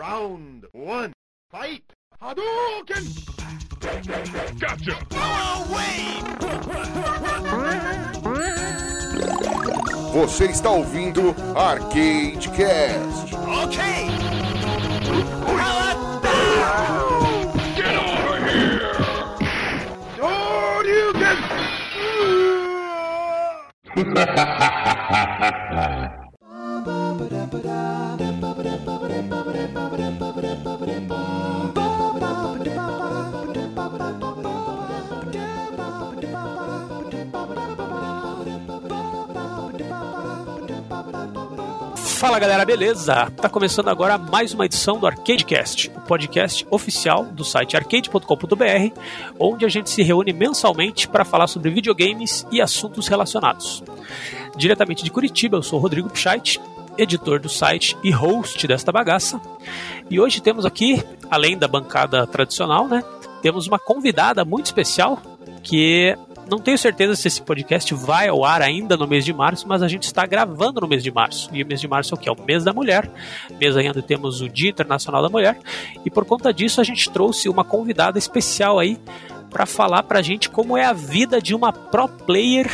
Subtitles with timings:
[0.00, 1.12] Round one.
[1.50, 1.84] Fight.
[2.22, 3.04] Hadouken!
[4.58, 4.96] Gotcha!
[10.14, 13.34] Você está ouvindo Arcade Cast.
[13.34, 14.08] Okay!
[17.76, 18.94] Get over here!
[24.06, 24.86] Hadouken!
[42.20, 43.30] Fala galera, beleza?
[43.30, 49.00] Tá começando agora mais uma edição do Arcadecast, o podcast oficial do site arcade.com.br,
[49.38, 53.82] onde a gente se reúne mensalmente para falar sobre videogames e assuntos relacionados.
[54.54, 56.60] Diretamente de Curitiba, eu sou Rodrigo Pichait,
[56.98, 59.40] editor do site e host desta bagaça.
[60.10, 63.02] E hoje temos aqui, além da bancada tradicional, né,
[63.40, 65.22] temos uma convidada muito especial
[65.62, 66.14] que
[66.50, 69.82] não tenho certeza se esse podcast vai ao ar ainda no mês de março, mas
[69.82, 71.48] a gente está gravando no mês de março.
[71.52, 72.28] E o mês de março é o que?
[72.28, 73.08] É o mês da mulher.
[73.58, 75.58] Mês ainda temos o Dia Internacional da Mulher.
[76.04, 78.98] E por conta disso a gente trouxe uma convidada especial aí
[79.48, 82.66] para falar pra gente como é a vida de uma pro player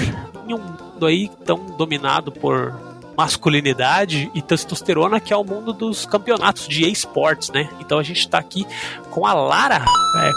[0.49, 2.75] em um mundo aí tão dominado por
[3.17, 7.69] masculinidade e testosterona, que é o mundo dos campeonatos de esportes, né?
[7.81, 8.67] Então a gente está aqui
[9.11, 9.85] com a Lara,
[10.19, 10.31] é,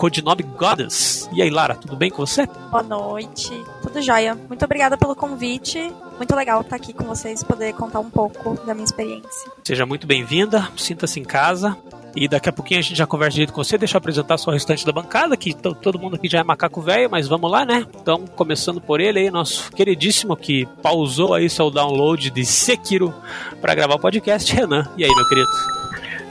[0.00, 1.28] codinome Goddess.
[1.30, 2.46] E aí, Lara, tudo bem com você?
[2.70, 3.50] Boa noite,
[3.82, 4.34] tudo jóia.
[4.48, 5.92] Muito obrigada pelo convite.
[6.16, 9.52] Muito legal estar aqui com vocês, poder contar um pouco da minha experiência.
[9.62, 11.76] Seja muito bem-vinda, sinta-se em casa.
[12.16, 13.76] E daqui a pouquinho a gente já conversa direito com você.
[13.76, 16.80] Deixa eu apresentar só o restante da bancada, que todo mundo aqui já é macaco
[16.80, 17.86] velho, mas vamos lá, né?
[18.00, 23.14] Então, começando por ele aí, nosso queridíssimo que pausou aí seu download de Sekiro
[23.60, 24.90] para gravar o podcast, Renan.
[24.96, 25.79] E aí, meu querido?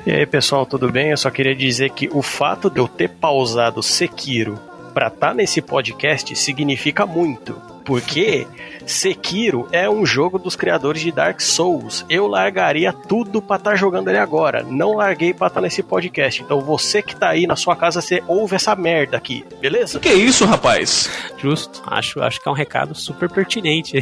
[0.09, 1.11] E aí, pessoal, tudo bem?
[1.11, 4.59] Eu só queria dizer que o fato de eu ter pausado Sekiro
[4.91, 7.53] para estar tá nesse podcast significa muito,
[7.85, 8.47] porque
[8.87, 12.03] Sekiro é um jogo dos criadores de Dark Souls.
[12.09, 14.63] Eu largaria tudo para estar tá jogando ele agora.
[14.63, 16.41] Não larguei para estar tá nesse podcast.
[16.41, 19.99] Então você que tá aí na sua casa, você ouve essa merda aqui, beleza?
[19.99, 21.07] Que isso, rapaz?
[21.37, 21.83] Justo.
[21.85, 23.99] Acho, acho que é um recado super pertinente.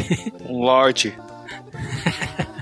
[0.47, 1.13] Um lorde.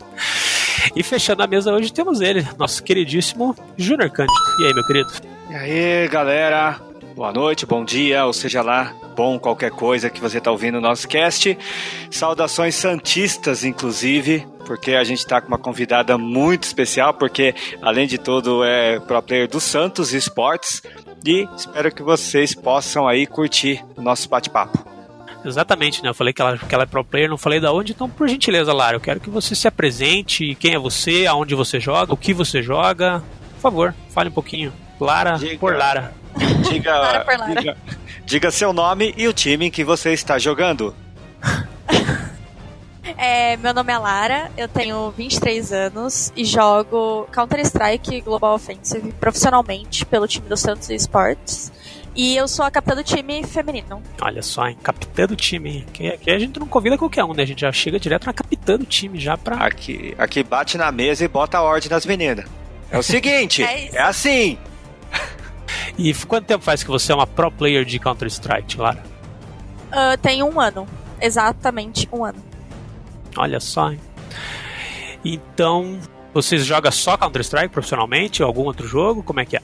[0.96, 4.40] E fechando a mesa hoje temos ele, nosso queridíssimo Júnior Cândido.
[4.62, 5.12] E aí, meu querido?
[5.50, 6.80] E aí, galera?
[7.16, 10.82] Boa noite, bom dia, ou seja lá, bom qualquer coisa que você está ouvindo no
[10.82, 11.58] nosso cast.
[12.10, 18.18] Saudações santistas, inclusive, porque a gente está com uma convidada muito especial, porque além de
[18.18, 20.82] tudo é pro player do Santos Esportes.
[21.26, 24.95] E espero que vocês possam aí curtir o nosso bate-papo.
[25.46, 26.10] Exatamente, né?
[26.10, 28.28] Eu falei que ela, que ela é pro player, não falei da onde, então por
[28.28, 32.18] gentileza, Lara, eu quero que você se apresente, quem é você, aonde você joga, o
[32.18, 33.22] que você joga.
[33.56, 34.74] Por favor, fale um pouquinho.
[35.00, 36.14] Lara diga, por Lara.
[36.70, 37.56] Diga, Lara por Lara.
[37.56, 37.78] Diga,
[38.26, 40.96] diga seu nome e o time que você está jogando.
[43.18, 50.06] É, meu nome é Lara, eu tenho 23 anos e jogo Counter-Strike Global Offensive profissionalmente
[50.06, 51.72] pelo time do Santos Esports.
[52.16, 54.02] E eu sou a capitã do time feminino.
[54.22, 54.78] Olha só, hein?
[54.82, 55.86] Capitã do time.
[55.90, 57.44] Aqui, aqui a gente não convida qualquer um, né?
[57.44, 59.58] A gente já chega direto na capitã do time já pra.
[59.58, 62.46] Aqui, aqui bate na mesa e bota a ordem nas meninas.
[62.90, 64.58] É o seguinte, é, é, assim.
[65.98, 69.04] E quanto tempo faz que você é uma pro player de Counter-Strike, Lara?
[69.92, 70.88] Uh, tem um ano.
[71.20, 72.42] Exatamente um ano.
[73.36, 74.00] Olha só, hein?
[75.24, 76.00] Então,
[76.34, 79.22] vocês jogam só Counter-Strike profissionalmente ou algum outro jogo?
[79.22, 79.62] Como é que é?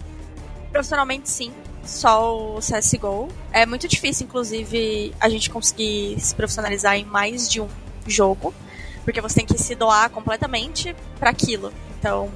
[0.71, 1.53] Profissionalmente, sim
[1.83, 3.27] só o CSGO.
[3.51, 7.67] É muito difícil, inclusive, a gente conseguir se profissionalizar em mais de um
[8.07, 8.53] jogo,
[9.03, 11.71] porque você tem que se doar completamente para aquilo.
[11.99, 12.31] Então,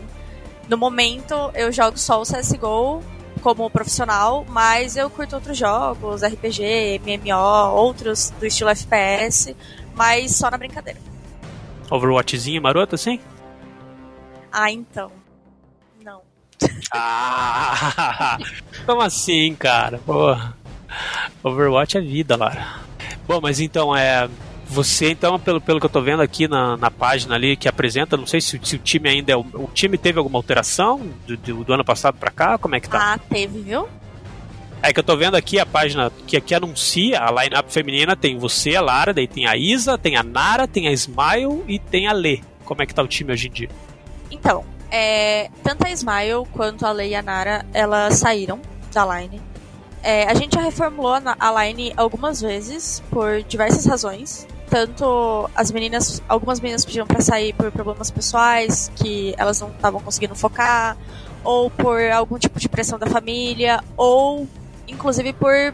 [0.67, 3.01] no momento, eu jogo só o CSGO
[3.41, 9.55] como profissional, mas eu curto outros jogos, RPG, MMO, outros do estilo FPS,
[9.93, 10.99] mas só na brincadeira.
[11.91, 13.19] Overwatchzinho maroto, assim?
[14.51, 15.11] Ah, então.
[16.93, 18.37] Ah!
[18.85, 19.99] Como assim, cara?
[19.99, 20.55] Porra.
[21.43, 22.85] Overwatch é vida, Lara.
[23.27, 24.29] Bom, mas então é.
[24.67, 28.17] Você, então, pelo, pelo que eu tô vendo aqui na, na página ali que apresenta,
[28.17, 29.35] não sei se, se o time ainda é.
[29.35, 32.57] O, o time teve alguma alteração do, do, do ano passado pra cá?
[32.57, 33.13] Como é que tá?
[33.13, 33.87] Ah, teve, viu?
[34.81, 38.37] É que eu tô vendo aqui a página que aqui anuncia a line-up feminina, tem
[38.37, 42.07] você, a Lara, daí tem a Isa, tem a Nara, tem a Smile e tem
[42.07, 42.41] a Lê.
[42.63, 43.69] Como é que tá o time hoje em dia?
[44.29, 48.59] Então, é, tanto a Smile quanto a Lei e a Nara, elas saíram
[48.93, 49.41] da line.
[50.01, 54.47] É, a gente já reformulou a line algumas vezes, por diversas razões.
[54.69, 60.01] tanto as meninas, algumas meninas pediram para sair por problemas pessoais, que elas não estavam
[60.01, 60.97] conseguindo focar,
[61.43, 64.47] ou por algum tipo de pressão da família, ou
[64.87, 65.73] inclusive por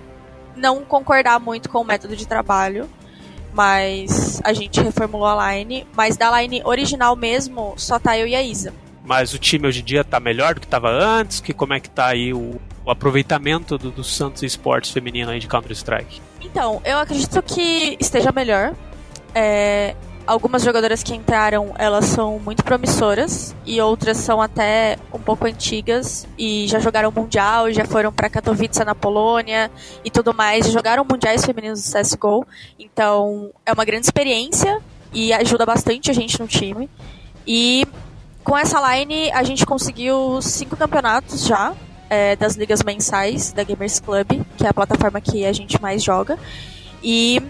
[0.55, 2.89] não concordar muito com o método de trabalho.
[3.53, 5.85] Mas a gente reformulou a line.
[5.95, 8.73] Mas da line original mesmo, só tá eu e a Isa.
[9.03, 11.39] Mas o time hoje em dia tá melhor do que tava antes?
[11.39, 15.39] Que como é que tá aí o, o aproveitamento do, do Santos Esportes feminino aí
[15.39, 16.21] de Counter-Strike?
[16.41, 18.75] Então, eu acredito que esteja melhor.
[19.33, 19.95] É,
[20.25, 26.27] algumas jogadoras que entraram, elas são muito promissoras e outras são até um pouco antigas
[26.37, 29.71] e já jogaram mundial, já foram para Katowice na Polônia
[30.03, 32.45] e tudo mais, já jogaram mundiais femininos do CS:GO.
[32.79, 34.79] Então, é uma grande experiência
[35.13, 36.89] e ajuda bastante a gente no time.
[37.45, 37.85] E
[38.43, 41.73] com essa line, a gente conseguiu cinco campeonatos já
[42.09, 46.03] é, das ligas mensais da Gamers Club, que é a plataforma que a gente mais
[46.03, 46.37] joga.
[47.01, 47.41] E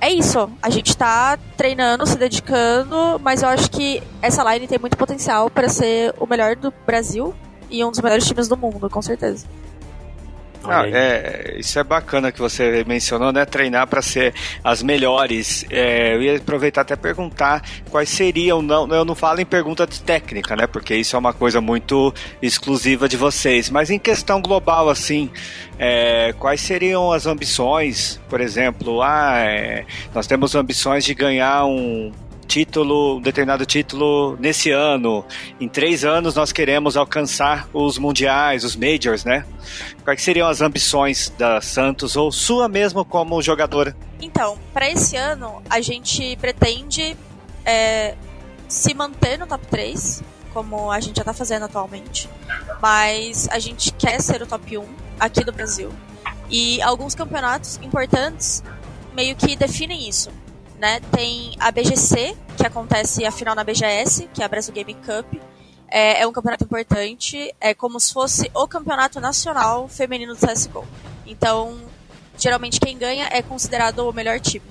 [0.00, 0.50] é isso.
[0.62, 5.50] A gente tá treinando, se dedicando, mas eu acho que essa line tem muito potencial
[5.50, 7.34] para ser o melhor do Brasil
[7.70, 9.46] e um dos melhores times do mundo, com certeza.
[10.92, 13.44] É, isso é bacana que você mencionou, né?
[13.44, 15.64] Treinar para ser as melhores.
[15.70, 20.00] É, eu ia aproveitar até perguntar quais seriam, não, eu não falo em pergunta de
[20.00, 20.66] técnica, né?
[20.66, 22.12] Porque isso é uma coisa muito
[22.42, 23.70] exclusiva de vocês.
[23.70, 25.30] Mas em questão global, assim,
[25.78, 28.20] é, quais seriam as ambições?
[28.28, 29.84] Por exemplo, ah, é,
[30.14, 32.12] nós temos ambições de ganhar um
[32.48, 35.24] título, um determinado título nesse ano.
[35.60, 39.44] Em três anos nós queremos alcançar os mundiais, os majors, né?
[40.02, 43.94] Quais seriam as ambições da Santos ou sua mesmo como jogadora?
[44.20, 47.16] Então, para esse ano a gente pretende
[47.64, 48.16] é,
[48.66, 50.22] se manter no top 3,
[50.52, 52.28] como a gente já tá fazendo atualmente,
[52.80, 54.84] mas a gente quer ser o top 1
[55.20, 55.92] aqui do Brasil.
[56.50, 58.64] E alguns campeonatos importantes
[59.14, 60.30] meio que definem isso
[60.78, 61.00] né?
[61.12, 65.40] Tem a BGC, que acontece a final na BGS, que é a Brasil Gaming Cup.
[65.90, 70.86] É, é, um campeonato importante, é como se fosse o campeonato nacional feminino do CSGO.
[71.26, 71.78] Então,
[72.36, 74.64] geralmente quem ganha é considerado o melhor time.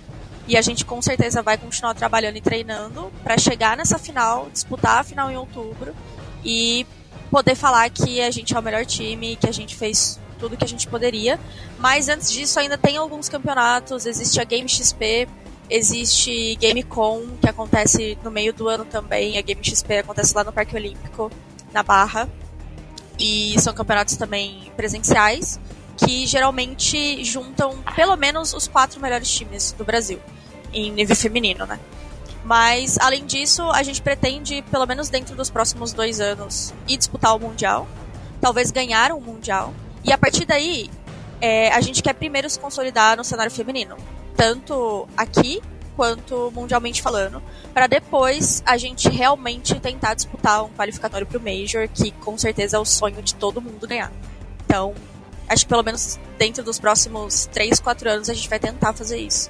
[0.48, 5.00] E a gente com certeza vai continuar trabalhando e treinando para chegar nessa final, disputar
[5.00, 5.94] a final em outubro
[6.46, 6.86] e
[7.30, 10.64] poder falar que a gente é o melhor time, que a gente fez tudo que
[10.64, 11.40] a gente poderia.
[11.80, 15.28] Mas antes disso ainda tem alguns campeonatos, existe a Game XP,
[15.70, 19.38] Existe GameCon, que acontece no meio do ano também.
[19.38, 21.30] A Game XP acontece lá no Parque Olímpico,
[21.74, 22.30] na Barra.
[23.20, 25.60] E são campeonatos também presenciais,
[25.98, 30.20] que geralmente juntam pelo menos os quatro melhores times do Brasil,
[30.72, 31.80] em nível feminino, né?
[32.46, 37.36] Mas, além disso, a gente pretende, pelo menos dentro dos próximos dois anos, ir disputar
[37.36, 37.88] o Mundial.
[38.40, 39.74] Talvez ganhar um Mundial.
[40.06, 40.90] E a partir daí,
[41.42, 43.98] é, a gente quer primeiro se consolidar no cenário feminino
[44.38, 45.62] tanto aqui
[45.98, 47.42] quanto mundialmente falando,
[47.74, 52.78] para depois a gente realmente tentar disputar um qualificatório para o Major, que com certeza
[52.78, 54.12] é o sonho de todo mundo ganhar.
[54.64, 54.94] Então,
[55.50, 59.18] acho que pelo menos dentro dos próximos 3, 4 anos a gente vai tentar fazer
[59.18, 59.50] isso.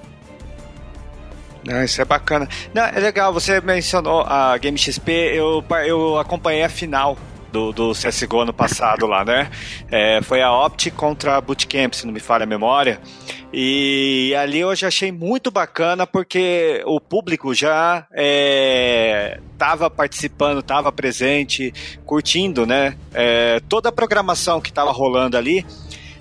[1.66, 2.48] Não, isso é bacana.
[2.74, 7.18] Não, é legal, você mencionou a Game XP, eu, eu acompanhei a final
[7.52, 9.50] do, do CSGO ano passado lá, né?
[9.92, 13.00] É, foi a Opt contra a Bootcamp, se não me falha a memória.
[13.52, 20.92] E ali eu já achei muito bacana porque o público já estava é, participando, estava
[20.92, 21.74] presente,
[22.06, 22.98] curtindo, né?
[23.14, 25.66] É, toda a programação que estava rolando ali.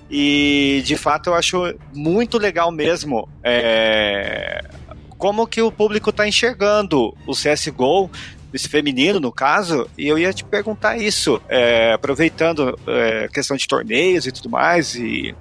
[0.09, 4.63] E de fato eu acho muito legal mesmo é,
[5.17, 8.09] como que o público está enxergando o CSGO
[8.53, 13.57] esse feminino no caso, e eu ia te perguntar isso, é, aproveitando é, a questão
[13.57, 15.35] de torneios e tudo mais, e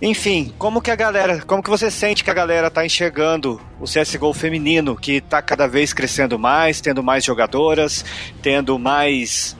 [0.00, 3.84] enfim, como que a galera, como que você sente que a galera tá enxergando o
[3.84, 8.04] CSGO feminino, que tá cada vez crescendo mais, tendo mais jogadoras,
[8.42, 9.56] tendo mais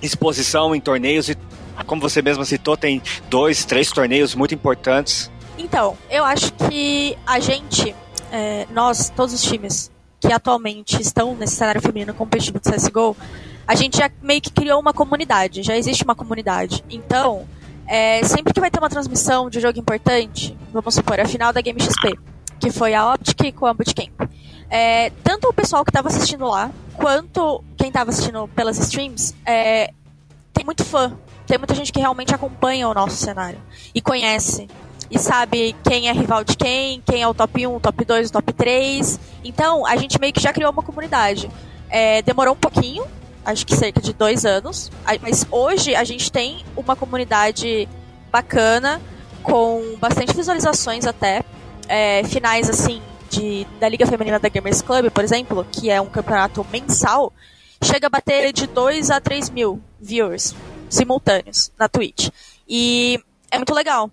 [0.00, 1.36] exposição em torneios e
[1.84, 5.30] como você mesma citou, tem dois, três torneios muito importantes.
[5.58, 7.94] Então, eu acho que a gente,
[8.32, 9.90] é, nós, todos os times,
[10.26, 13.16] que atualmente estão nesse cenário feminino competitivo do CSGO,
[13.66, 16.84] a gente já meio que criou uma comunidade, já existe uma comunidade.
[16.90, 17.46] Então,
[17.86, 21.60] é, sempre que vai ter uma transmissão de jogo importante, vamos supor, a final da
[21.60, 22.18] Game XP,
[22.58, 24.28] que foi a Optic com a Bootcamp,
[24.68, 29.92] é, tanto o pessoal que estava assistindo lá, quanto quem estava assistindo pelas streams, é,
[30.52, 31.16] tem muito fã.
[31.46, 33.60] Tem muita gente que realmente acompanha o nosso cenário
[33.94, 34.66] e conhece
[35.10, 38.28] e sabe quem é rival de quem, quem é o top 1, o top 2,
[38.28, 39.20] o top 3.
[39.44, 41.50] Então, a gente meio que já criou uma comunidade.
[41.88, 43.04] É, demorou um pouquinho,
[43.44, 44.90] acho que cerca de dois anos,
[45.22, 47.88] mas hoje a gente tem uma comunidade
[48.30, 49.00] bacana,
[49.42, 51.44] com bastante visualizações até,
[51.88, 56.06] é, finais assim de, da Liga Feminina da Gamers Club, por exemplo, que é um
[56.06, 57.32] campeonato mensal,
[57.82, 60.54] chega a bater de 2 a 3 mil viewers
[60.88, 62.30] simultâneos na Twitch.
[62.68, 63.20] E
[63.50, 64.10] é muito legal.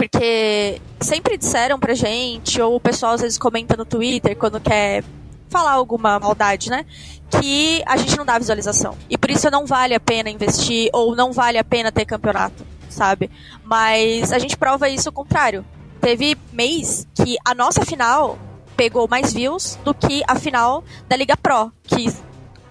[0.00, 5.04] Porque sempre disseram pra gente, ou o pessoal às vezes comenta no Twitter quando quer
[5.50, 6.86] falar alguma maldade, né?
[7.28, 8.96] Que a gente não dá visualização.
[9.10, 12.66] E por isso não vale a pena investir, ou não vale a pena ter campeonato,
[12.88, 13.30] sabe?
[13.62, 15.66] Mas a gente prova isso o contrário.
[16.00, 18.38] Teve mês que a nossa final
[18.78, 22.10] pegou mais views do que a final da Liga Pro, que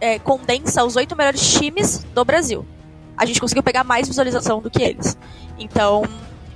[0.02, 2.66] é, condensa os oito melhores times do Brasil.
[3.16, 5.16] A gente conseguiu pegar mais visualização do que eles.
[5.60, 6.04] Então,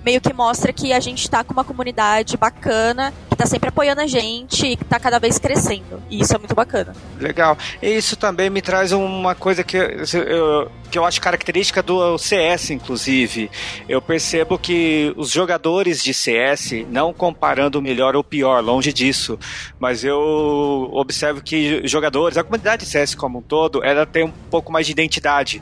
[0.03, 4.01] meio que mostra que a gente tá com uma comunidade bacana, que tá sempre apoiando
[4.01, 6.01] a gente e que tá cada vez crescendo.
[6.09, 6.93] E isso é muito bacana.
[7.19, 7.57] Legal.
[7.81, 12.71] E isso também me traz uma coisa que eu, que eu acho característica do CS,
[12.71, 13.49] inclusive.
[13.87, 19.39] Eu percebo que os jogadores de CS, não comparando o melhor ou pior, longe disso,
[19.79, 24.31] mas eu observo que jogadores, a comunidade de CS como um todo, ela tem um
[24.51, 25.61] pouco mais de identidade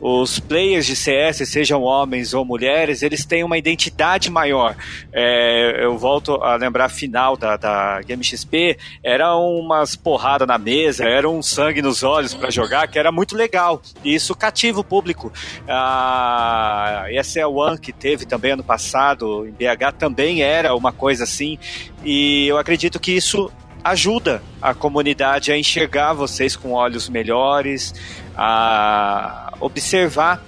[0.00, 4.76] os players de CS, sejam homens ou mulheres, eles têm uma identidade maior.
[5.12, 10.58] É, eu volto a lembrar a final da, da Game XP, era umas porradas na
[10.58, 13.80] mesa, era um sangue nos olhos para jogar, que era muito legal.
[14.04, 15.32] E isso cativa o público.
[15.66, 21.58] A ESL One, que teve também ano passado, em BH, também era uma coisa assim.
[22.04, 23.50] E eu acredito que isso
[23.82, 27.94] ajuda a comunidade a enxergar vocês com olhos melhores,
[28.36, 30.42] a observar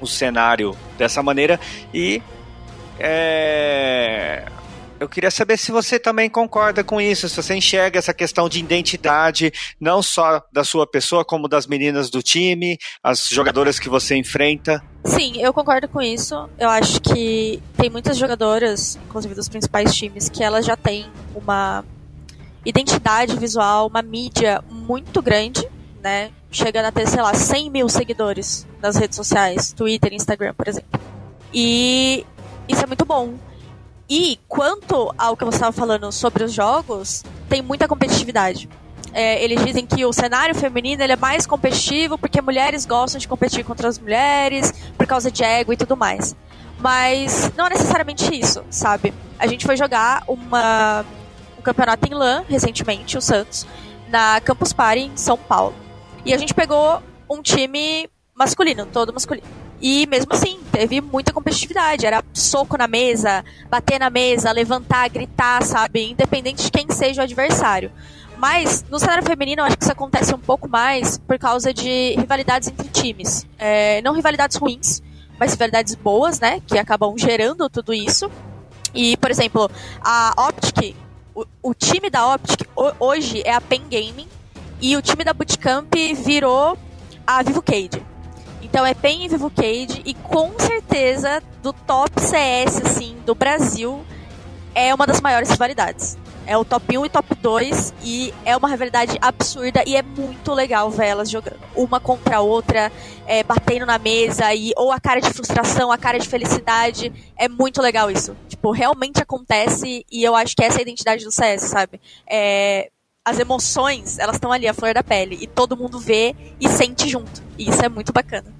[0.00, 1.58] o cenário dessa maneira
[1.92, 2.22] e
[2.98, 4.44] é,
[5.00, 8.60] eu queria saber se você também concorda com isso, se você enxerga essa questão de
[8.60, 9.50] identidade,
[9.80, 14.84] não só da sua pessoa, como das meninas do time, as jogadoras que você enfrenta.
[15.02, 16.46] Sim, eu concordo com isso.
[16.58, 21.82] Eu acho que tem muitas jogadoras, inclusive dos principais times, que elas já têm uma
[22.62, 25.66] identidade visual, uma mídia muito grande,
[26.02, 26.30] né?
[26.50, 31.00] Chegando a ter, sei lá, 100 mil seguidores nas redes sociais, Twitter, Instagram, por exemplo.
[31.52, 32.24] E
[32.68, 33.34] isso é muito bom.
[34.08, 38.68] E quanto ao que você estava falando sobre os jogos, tem muita competitividade.
[39.12, 43.26] É, eles dizem que o cenário feminino ele é mais competitivo porque mulheres gostam de
[43.26, 46.34] competir contra as mulheres, por causa de ego e tudo mais.
[46.78, 49.12] Mas não é necessariamente isso, sabe?
[49.38, 51.04] A gente foi jogar uma
[51.58, 53.66] um campeonato em LAN recentemente, o Santos,
[54.08, 55.74] na Campus Party em São Paulo.
[56.24, 59.46] E a gente pegou um time masculino, todo masculino.
[59.80, 62.04] E mesmo assim, teve muita competitividade.
[62.06, 66.10] Era soco na mesa, bater na mesa, levantar, gritar, sabe?
[66.10, 67.90] Independente de quem seja o adversário.
[68.36, 72.14] Mas no cenário feminino, eu acho que isso acontece um pouco mais por causa de
[72.16, 73.46] rivalidades entre times.
[73.58, 75.02] É, não rivalidades ruins,
[75.38, 76.60] mas rivalidades boas, né?
[76.66, 78.30] Que acabam gerando tudo isso.
[78.94, 79.70] E, por exemplo,
[80.02, 80.96] a Optic
[81.34, 82.66] o, o time da Optic
[82.98, 84.28] hoje é a Pen Gaming
[84.80, 85.94] e o time da Bootcamp
[86.24, 86.76] virou
[87.26, 88.02] a Vivo Cade.
[88.62, 94.04] Então é PEN e Vivo Cade e com certeza do top CS assim do Brasil
[94.74, 96.16] é uma das maiores rivalidades.
[96.46, 100.52] É o top 1 e top 2 e é uma rivalidade absurda e é muito
[100.52, 101.60] legal ver elas jogando.
[101.76, 102.90] Uma contra a outra,
[103.26, 107.12] é, batendo na mesa e ou a cara de frustração, a cara de felicidade.
[107.36, 108.36] É muito legal isso.
[108.48, 112.00] Tipo, realmente acontece e eu acho que essa é a identidade do CS, sabe?
[112.28, 112.90] É,
[113.30, 115.38] as emoções, elas estão ali, a flor da pele.
[115.40, 117.42] E todo mundo vê e sente junto.
[117.56, 118.52] E isso é muito bacana.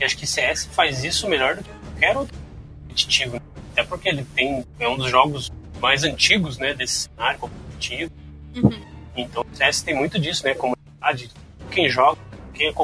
[0.00, 2.38] E acho que CS faz isso melhor do que qualquer outro
[2.82, 3.34] competitivo.
[3.34, 3.40] Né?
[3.72, 4.64] Até porque ele tem.
[4.78, 8.12] É um dos jogos mais antigos, né, desse cenário competitivo.
[8.56, 8.80] Uhum.
[9.16, 11.30] Então o CS tem muito disso, né, comunidade,
[11.70, 12.18] quem joga,
[12.54, 12.74] quem é,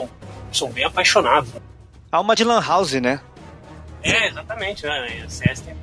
[0.53, 1.53] são bem apaixonados.
[1.53, 1.61] Né?
[2.11, 3.21] Alma de lan house, né?
[4.03, 5.75] É, exatamente, né, CS tem...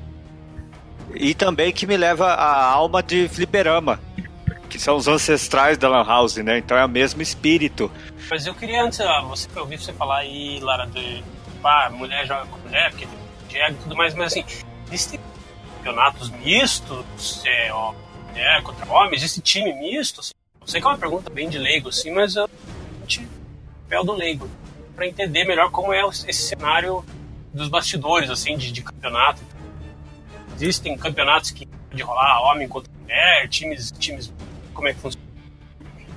[1.14, 4.00] E também que me leva a alma de fliperama,
[4.72, 7.92] que são os ancestrais da lan house, né, então é o mesmo espírito.
[8.30, 8.98] Mas eu queria antes,
[9.28, 11.22] você eu ouvi você falar aí, Lara, de
[11.62, 13.06] ah, mulher joga com mulher, porque
[13.50, 14.44] tem e tudo mais, mas assim,
[14.86, 15.20] existem
[15.76, 17.92] campeonatos mistos, é, ó,
[18.34, 20.20] é, contra homens, esse time misto?
[20.20, 22.48] Assim, eu sei que é uma pergunta bem de leigo, assim, mas eu
[23.92, 24.48] papel do leigo
[24.96, 27.04] para entender melhor como é esse cenário
[27.52, 29.42] dos bastidores, assim, de, de campeonato.
[30.54, 34.32] Existem campeonatos que de rolar homem contra mulher, times, times,
[34.72, 35.26] como é que funciona?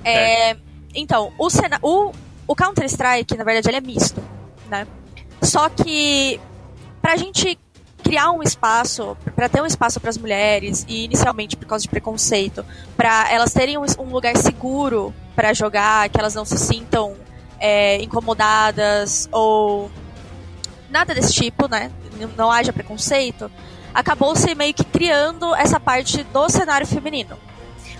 [0.04, 0.56] É,
[0.94, 1.48] então, o,
[1.82, 2.12] o,
[2.46, 4.22] o Counter-Strike, na verdade, ele é misto,
[4.68, 4.86] né?
[5.42, 6.40] Só que
[7.02, 7.58] pra gente
[8.02, 11.88] criar um espaço, para ter um espaço para as mulheres, e inicialmente por causa de
[11.88, 12.64] preconceito,
[12.96, 17.16] para elas terem um, um lugar seguro para jogar, que elas não se sintam
[17.58, 19.90] é, incomodadas ou
[20.88, 21.90] nada desse tipo, né?
[22.18, 23.50] Não, não haja preconceito,
[23.92, 27.36] acabou se meio que criando essa parte do cenário feminino.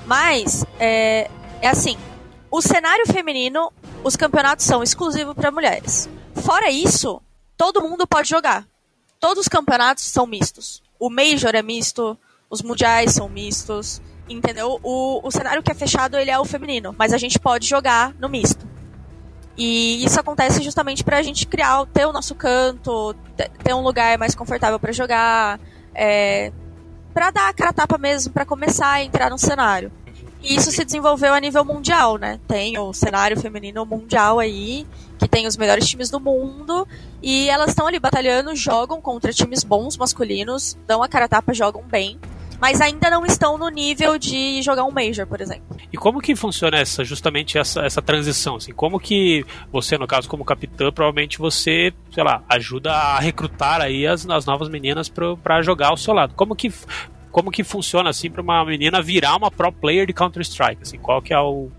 [0.06, 1.28] Mas, é,
[1.60, 1.96] é assim,
[2.50, 3.72] o cenário feminino,
[4.04, 6.08] os campeonatos são exclusivos para mulheres.
[6.34, 7.20] Fora isso,
[7.56, 8.64] todo mundo pode jogar.
[9.18, 10.80] Todos os campeonatos são mistos.
[10.98, 12.16] O Major é misto,
[12.48, 14.78] os mundiais são mistos, entendeu?
[14.82, 18.14] O, o cenário que é fechado, ele é o feminino, mas a gente pode jogar
[18.14, 18.64] no misto.
[19.58, 23.14] E isso acontece justamente pra gente criar, ter o nosso canto,
[23.64, 25.58] ter um lugar mais confortável para jogar,
[25.94, 26.52] é,
[27.16, 29.90] para dar a cara tapa mesmo, para começar a entrar no cenário.
[30.42, 32.38] E isso se desenvolveu a nível mundial, né?
[32.46, 34.86] Tem o cenário feminino mundial aí,
[35.18, 36.86] que tem os melhores times do mundo,
[37.22, 41.82] e elas estão ali batalhando, jogam contra times bons masculinos, dão a cara tapa, jogam
[41.84, 42.20] bem
[42.60, 45.76] mas ainda não estão no nível de jogar um Major, por exemplo.
[45.92, 48.56] E como que funciona essa, justamente essa, essa transição?
[48.56, 53.80] Assim, como que você, no caso, como capitã, provavelmente você, sei lá, ajuda a recrutar
[53.80, 55.08] aí as, as novas meninas
[55.42, 56.34] para jogar ao seu lado.
[56.34, 56.72] Como que,
[57.30, 60.82] como que funciona assim para uma menina virar uma pro player de Counter Strike?
[60.82, 61.70] Assim, qual que é o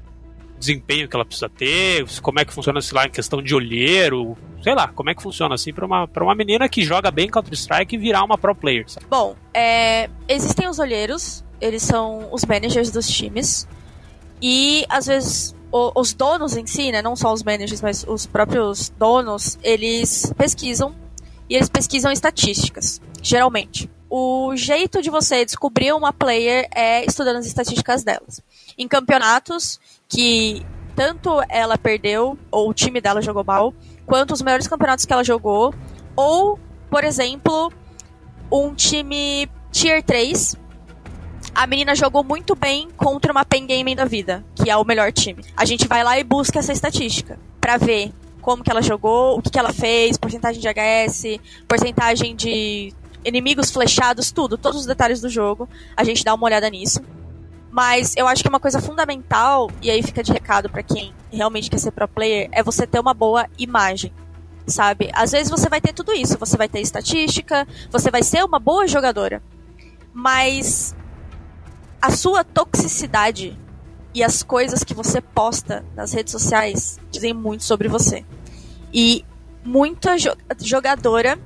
[0.57, 2.05] desempenho que ela precisa ter?
[2.21, 4.37] Como é que funciona sei lá em questão de olheiro?
[4.63, 7.53] Sei lá, como é que funciona assim para uma uma menina que joga bem Counter
[7.53, 8.89] Strike virar uma pro player?
[8.89, 9.05] Sabe?
[9.09, 13.67] Bom, é, existem os olheiros, eles são os managers dos times
[14.41, 18.25] e às vezes o, os donos em si, né, não só os managers, mas os
[18.25, 20.95] próprios donos, eles pesquisam
[21.49, 27.45] e eles pesquisam estatísticas, geralmente o jeito de você descobrir uma player é estudando as
[27.45, 28.41] estatísticas delas.
[28.77, 30.65] Em campeonatos que
[30.95, 33.73] tanto ela perdeu, ou o time dela jogou mal,
[34.05, 35.73] quanto os melhores campeonatos que ela jogou,
[36.15, 37.71] ou, por exemplo,
[38.51, 40.55] um time Tier 3.
[41.53, 45.11] A menina jogou muito bem contra uma Pen Gaming da vida, que é o melhor
[45.11, 45.43] time.
[45.55, 49.41] A gente vai lá e busca essa estatística para ver como que ela jogou, o
[49.41, 52.93] que, que ela fez, porcentagem de HS, porcentagem de
[53.25, 55.67] inimigos flechados, tudo, todos os detalhes do jogo.
[55.95, 57.01] A gente dá uma olhada nisso.
[57.77, 61.69] Mas eu acho que uma coisa fundamental, e aí fica de recado para quem realmente
[61.69, 64.11] quer ser pro player, é você ter uma boa imagem.
[64.65, 65.11] Sabe?
[65.13, 68.57] Às vezes você vai ter tudo isso, você vai ter estatística, você vai ser uma
[68.57, 69.43] boa jogadora.
[70.11, 70.95] Mas
[72.01, 73.55] a sua toxicidade
[74.11, 78.25] e as coisas que você posta nas redes sociais dizem muito sobre você.
[78.91, 79.23] E
[79.63, 80.15] muita
[80.59, 81.37] jogadora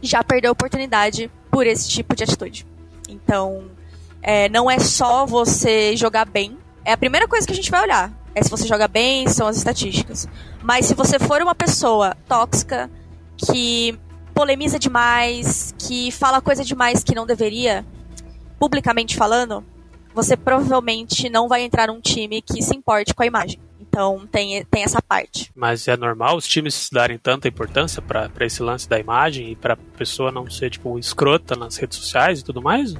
[0.00, 2.66] já perdeu oportunidade por esse tipo de atitude.
[3.10, 3.75] Então,
[4.22, 6.58] é, não é só você jogar bem.
[6.84, 8.12] É a primeira coisa que a gente vai olhar.
[8.34, 10.28] É se você joga bem, são as estatísticas.
[10.62, 12.90] Mas se você for uma pessoa tóxica,
[13.36, 13.98] que
[14.34, 17.84] polemiza demais, que fala coisa demais que não deveria,
[18.58, 19.64] publicamente falando,
[20.14, 23.58] você provavelmente não vai entrar num time que se importe com a imagem.
[23.80, 25.50] Então tem, tem essa parte.
[25.54, 29.76] Mas é normal os times darem tanta importância para esse lance da imagem e para
[29.76, 32.94] pessoa não ser tipo escrota nas redes sociais e tudo mais?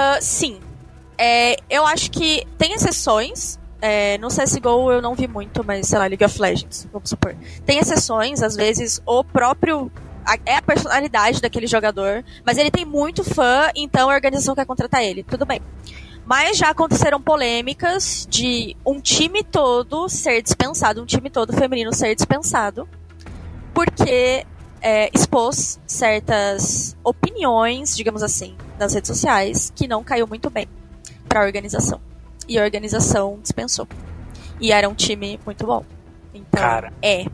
[0.00, 0.58] Uh, sim.
[1.18, 3.58] É, eu acho que tem exceções.
[3.82, 7.34] É, no CSGO eu não vi muito, mas sei lá, League of Legends, vamos supor.
[7.64, 9.90] Tem exceções, às vezes o próprio
[10.44, 15.02] é a personalidade daquele jogador, mas ele tem muito fã, então a organização quer contratar
[15.02, 15.22] ele.
[15.22, 15.62] Tudo bem.
[16.26, 22.14] Mas já aconteceram polêmicas de um time todo ser dispensado, um time todo feminino ser
[22.14, 22.86] dispensado,
[23.72, 24.46] porque
[24.82, 30.66] é, expôs certas opiniões, digamos assim, nas redes sociais, que não caiu muito bem
[31.28, 32.00] para a organização.
[32.48, 33.86] E a organização dispensou.
[34.60, 35.84] E era um time muito bom.
[36.34, 36.92] Então, Cara.
[37.02, 37.26] é.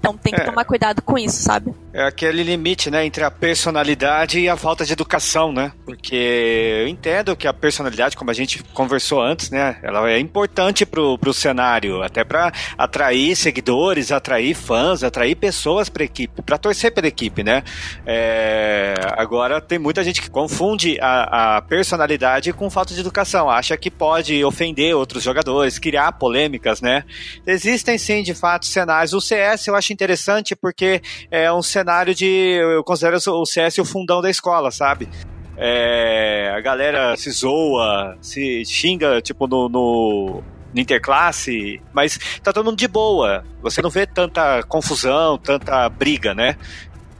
[0.00, 0.44] Então tem que é.
[0.44, 1.74] tomar cuidado com isso, sabe?
[1.92, 5.72] É aquele limite, né, entre a personalidade e a falta de educação, né?
[5.84, 10.86] Porque eu entendo que a personalidade, como a gente conversou antes, né, ela é importante
[10.86, 16.94] pro, pro cenário, até para atrair seguidores, atrair fãs, atrair pessoas para equipe, para torcer
[16.94, 17.62] pela equipe, né?
[18.06, 23.76] É, agora tem muita gente que confunde a, a personalidade com falta de educação, acha
[23.76, 27.04] que pode ofender outros jogadores, criar polêmicas, né?
[27.46, 29.12] Existem sim, de fato, cenários.
[29.12, 32.26] O CS eu acho interessante porque é um cenário cenário de.
[32.26, 35.08] Eu considero o CS o fundão da escola, sabe?
[35.56, 42.64] É, a galera se zoa, se xinga, tipo, no, no, no, interclasse, mas tá todo
[42.64, 43.44] mundo de boa.
[43.60, 46.56] Você não vê tanta confusão, tanta briga, né?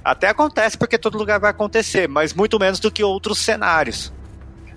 [0.03, 4.13] Até acontece porque todo lugar vai acontecer, mas muito menos do que outros cenários.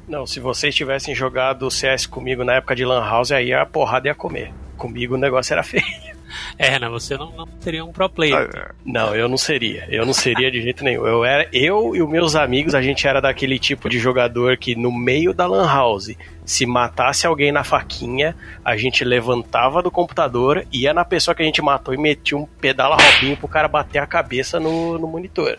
[0.06, 4.10] Não, se vocês tivessem jogado CS comigo na época de Lan House, aí a porrada
[4.10, 4.52] ia comer.
[4.78, 6.14] Comigo o negócio era feio.
[6.58, 6.90] É, né?
[6.90, 8.50] Você não, não seria um pro player.
[8.54, 8.72] Ah, é.
[8.86, 9.88] Não, eu não seria.
[9.90, 11.06] Eu não seria de jeito nenhum.
[11.06, 14.76] Eu, era, eu e os meus amigos, a gente era daquele tipo de jogador que
[14.76, 20.66] no meio da Lan House, se matasse alguém na faquinha, a gente levantava do computador,
[20.72, 24.00] ia na pessoa que a gente matou e metia um pedala robinho pro cara bater
[24.00, 25.58] a cabeça no, no monitor.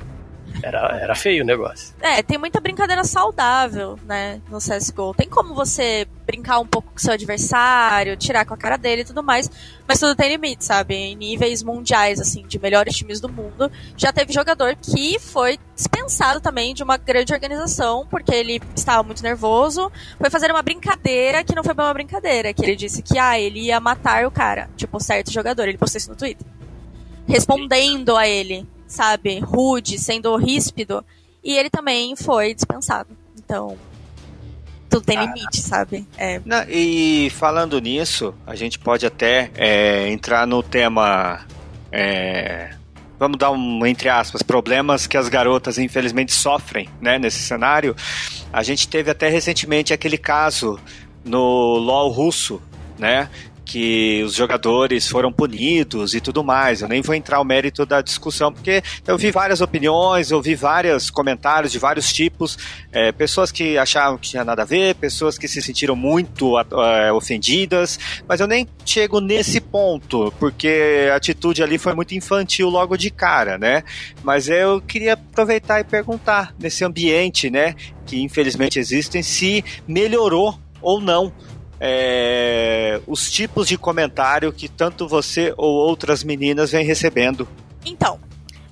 [0.63, 1.95] Era, era feio o negócio.
[2.01, 5.15] É, tem muita brincadeira saudável, né, no CSGO.
[5.15, 9.05] Tem como você brincar um pouco com seu adversário, tirar com a cara dele e
[9.05, 9.51] tudo mais,
[9.87, 10.95] mas tudo tem limite, sabe?
[10.95, 16.41] Em níveis mundiais, assim, de melhores times do mundo, já teve jogador que foi dispensado
[16.41, 21.55] também de uma grande organização, porque ele estava muito nervoso, foi fazer uma brincadeira que
[21.55, 24.71] não foi bem uma brincadeira, que ele disse que, ah, ele ia matar o cara,
[24.77, 26.47] tipo, certo jogador, ele postou isso no Twitter.
[27.27, 31.05] Respondendo a ele, sabe, rude, sendo ríspido,
[31.43, 33.11] e ele também foi dispensado.
[33.37, 33.77] Então,
[34.89, 36.07] tudo tem limite, sabe?
[36.17, 36.41] É.
[36.45, 41.45] Não, e falando nisso, a gente pode até é, entrar no tema.
[41.91, 42.71] é,
[43.19, 47.97] vamos dar um, entre aspas, problemas que as garotas infelizmente sofrem né, nesse cenário.
[48.53, 50.79] A gente teve até recentemente aquele caso
[51.25, 52.63] no LoL russo,
[52.99, 53.29] né?
[53.65, 56.83] Que os jogadores foram punidos e tudo mais.
[56.83, 60.55] Eu nem vou entrar no mérito da discussão, porque eu vi várias opiniões, eu vi
[60.55, 62.59] vários comentários de vários tipos.
[62.93, 67.13] é, pessoas que achavam que tinha nada a ver, pessoas que se sentiram muito é,
[67.13, 67.99] ofendidas,
[68.29, 73.11] mas eu nem chego nesse ponto, porque a atitude ali foi muito infantil logo de
[73.11, 73.83] cara, né?
[74.23, 77.75] Mas eu queria aproveitar e perguntar nesse ambiente, né?
[78.07, 81.33] Que infelizmente existem, se melhorou ou não
[81.87, 87.47] é, os tipos de comentário que tanto você ou outras meninas vêm recebendo.
[87.85, 88.19] Então,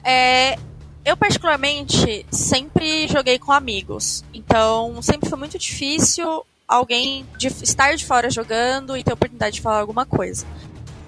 [0.03, 0.57] é,
[1.05, 4.25] eu particularmente sempre joguei com amigos.
[4.33, 9.57] Então, sempre foi muito difícil alguém de estar de fora jogando e ter a oportunidade
[9.57, 10.47] de falar alguma coisa.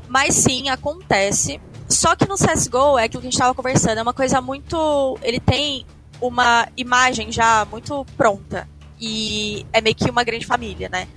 [0.07, 1.59] Mas sim, acontece.
[1.89, 5.19] Só que no CSGO, é aquilo que a gente estava conversando, é uma coisa muito.
[5.23, 5.87] Ele tem
[6.21, 8.69] uma imagem já muito pronta.
[9.01, 11.09] E é meio que uma grande família, né?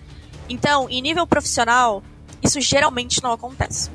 [0.50, 2.04] Então, em nível profissional,
[2.42, 3.90] isso geralmente não acontece.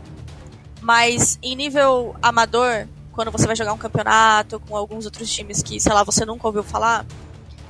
[0.81, 5.79] Mas em nível amador, quando você vai jogar um campeonato com alguns outros times que,
[5.81, 7.07] sei lá, você nunca ouviu falar,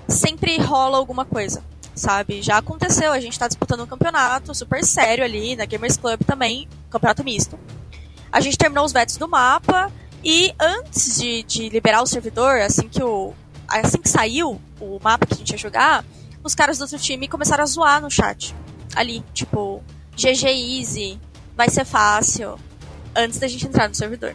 [0.08, 1.62] sempre rola alguma coisa,
[1.94, 2.42] sabe?
[2.42, 6.68] Já aconteceu, a gente tá disputando um campeonato super sério ali, na Gamers Club também,
[6.90, 7.58] campeonato misto.
[8.30, 9.92] A gente terminou os bets do mapa
[10.24, 13.34] e antes de, de liberar o servidor, assim que o.
[13.68, 16.04] Assim que saiu o mapa que a gente ia jogar,
[16.44, 18.54] os caras do outro time começaram a zoar no chat.
[18.94, 19.82] Ali, tipo,
[20.16, 21.20] GG Easy,
[21.56, 22.58] vai ser fácil,
[23.14, 24.34] antes da gente entrar no servidor.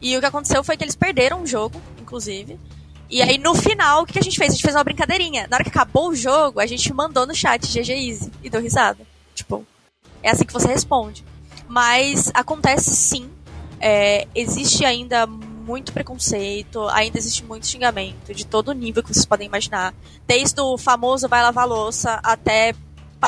[0.00, 2.58] E o que aconteceu foi que eles perderam o jogo, inclusive.
[3.08, 4.50] E aí, no final, o que a gente fez?
[4.50, 5.46] A gente fez uma brincadeirinha.
[5.48, 8.60] Na hora que acabou o jogo, a gente mandou no chat GG Easy e deu
[8.60, 9.06] risada.
[9.34, 9.64] Tipo,
[10.22, 11.24] é assim que você responde.
[11.68, 13.30] Mas acontece sim.
[13.80, 19.46] É, existe ainda muito preconceito, ainda existe muito xingamento de todo nível que vocês podem
[19.46, 19.94] imaginar.
[20.26, 22.74] Desde o famoso vai lavar louça até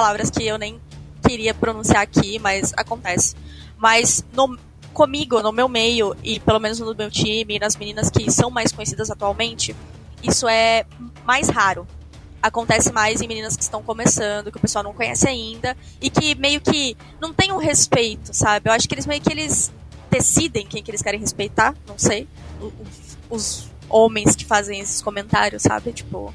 [0.01, 0.81] palavras que eu nem
[1.27, 3.35] queria pronunciar aqui, mas acontece.
[3.77, 4.59] Mas no,
[4.93, 8.73] comigo, no meu meio, e pelo menos no meu time, nas meninas que são mais
[8.73, 9.75] conhecidas atualmente,
[10.23, 10.85] isso é
[11.25, 11.87] mais raro.
[12.43, 16.35] Acontece mais em meninas que estão começando, que o pessoal não conhece ainda, e que
[16.37, 18.69] meio que não tem um respeito, sabe?
[18.71, 19.73] Eu acho que eles meio que eles
[20.11, 22.29] decidem quem que eles querem respeitar, não sei.
[22.61, 22.87] O- o-
[23.29, 25.93] Os homens que fazem esses comentários, sabe?
[25.93, 26.33] Tipo,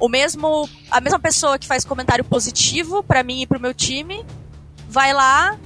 [0.00, 4.24] o mesmo a mesma pessoa que faz comentário positivo pra mim e pro meu time
[4.88, 5.56] vai lá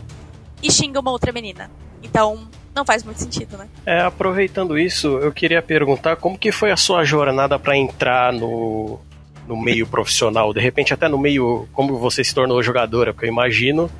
[0.63, 1.71] e xinga uma outra menina.
[2.03, 3.69] Então, não faz muito sentido, né?
[3.87, 8.99] É, aproveitando isso, eu queria perguntar como que foi a sua jornada para entrar no,
[9.47, 13.33] no meio profissional, de repente até no meio, como você se tornou jogadora, porque eu
[13.33, 13.91] imagino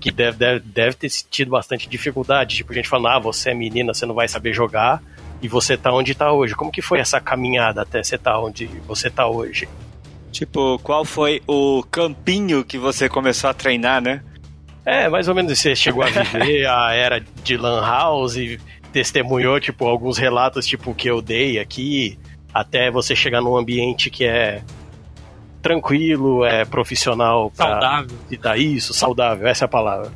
[0.00, 3.94] que deve, deve, deve ter tido bastante dificuldade, tipo, gente falando, ah, você é menina,
[3.94, 5.00] você não vai saber jogar,
[5.42, 6.54] e você tá onde tá hoje.
[6.54, 9.68] Como que foi essa caminhada até você tá onde você tá hoje?
[10.30, 14.22] Tipo, qual foi o campinho que você começou a treinar, né?
[14.84, 18.58] É, mais ou menos você chegou a viver a era de Lan House e
[18.92, 22.18] testemunhou, tipo, alguns relatos, tipo, que eu dei aqui,
[22.52, 24.62] até você chegar num ambiente que é
[25.60, 28.18] tranquilo, é profissional Saudável.
[28.28, 30.12] citar isso, saudável, essa é a palavra.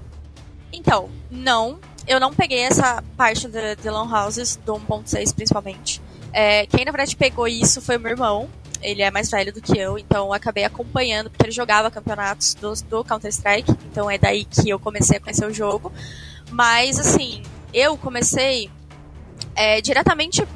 [0.72, 1.78] Então, não.
[2.06, 6.00] Eu não peguei essa parte de, de Lan Houses, do 1.6 principalmente.
[6.32, 8.48] É, quem na verdade pegou isso foi o meu irmão.
[8.82, 12.54] Ele é mais velho do que eu, então eu acabei acompanhando, porque ele jogava campeonatos
[12.54, 13.72] do, do Counter-Strike.
[13.90, 15.92] Então é daí que eu comecei a conhecer o jogo.
[16.50, 17.42] Mas, assim,
[17.72, 18.70] eu comecei
[19.54, 20.46] é, diretamente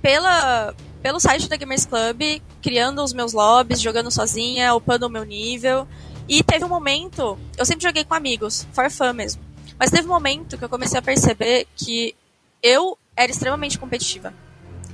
[0.00, 5.24] pela, pelo site da Gamers Club, criando os meus lobbies, jogando sozinha, upando o meu
[5.24, 5.88] nível.
[6.28, 9.51] E teve um momento, eu sempre joguei com amigos, for fun mesmo.
[9.82, 12.14] Mas teve um momento que eu comecei a perceber que
[12.62, 14.32] eu era extremamente competitiva.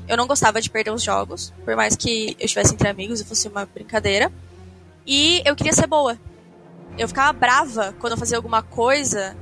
[0.09, 3.25] Eu não gostava de perder os jogos, por mais que eu estivesse entre amigos e
[3.27, 4.33] fosse uma brincadeira.
[5.07, 6.19] E eu queria ser boa.
[6.97, 9.37] Eu ficava brava quando eu fazia alguma coisa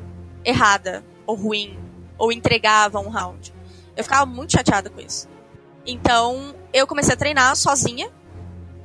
[0.45, 1.79] errada, ou ruim,
[2.19, 3.55] ou entregava um round.
[3.97, 5.29] Eu ficava muito chateada com isso.
[5.87, 8.11] Então, eu comecei a treinar sozinha,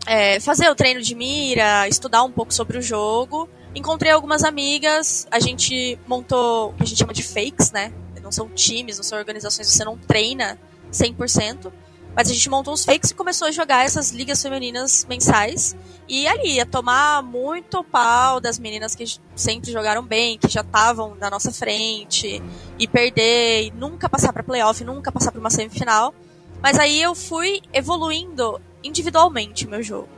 [0.05, 3.49] é, fazer o treino de mira, estudar um pouco sobre o jogo.
[3.73, 7.93] Encontrei algumas amigas, a gente montou o que a gente chama de fakes, né?
[8.21, 10.59] Não são times, não são organizações, você não treina
[10.91, 11.71] 100%.
[12.15, 15.75] Mas a gente montou os fakes e começou a jogar essas ligas femininas mensais.
[16.07, 19.05] E ali, ia tomar muito pau das meninas que
[19.35, 22.41] sempre jogaram bem, que já estavam na nossa frente,
[22.77, 26.13] e perder, e nunca passar para playoff, nunca passar para uma semifinal.
[26.61, 30.09] Mas aí eu fui evoluindo individualmente meu jogo.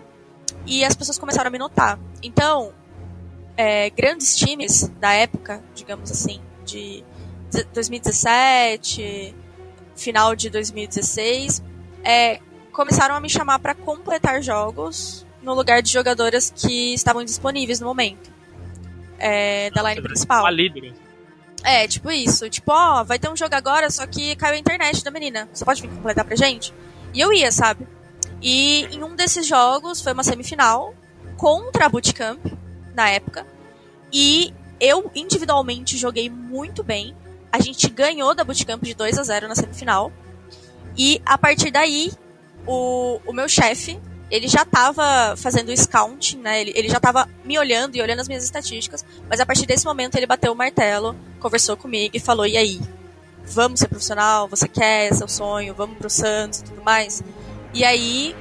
[0.65, 1.99] E as pessoas começaram a me notar.
[2.23, 2.73] Então,
[3.55, 7.03] é, grandes times da época, digamos assim, de
[7.73, 9.35] 2017,
[9.95, 11.63] final de 2016,
[12.03, 12.39] é,
[12.71, 17.87] começaram a me chamar para completar jogos no lugar de jogadoras que estavam disponíveis no
[17.87, 18.31] momento.
[19.19, 20.43] É, da line principal.
[21.63, 22.49] É, tipo isso.
[22.49, 25.47] Tipo, ó, vai ter um jogo agora, só que caiu a internet da menina.
[25.53, 26.73] Você pode vir completar pra gente?
[27.13, 27.87] E eu ia, sabe?
[28.41, 30.93] E em um desses jogos foi uma semifinal
[31.37, 32.39] contra a Bootcamp,
[32.93, 33.45] na época.
[34.11, 37.15] E eu individualmente joguei muito bem.
[37.51, 40.11] A gente ganhou da Bootcamp de 2 a 0 na semifinal.
[40.97, 42.11] E a partir daí,
[42.67, 46.61] o, o meu chefe, ele já estava fazendo scouting, né?
[46.61, 49.85] Ele, ele já estava me olhando e olhando as minhas estatísticas, mas a partir desse
[49.85, 52.81] momento ele bateu o martelo, conversou comigo e falou: "E aí?
[53.45, 54.47] Vamos ser profissional?
[54.47, 55.11] Você quer?
[55.11, 55.73] É seu sonho?
[55.73, 57.23] Vamos pro Santos e tudo mais?"
[57.73, 58.35] E aí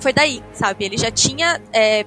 [0.00, 0.84] foi daí, sabe?
[0.84, 2.04] Ele já tinha é,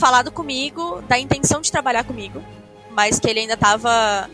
[0.00, 2.42] falado comigo da intenção de trabalhar comigo,
[2.90, 4.30] mas que ele ainda estava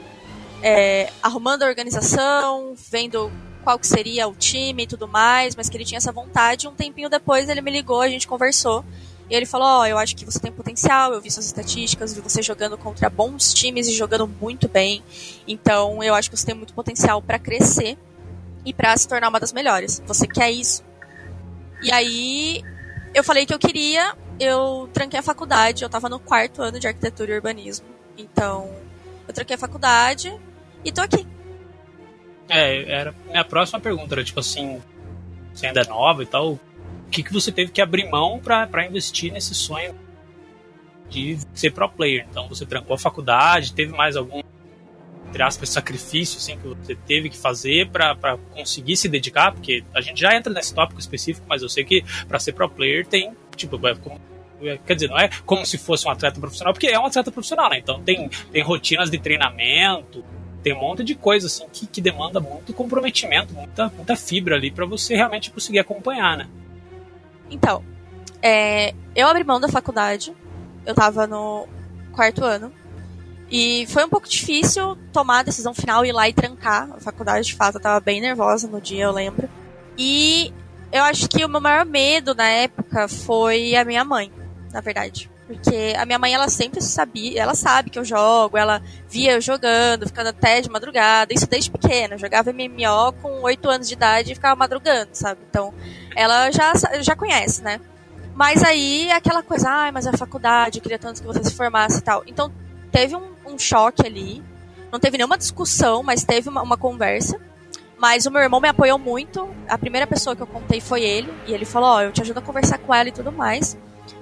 [0.62, 3.33] é, arrumando a organização, vendo
[3.64, 6.68] qual que seria o time e tudo mais, mas que ele tinha essa vontade.
[6.68, 8.85] Um tempinho depois ele me ligou, a gente conversou.
[9.29, 12.14] E ele falou: Ó, oh, eu acho que você tem potencial, eu vi suas estatísticas,
[12.14, 15.02] vi você jogando contra bons times e jogando muito bem.
[15.48, 17.98] Então eu acho que você tem muito potencial para crescer
[18.64, 20.00] e para se tornar uma das melhores.
[20.07, 20.85] Você quer isso?
[21.83, 22.62] E aí
[23.12, 26.87] eu falei que eu queria, eu tranquei a faculdade, eu tava no quarto ano de
[26.87, 27.87] arquitetura e urbanismo.
[28.16, 28.70] Então
[29.27, 30.35] eu tranquei a faculdade
[30.85, 31.27] e tô aqui.
[32.49, 34.81] É, era minha próxima pergunta, era tipo assim,
[35.53, 36.61] você ainda é nova e tal, o
[37.11, 39.94] que, que você teve que abrir mão para investir nesse sonho
[41.09, 42.27] de ser pro player?
[42.31, 44.42] Então você trancou a faculdade, teve mais algum
[45.29, 50.01] entre aspas, sacrifício assim, que você teve que fazer para conseguir se dedicar, porque a
[50.01, 53.37] gente já entra nesse tópico específico, mas eu sei que para ser pro player tem,
[53.57, 53.95] tipo, é
[54.62, 57.31] é, quer dizer, não é como se fosse um atleta profissional, porque é um atleta
[57.31, 57.79] profissional, né?
[57.79, 60.25] Então tem, tem rotinas de treinamento,
[60.62, 64.71] tem um monte de coisa assim que, que demanda muito comprometimento, muita, muita fibra ali
[64.71, 66.49] para você realmente conseguir acompanhar, né?
[67.51, 67.85] Então,
[68.42, 70.35] é, eu abri mão da faculdade,
[70.85, 71.69] eu tava no
[72.12, 72.73] quarto ano,
[73.51, 77.47] e foi um pouco difícil tomar a decisão final ir lá e trancar a faculdade,
[77.47, 79.49] de fato, eu tava bem nervosa no dia, eu lembro.
[79.97, 80.53] E
[80.92, 84.33] eu acho que o meu maior medo na época foi a minha mãe,
[84.72, 85.31] na verdade.
[85.46, 89.40] Porque a minha mãe, ela sempre sabia, ela sabe que eu jogo, ela via eu
[89.40, 92.14] jogando, ficando até de madrugada, isso desde pequena.
[92.14, 95.40] Eu jogava MMO com 8 anos de idade e ficava madrugando, sabe?
[95.49, 95.72] Então,
[96.16, 97.81] ela já, já conhece, né?
[98.35, 101.55] Mas aí, aquela coisa, ai, ah, mas a faculdade, eu queria tanto que você se
[101.55, 102.25] formasse e tal.
[102.27, 102.53] Então,
[102.90, 104.42] teve um, um choque ali.
[104.90, 107.40] Não teve nenhuma discussão, mas teve uma, uma conversa.
[107.98, 109.48] Mas o meu irmão me apoiou muito.
[109.68, 111.32] A primeira pessoa que eu contei foi ele.
[111.46, 113.76] E ele falou: Ó, oh, eu te ajudo a conversar com ela e tudo mais.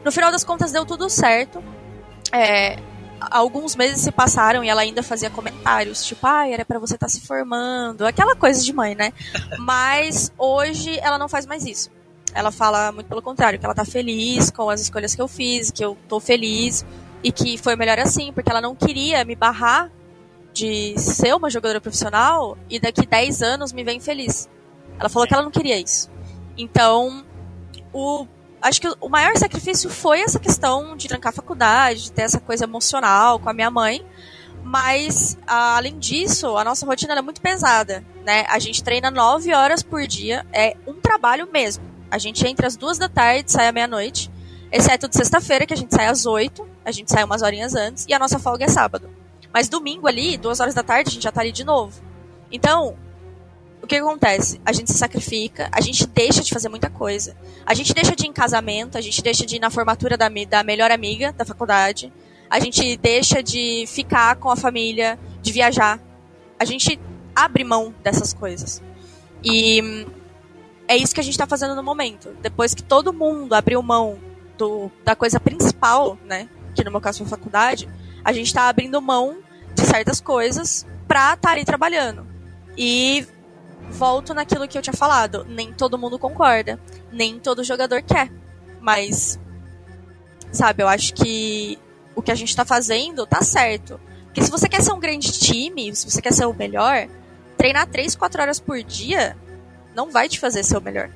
[0.05, 1.63] No final das contas, deu tudo certo.
[2.33, 2.79] É,
[3.31, 7.07] alguns meses se passaram e ela ainda fazia comentários, tipo, ah, era para você estar
[7.07, 9.13] tá se formando, aquela coisa de mãe, né?
[9.59, 11.91] Mas hoje ela não faz mais isso.
[12.35, 15.71] Ela fala muito pelo contrário, que ela tá feliz com as escolhas que eu fiz,
[15.71, 16.85] que eu tô feliz
[17.23, 19.91] e que foi melhor assim, porque ela não queria me barrar
[20.55, 24.49] de ser uma jogadora profissional e daqui 10 anos me ver infeliz.
[24.99, 26.09] Ela falou que ela não queria isso.
[26.57, 27.25] Então,
[27.93, 28.27] o
[28.63, 32.41] acho que o maior sacrifício foi essa questão de trancar a faculdade, de ter essa
[32.41, 34.07] coisa emocional com a minha mãe.
[34.63, 38.47] Mas, além disso, a nossa rotina é muito pesada, né?
[38.49, 41.85] A gente treina nove horas por dia, é um trabalho mesmo.
[42.11, 44.31] A gente entra às duas da tarde, sai à meia-noite,
[44.73, 48.07] exceto de sexta-feira, que a gente sai às oito, a gente sai umas horinhas antes,
[48.09, 49.11] e a nossa folga é sábado.
[49.55, 52.03] Mas domingo ali, duas horas da tarde, a gente já tá ali de novo.
[52.51, 52.97] Então,
[53.81, 54.61] o que acontece?
[54.67, 57.37] A gente se sacrifica, a gente deixa de fazer muita coisa.
[57.65, 60.29] A gente deixa de ir em casamento, a gente deixa de ir na formatura da,
[60.49, 62.13] da melhor amiga da faculdade,
[62.51, 66.01] a gente deixa de ficar com a família, de viajar.
[66.59, 66.99] A gente
[67.37, 68.83] abre mão dessas coisas.
[69.43, 70.05] E
[70.89, 72.31] é isso que a gente está fazendo no momento.
[72.43, 74.19] Depois que todo mundo abriu mão
[74.59, 76.49] do, da coisa principal, né?
[76.75, 77.89] Que no meu caso foi a faculdade,
[78.25, 79.39] a gente está abrindo mão
[79.75, 82.27] de certas coisas para estar tá ali trabalhando.
[82.77, 83.27] E
[83.91, 85.45] volto naquilo que eu tinha falado.
[85.49, 86.81] Nem todo mundo concorda.
[87.13, 88.31] Nem todo jogador quer.
[88.81, 89.39] Mas,
[90.51, 91.79] sabe, eu acho que
[92.15, 94.01] o que a gente tá fazendo tá certo.
[94.25, 97.09] Porque se você quer ser um grande time, se você quer ser o melhor,
[97.57, 99.37] treinar 3, 4 horas por dia
[99.95, 101.11] não vai te fazer ser o melhor.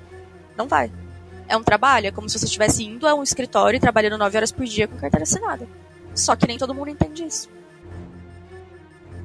[0.57, 0.91] Não vai.
[1.49, 4.37] É um trabalho, é como se você estivesse indo a um escritório e trabalhando 9
[4.37, 5.67] horas por dia com carteira assinada.
[6.19, 7.49] Só que nem todo mundo entende isso.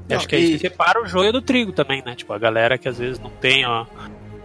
[0.10, 2.16] Eu acho que aí você separa o joio do trigo também, né?
[2.16, 3.86] Tipo, a galera que às vezes não tem, ó.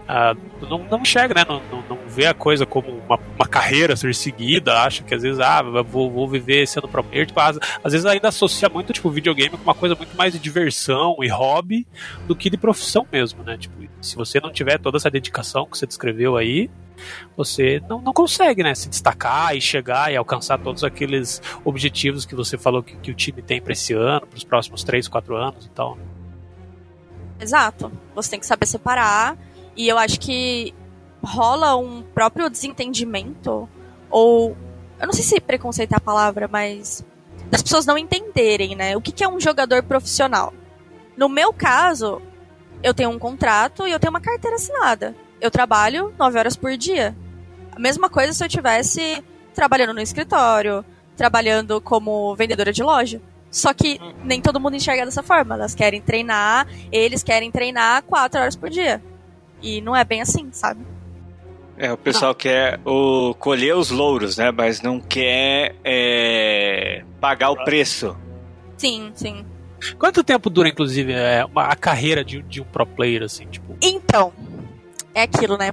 [0.08, 1.44] A- não, não enxerga, né?
[1.46, 5.14] Não, não, não vê a coisa como uma, uma carreira a ser seguida, acha que
[5.14, 7.26] às vezes, ah, vou, vou viver sendo pro player.
[7.26, 10.38] Tipo, às, às vezes ainda associa muito, tipo, videogame com uma coisa muito mais de
[10.38, 11.86] diversão e hobby
[12.26, 13.58] do que de profissão mesmo, né?
[13.58, 16.70] Tipo, se você não tiver toda essa dedicação que você descreveu aí,
[17.36, 18.74] você não, não consegue, né?
[18.74, 23.14] Se destacar e chegar e alcançar todos aqueles objetivos que você falou que, que o
[23.14, 25.98] time tem para esse ano, para os próximos 3, 4 anos e tal.
[27.40, 27.92] Exato.
[28.14, 29.36] Você tem que saber separar.
[29.78, 30.74] E eu acho que
[31.22, 33.68] rola um próprio desentendimento.
[34.10, 34.56] Ou.
[35.00, 37.06] Eu não sei se preconceito é a palavra, mas.
[37.48, 38.96] Das pessoas não entenderem, né?
[38.96, 40.52] O que, que é um jogador profissional.
[41.16, 42.20] No meu caso,
[42.82, 45.14] eu tenho um contrato e eu tenho uma carteira assinada.
[45.40, 47.16] Eu trabalho nove horas por dia.
[47.72, 49.22] A mesma coisa se eu tivesse
[49.54, 50.84] trabalhando no escritório,
[51.16, 53.22] trabalhando como vendedora de loja.
[53.50, 55.54] Só que nem todo mundo enxerga dessa forma.
[55.54, 59.00] Elas querem treinar, eles querem treinar quatro horas por dia.
[59.62, 60.80] E não é bem assim, sabe?
[61.76, 64.50] É, o pessoal quer o, colher os louros, né?
[64.50, 68.16] Mas não quer é, pagar o preço.
[68.76, 69.44] Sim, sim.
[69.96, 73.76] Quanto tempo dura, inclusive, é, uma, a carreira de, de um pro player, assim, tipo?
[73.80, 74.32] Então,
[75.14, 75.70] é aquilo, né?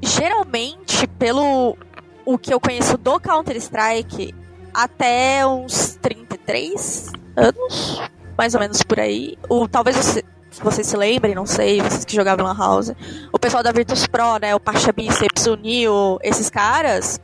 [0.00, 1.76] Geralmente, pelo
[2.24, 4.34] o que eu conheço do Counter-Strike,
[4.72, 8.00] até uns 33 anos,
[8.36, 9.36] mais ou menos por aí.
[9.48, 12.92] O, talvez você, vocês se lembrem, não sei, vocês que jogavam Lan House.
[13.32, 14.54] O pessoal da Virtus Pro, né?
[14.54, 17.20] O Pacha Biceps, o Neo, esses caras.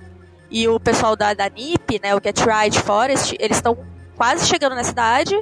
[0.51, 2.15] E o pessoal da, da NiP, né?
[2.15, 3.77] O Get Right Forest, eles estão
[4.17, 5.39] quase chegando na cidade.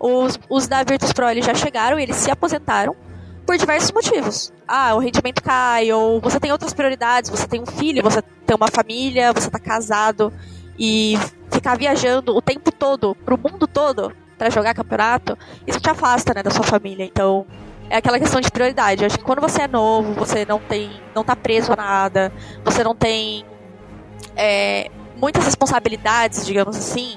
[0.00, 2.96] Os, os da Virtus Pro eles já chegaram e eles se aposentaram
[3.44, 4.52] por diversos motivos.
[4.66, 8.56] Ah, o rendimento cai, ou você tem outras prioridades, você tem um filho, você tem
[8.56, 10.32] uma família, você tá casado
[10.78, 11.16] e
[11.50, 16.42] ficar viajando o tempo todo pro mundo todo para jogar campeonato, isso te afasta, né,
[16.42, 17.04] da sua família.
[17.04, 17.46] Então,
[17.88, 19.02] é aquela questão de prioridade.
[19.02, 22.32] Eu acho que quando você é novo, você não tem, não tá preso a nada,
[22.64, 23.44] você não tem
[24.36, 27.16] é, muitas responsabilidades, digamos assim,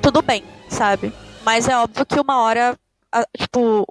[0.00, 1.12] tudo bem, sabe?
[1.44, 2.76] Mas é óbvio que uma hora,
[3.36, 3.86] tipo,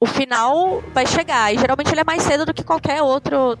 [0.00, 1.52] o final vai chegar.
[1.54, 3.58] E geralmente ele é mais cedo do que qualquer outro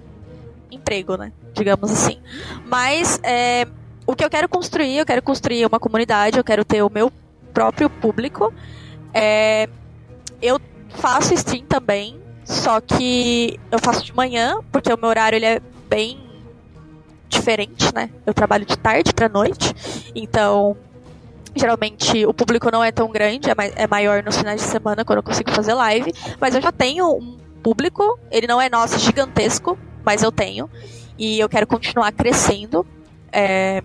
[0.70, 1.32] emprego, né?
[1.54, 2.20] Digamos assim.
[2.66, 3.66] Mas é,
[4.06, 7.12] o que eu quero construir, eu quero construir uma comunidade, eu quero ter o meu
[7.52, 8.52] próprio público.
[9.12, 9.68] É,
[10.40, 10.60] eu
[10.90, 15.60] faço stream também, só que eu faço de manhã, porque o meu horário ele é
[15.88, 16.18] bem
[17.28, 18.10] diferente, né?
[18.26, 19.74] Eu trabalho de tarde pra noite,
[20.14, 20.76] então
[21.54, 25.04] geralmente o público não é tão grande, é, mai- é maior nos finais de semana
[25.04, 28.98] quando eu consigo fazer live, mas eu já tenho um público, ele não é nosso
[28.98, 30.68] gigantesco, mas eu tenho,
[31.18, 32.86] e eu quero continuar crescendo,
[33.30, 33.82] é,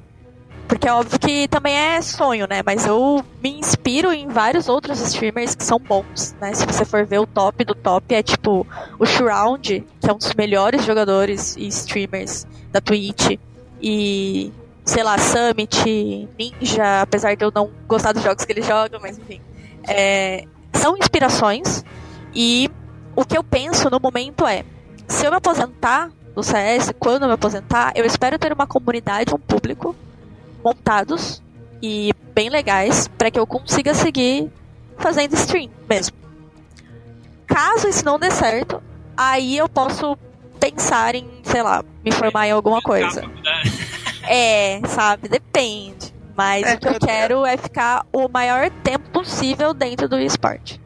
[0.68, 2.62] porque é óbvio que também é sonho, né?
[2.66, 6.54] Mas eu me inspiro em vários outros streamers que são bons, né?
[6.54, 8.68] Se você for ver o top do top, é tipo
[9.00, 13.40] o Shroud, que é um dos melhores jogadores e streamers da Twitch,
[13.82, 14.52] e
[14.84, 19.18] sei lá, Summit, Ninja, apesar de eu não gostar dos jogos que eles jogam, mas
[19.18, 19.42] enfim.
[19.88, 21.84] É, são inspirações
[22.36, 22.70] e
[23.16, 24.66] o que eu penso no momento é,
[25.08, 29.34] se eu me aposentar do CS, quando eu me aposentar, eu espero ter uma comunidade,
[29.34, 29.96] um público
[30.64, 31.42] montados
[31.82, 34.50] e bem legais para que eu consiga seguir
[34.98, 36.16] fazendo stream mesmo.
[37.46, 38.82] Caso isso não dê certo,
[39.16, 40.18] aí eu posso
[40.60, 43.24] pensar em, sei lá, me formar em alguma coisa.
[44.30, 45.30] É, sabe?
[45.30, 46.14] Depende.
[46.36, 50.20] Mas É, o que eu eu- quero é ficar o maior tempo possível dentro do
[50.20, 50.82] esporte.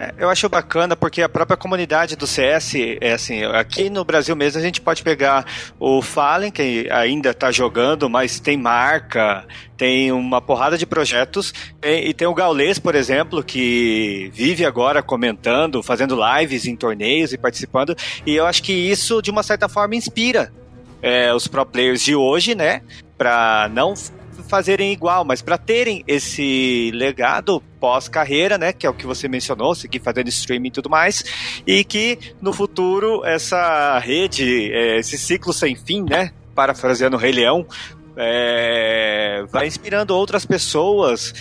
[0.00, 4.34] É, eu acho bacana porque a própria comunidade do CS, é assim, aqui no Brasil
[4.34, 5.44] mesmo a gente pode pegar
[5.78, 9.44] o Fallen, que ainda está jogando, mas tem marca,
[9.76, 15.82] tem uma porrada de projetos, e, tem o Gaulês, por exemplo, que vive agora comentando,
[15.82, 17.94] fazendo lives em torneios e participando,
[18.24, 20.50] e eu acho que isso, de uma certa forma, inspira
[21.02, 22.80] é, os pro players de hoje, né,
[23.18, 23.92] para não
[24.50, 29.74] fazerem igual, mas para terem esse legado pós-carreira, né, que é o que você mencionou,
[29.74, 31.24] seguir fazendo streaming e tudo mais,
[31.66, 37.32] e que no futuro essa rede, é, esse ciclo sem fim, né, parafraseando o Rei
[37.32, 37.64] Leão,
[38.16, 41.32] é, vai inspirando outras pessoas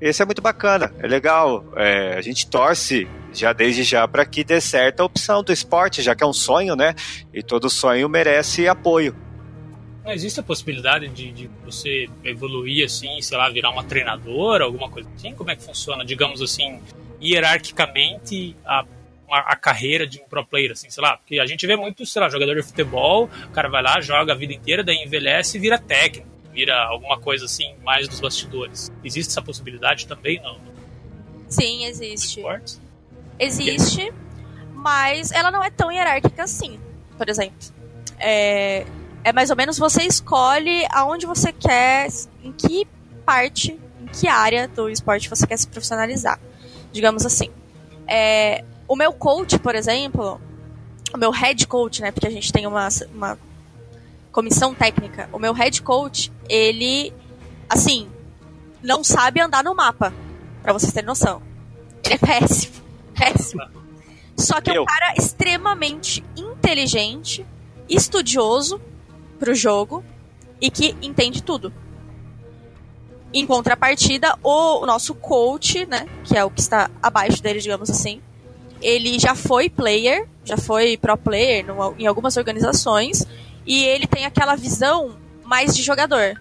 [0.00, 1.64] Esse é muito bacana, é legal.
[1.74, 6.02] É, a gente torce já desde já para que dê certo a opção do esporte,
[6.02, 6.94] já que é um sonho, né?
[7.34, 9.27] E todo sonho merece apoio.
[10.08, 14.88] Não existe a possibilidade de, de você evoluir assim, sei lá, virar uma treinadora, alguma
[14.88, 15.34] coisa assim?
[15.34, 16.80] Como é que funciona, digamos assim,
[17.20, 18.86] hierarquicamente a
[19.30, 22.06] a, a, carreira de um pro player, assim, sei lá, porque a gente vê muito,
[22.06, 25.58] sei lá, jogador de futebol, o cara vai lá, joga a vida inteira, daí envelhece
[25.58, 28.90] e vira técnico, vira alguma coisa assim, mais dos bastidores.
[29.04, 30.58] Existe essa possibilidade também, não?
[31.46, 32.42] Sim, existe.
[33.38, 34.10] Existe,
[34.72, 36.80] mas ela não é tão hierárquica assim,
[37.18, 37.58] por exemplo.
[38.18, 38.86] É,
[39.28, 42.08] é mais ou menos você escolhe aonde você quer,
[42.42, 42.86] em que
[43.26, 46.40] parte, em que área do esporte você quer se profissionalizar.
[46.90, 47.50] Digamos assim.
[48.06, 50.40] É, o meu coach, por exemplo,
[51.12, 52.10] o meu head coach, né?
[52.10, 53.38] Porque a gente tem uma, uma
[54.32, 55.28] comissão técnica.
[55.30, 57.12] O meu head coach, ele,
[57.68, 58.08] assim,
[58.82, 60.10] não sabe andar no mapa,
[60.62, 61.42] para vocês terem noção.
[62.02, 62.76] Ele é péssimo.
[63.14, 63.62] Péssimo.
[64.38, 67.44] Só que é um cara extremamente inteligente,
[67.90, 68.80] estudioso
[69.38, 70.04] pro jogo
[70.60, 71.72] e que entende tudo.
[73.32, 78.22] Em contrapartida, o nosso coach, né, que é o que está abaixo dele, digamos assim,
[78.80, 83.26] ele já foi player, já foi pro player no, em algumas organizações,
[83.66, 86.40] e ele tem aquela visão mais de jogador.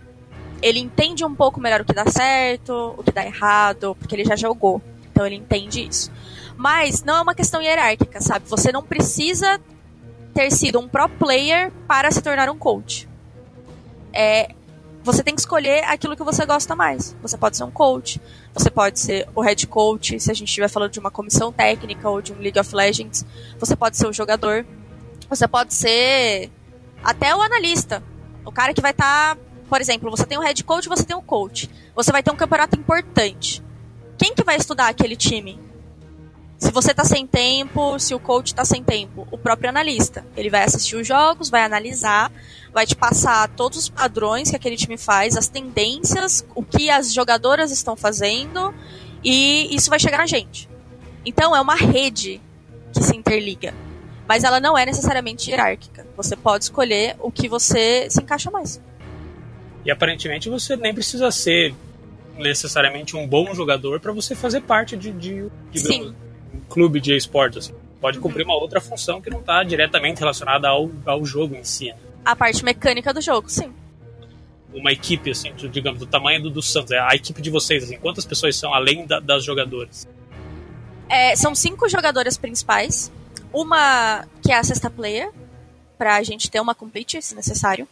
[0.62, 4.26] Ele entende um pouco melhor o que dá certo, o que dá errado, porque ele
[4.26, 4.82] já jogou.
[5.12, 6.12] Então ele entende isso.
[6.56, 8.48] Mas não é uma questão hierárquica, sabe?
[8.48, 9.60] Você não precisa
[10.38, 13.10] ter sido um pro player para se tornar um coach.
[14.14, 14.54] É,
[15.04, 17.18] você tem que escolher aquilo que você gosta mais.
[17.24, 18.22] Você pode ser um coach,
[18.54, 22.08] você pode ser o head coach, se a gente estiver falando de uma comissão técnica
[22.08, 23.26] ou de um League of Legends.
[23.58, 24.64] Você pode ser o jogador.
[25.28, 26.52] Você pode ser
[27.04, 28.04] até o analista.
[28.46, 31.18] O cara que vai estar, tá, por exemplo, você tem um head coach, você tem
[31.18, 31.68] um coach.
[31.96, 33.64] Você vai ter um campeonato importante.
[34.20, 35.60] Quem que vai estudar aquele time?
[36.58, 40.26] Se você está sem tempo, se o coach está sem tempo, o próprio analista.
[40.36, 42.32] Ele vai assistir os jogos, vai analisar,
[42.74, 47.14] vai te passar todos os padrões que aquele time faz, as tendências, o que as
[47.14, 48.74] jogadoras estão fazendo,
[49.24, 50.68] e isso vai chegar na gente.
[51.24, 52.42] Então é uma rede
[52.92, 53.74] que se interliga.
[54.28, 56.08] Mas ela não é necessariamente hierárquica.
[56.18, 58.82] Você pode escolher o que você se encaixa mais.
[59.86, 61.74] E aparentemente você nem precisa ser
[62.36, 66.16] necessariamente um bom jogador para você fazer parte de, de, de Sim
[66.70, 67.58] clube de esportes.
[67.58, 67.74] Assim.
[68.00, 71.88] Pode cumprir uma outra função que não está diretamente relacionada ao, ao jogo em si.
[71.88, 71.98] Né?
[72.24, 73.72] A parte mecânica do jogo, sim.
[74.74, 76.92] Uma equipe, assim, digamos, do tamanho do, do Santos.
[76.92, 80.08] É a equipe de vocês, assim, quantas pessoas são além da, das jogadoras?
[81.10, 83.12] É, são cinco jogadoras principais.
[83.52, 85.32] Uma que é a sexta player,
[85.98, 87.88] para a gente ter uma complete, se necessário.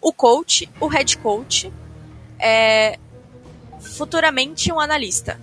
[0.00, 1.70] O coach, o head coach,
[2.38, 2.98] é,
[3.80, 5.38] futuramente um analista.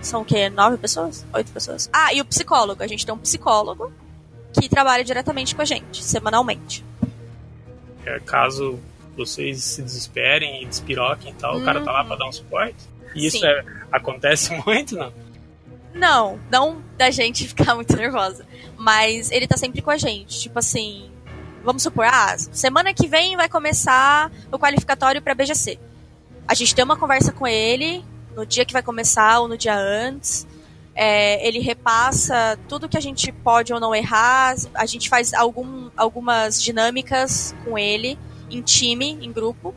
[0.00, 0.48] São o quê?
[0.48, 1.26] Nove pessoas?
[1.32, 1.88] Oito pessoas?
[1.92, 2.82] Ah, e o psicólogo.
[2.82, 3.92] A gente tem um psicólogo
[4.52, 6.84] que trabalha diretamente com a gente, semanalmente.
[8.04, 8.78] É, caso
[9.16, 11.62] vocês se desesperem e despiroquem e tal, uhum.
[11.62, 12.76] o cara tá lá pra dar um suporte.
[13.14, 15.12] E isso é, acontece muito, não?
[15.92, 18.46] Não, não da gente ficar muito nervosa.
[18.76, 20.40] Mas ele tá sempre com a gente.
[20.40, 21.10] Tipo assim,
[21.64, 25.78] vamos supor, ah, semana que vem vai começar o qualificatório para BGC.
[26.46, 28.02] A gente tem uma conversa com ele,
[28.34, 30.46] no dia que vai começar ou no dia antes.
[30.94, 34.56] É, ele repassa tudo que a gente pode ou não errar.
[34.74, 38.18] A gente faz algum, algumas dinâmicas com ele,
[38.50, 39.74] em time, em grupo.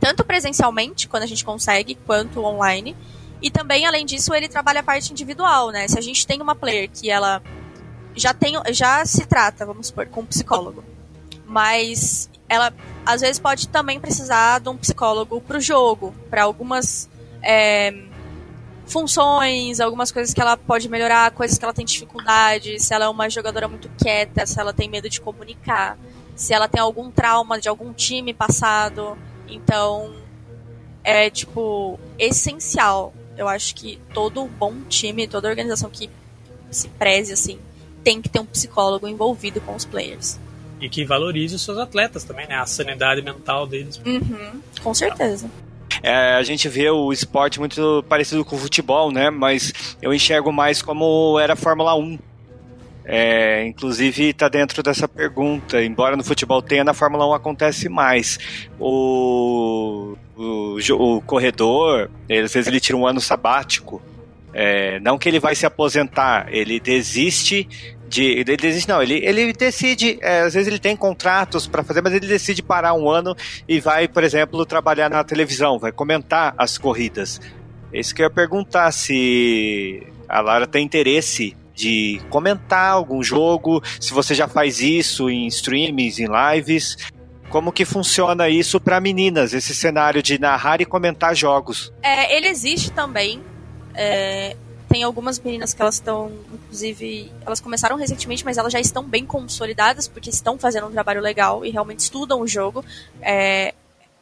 [0.00, 2.96] Tanto presencialmente, quando a gente consegue, quanto online.
[3.42, 5.86] E também, além disso, ele trabalha a parte individual, né?
[5.86, 7.42] Se a gente tem uma player que ela
[8.16, 10.82] já tem, já se trata, vamos supor, com um psicólogo.
[11.46, 12.72] Mas ela
[13.06, 17.08] às vezes pode também precisar de um psicólogo para o jogo, para algumas
[17.42, 17.94] é,
[18.86, 23.08] funções, algumas coisas que ela pode melhorar, coisas que ela tem dificuldade, se ela é
[23.08, 25.98] uma jogadora muito quieta, se ela tem medo de comunicar,
[26.34, 29.16] se ela tem algum trauma de algum time passado.
[29.46, 30.14] Então,
[31.04, 33.12] é tipo essencial.
[33.36, 36.10] Eu acho que todo bom time, toda organização que
[36.70, 37.58] se preze assim,
[38.02, 40.38] tem que ter um psicólogo envolvido com os players.
[40.80, 42.56] E que valorize os seus atletas também, né?
[42.56, 44.00] A sanidade mental deles.
[44.04, 45.50] Uhum, com certeza.
[46.02, 49.30] É, a gente vê o esporte muito parecido com o futebol, né?
[49.30, 52.18] Mas eu enxergo mais como era a Fórmula 1.
[53.10, 55.82] É, inclusive está dentro dessa pergunta.
[55.82, 58.38] Embora no futebol tenha, na Fórmula 1 acontece mais.
[58.78, 64.02] O, o, o corredor, ele, às vezes ele tira um ano sabático.
[64.52, 67.68] É, não que ele vai se aposentar, ele desiste
[68.08, 72.02] de, ele desiste, não, ele, ele decide, é, às vezes ele tem contratos para fazer,
[72.02, 73.36] mas ele decide parar um ano
[73.68, 77.40] e vai, por exemplo, trabalhar na televisão, vai comentar as corridas.
[77.92, 84.12] Isso que eu ia perguntar, se a Lara tem interesse de comentar algum jogo, se
[84.12, 86.96] você já faz isso em streams, em lives.
[87.50, 91.90] Como que funciona isso para meninas, esse cenário de narrar e comentar jogos?
[92.02, 93.42] É, ele existe também.
[93.94, 94.54] É,
[94.88, 99.26] tem algumas meninas que elas estão, inclusive, elas começaram recentemente, mas elas já estão bem
[99.26, 102.84] consolidadas, porque estão fazendo um trabalho legal e realmente estudam o jogo.
[103.20, 103.74] É,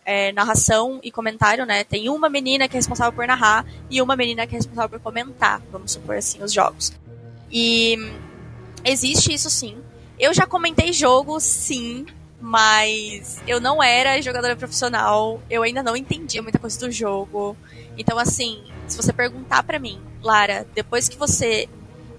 [0.04, 1.82] é, narração e comentário, né?
[1.82, 5.00] Tem uma menina que é responsável por narrar e uma menina que é responsável por
[5.00, 6.92] comentar, vamos supor assim, os jogos.
[7.50, 7.96] E
[8.84, 9.76] existe isso sim.
[10.18, 12.06] Eu já comentei jogo, sim,
[12.40, 17.56] mas eu não era jogadora profissional, eu ainda não entendia muita coisa do jogo.
[17.98, 21.68] Então, assim, se você perguntar para mim, Lara, depois que você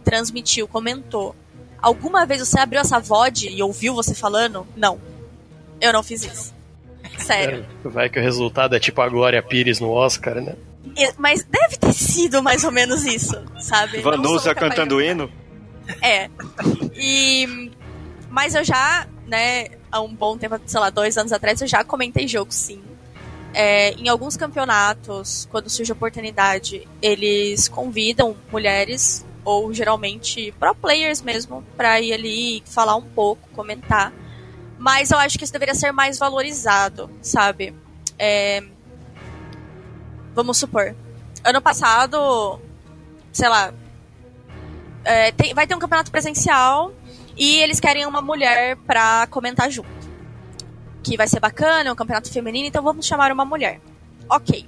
[0.03, 1.35] transmitiu, comentou,
[1.81, 4.65] alguma vez você abriu essa VOD e ouviu você falando?
[4.75, 4.99] Não.
[5.79, 6.53] Eu não fiz isso.
[7.17, 7.65] Sério.
[7.85, 10.55] É, vai que o resultado é tipo a Glória Pires no Oscar, né?
[11.17, 14.01] Mas deve ter sido mais ou menos isso, sabe?
[14.01, 15.29] Vanusa cantando hino?
[16.01, 16.29] É.
[16.95, 17.71] E.
[18.29, 21.83] Mas eu já, né, há um bom tempo, sei lá, dois anos atrás, eu já
[21.83, 22.81] comentei jogo, sim.
[23.59, 31.23] É, em alguns campeonatos, quando surge a oportunidade, eles convidam mulheres, ou geralmente pro players
[31.23, 34.13] mesmo, pra ir ali falar um pouco, comentar.
[34.77, 37.73] Mas eu acho que isso deveria ser mais valorizado, sabe?
[38.19, 38.61] É...
[40.35, 40.95] Vamos supor.
[41.43, 42.61] Ano passado,
[43.33, 43.73] sei lá.
[45.03, 46.93] É, tem, vai ter um campeonato presencial
[47.35, 49.96] e eles querem uma mulher pra comentar junto.
[51.03, 53.79] Que vai ser bacana, é um campeonato feminino, então vamos chamar uma mulher.
[54.29, 54.67] Ok.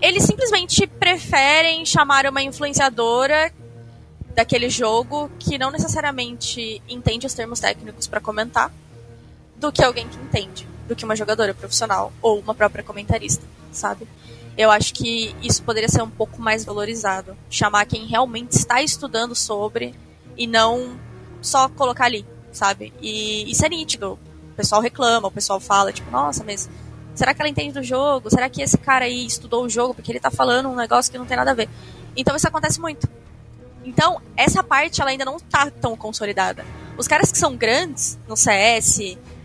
[0.00, 3.52] Eles simplesmente preferem chamar uma influenciadora
[4.34, 8.72] daquele jogo que não necessariamente entende os termos técnicos para comentar,
[9.56, 14.06] do que alguém que entende, do que uma jogadora profissional ou uma própria comentarista, sabe?
[14.56, 19.34] Eu acho que isso poderia ser um pouco mais valorizado, chamar quem realmente está estudando
[19.34, 19.94] sobre
[20.36, 20.98] e não
[21.40, 22.92] só colocar ali, sabe?
[23.00, 24.18] E isso é nítido.
[24.54, 26.70] O pessoal reclama, o pessoal fala, tipo, nossa, mas
[27.12, 28.30] será que ela entende do jogo?
[28.30, 31.18] Será que esse cara aí estudou o jogo porque ele tá falando um negócio que
[31.18, 31.68] não tem nada a ver?
[32.16, 33.08] Então isso acontece muito.
[33.84, 36.64] Então, essa parte ela ainda não tá tão consolidada.
[36.96, 38.98] Os caras que são grandes no CS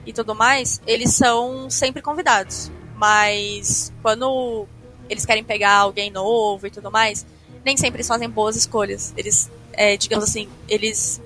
[0.06, 2.72] e tudo mais, eles são sempre convidados.
[2.96, 4.68] Mas quando
[5.10, 7.26] eles querem pegar alguém novo e tudo mais,
[7.66, 9.12] nem sempre eles fazem boas escolhas.
[9.18, 11.20] Eles, é, digamos assim, eles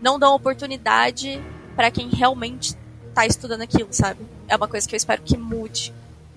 [0.00, 1.40] não dão oportunidade
[1.76, 2.74] para quem realmente
[3.14, 4.20] tá estudando aquilo, sabe?
[4.48, 5.92] É uma coisa que eu espero que mude.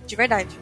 [0.05, 0.59] De verdade.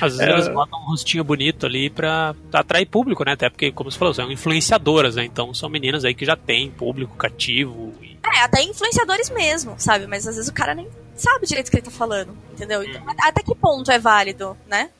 [0.00, 0.30] Às vezes é...
[0.30, 3.32] elas botam um rostinho bonito ali pra, atrair público, né?
[3.32, 5.24] Até porque, como você falou, são influenciadoras, né?
[5.24, 7.92] Então são meninas aí que já têm público cativo.
[8.02, 8.18] E...
[8.24, 10.06] É, até influenciadores mesmo, sabe?
[10.06, 12.82] Mas às vezes o cara nem sabe direito o que ele tá falando, entendeu?
[12.82, 13.14] Então, hum.
[13.20, 14.90] até que ponto é válido, né?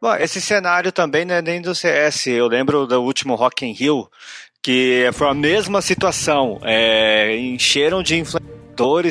[0.00, 2.28] Bom, esse cenário também não é nem do CS.
[2.28, 4.08] Eu lembro do último Rock in Rio,
[4.62, 6.60] que foi a mesma situação.
[6.62, 8.57] É, encheram de influenciadores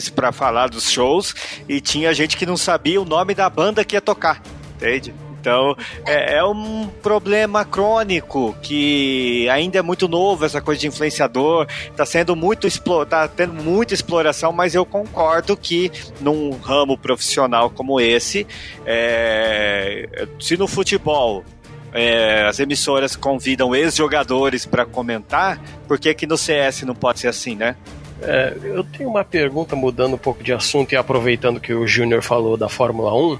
[0.10, 1.36] para falar dos shows
[1.68, 4.42] e tinha gente que não sabia o nome da banda que ia tocar
[4.78, 5.14] entende?
[5.40, 11.68] Então, é, é, um problema crônico que ainda é muito novo, essa coisa de influenciador,
[11.90, 12.68] está sendo muito
[13.08, 18.46] tá tendo muita exploração, mas eu concordo que num ramo profissional como esse,
[18.86, 21.46] é, se no futebol
[21.94, 27.30] é, as emissoras convidam ex-jogadores para comentar, por que, que no CS não pode ser
[27.30, 27.78] assim, né?
[28.22, 32.22] É, eu tenho uma pergunta mudando um pouco de assunto e aproveitando que o Júnior
[32.22, 33.40] falou da Fórmula 1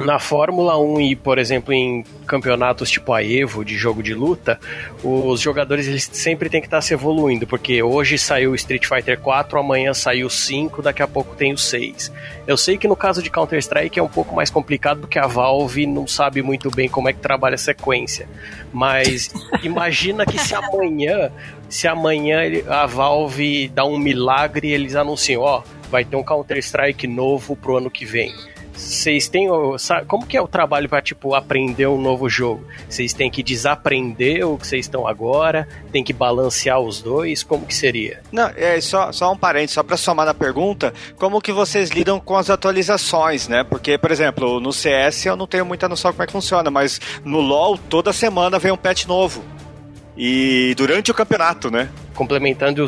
[0.00, 4.58] na Fórmula 1 e, por exemplo, em campeonatos tipo a Evo, de jogo de luta,
[5.02, 9.18] os jogadores eles sempre têm que estar se evoluindo, porque hoje saiu o Street Fighter
[9.18, 12.12] 4, amanhã saiu o 5, daqui a pouco tem o 6.
[12.46, 15.86] Eu sei que no caso de Counter-Strike é um pouco mais complicado porque a Valve
[15.86, 18.28] não sabe muito bem como é que trabalha a sequência.
[18.72, 19.30] Mas
[19.62, 21.30] imagina que se amanhã,
[21.68, 27.06] se amanhã a Valve dá um milagre e eles anunciam, ó, vai ter um Counter-Strike
[27.06, 28.32] novo pro ano que vem
[28.72, 29.48] vocês têm.
[29.78, 32.64] Sabe, como que é o trabalho para tipo, aprender um novo jogo?
[32.88, 35.68] Vocês têm que desaprender o que vocês estão agora?
[35.92, 37.42] Tem que balancear os dois?
[37.42, 38.22] Como que seria?
[38.32, 42.18] Não, é só, só um parênteses, só para somar na pergunta, como que vocês lidam
[42.18, 43.64] com as atualizações, né?
[43.64, 47.00] Porque, por exemplo, no CS eu não tenho muita noção como é que funciona, mas
[47.24, 49.42] no LoL toda semana vem um patch novo.
[50.16, 51.88] E durante o campeonato, né?
[52.14, 52.86] Complementando,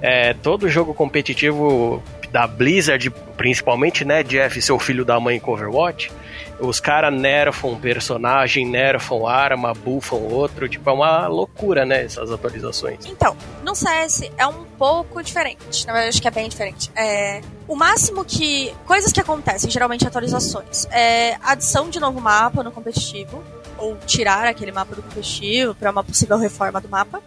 [0.00, 2.02] é, todo jogo competitivo
[2.32, 6.10] da Blizzard, principalmente, né, Jeff, seu filho da mãe com Overwatch,
[6.58, 10.68] Os caras nerfam personagem, nerfam arma, buffam outro.
[10.68, 12.04] Tipo, é uma loucura, né?
[12.04, 13.04] Essas atualizações.
[13.04, 15.86] Então, no CS é um pouco diferente.
[15.86, 16.90] Na verdade, acho que é bem diferente.
[16.94, 18.72] É, o máximo que.
[18.86, 20.86] Coisas que acontecem, geralmente atualizações.
[20.90, 23.42] É adição de novo mapa no competitivo.
[23.76, 27.20] Ou tirar aquele mapa do competitivo para uma possível reforma do mapa.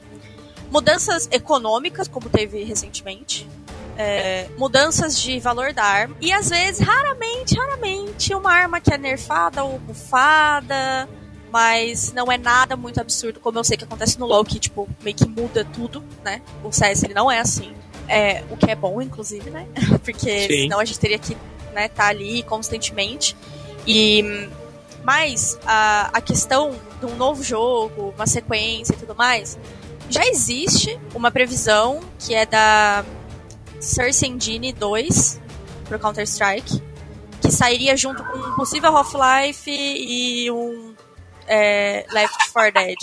[0.72, 3.48] Mudanças econômicas, como teve recentemente.
[3.98, 6.16] É, mudanças de valor da arma.
[6.20, 11.08] E às vezes, raramente, raramente, uma arma que é nerfada ou bufada.
[11.52, 14.90] Mas não é nada muito absurdo, como eu sei que acontece no LoL, que tipo,
[15.02, 16.42] meio que muda tudo, né?
[16.62, 17.74] O CS ele não é assim.
[18.10, 19.66] É, o que é bom, inclusive, né?
[20.04, 20.64] Porque Sim.
[20.64, 21.38] senão a gente teria que
[21.74, 23.38] né, tá ali constantemente.
[23.88, 24.50] E
[25.06, 29.56] mas a, a questão de um novo jogo, uma sequência e tudo mais,
[30.10, 33.06] já existe uma previsão que é da
[33.80, 35.42] Source Engine 2
[35.88, 36.82] pro Counter-Strike,
[37.42, 40.96] que sairia junto com um possível Half-Life e um
[41.48, 42.98] é, Left 4 Dead,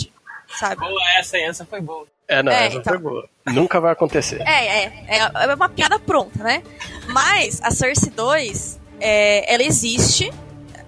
[0.57, 0.81] sabe?
[0.81, 2.05] Boa essa, essa foi boa.
[2.27, 2.93] É, não, É, essa então.
[2.93, 3.29] foi boa.
[3.47, 4.41] Nunca vai acontecer.
[4.41, 6.63] É, é, é, é uma piada pronta, né?
[7.07, 10.31] Mas a Source 2, é, ela existe,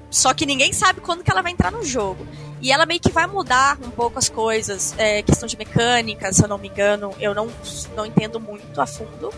[0.09, 2.25] só que ninguém sabe quando que ela vai entrar no jogo.
[2.61, 6.41] E ela meio que vai mudar um pouco as coisas, é, questão de mecânica, se
[6.41, 7.47] eu não me engano, eu não,
[7.95, 9.31] não entendo muito a fundo,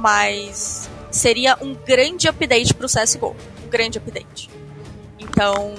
[0.00, 3.36] mas seria um grande update pro CSGO.
[3.64, 4.48] Um grande update.
[5.18, 5.74] Então,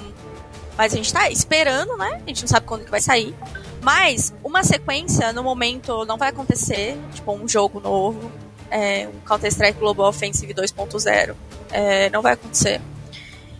[0.76, 2.22] mas a gente tá esperando, né?
[2.24, 3.34] A gente não sabe quando que vai sair.
[3.82, 6.96] Mas uma sequência, no momento, não vai acontecer.
[7.12, 8.30] Tipo, um jogo novo.
[8.70, 11.34] É, um Counter-Strike Global Offensive 2.0.
[11.72, 12.80] É, não vai acontecer.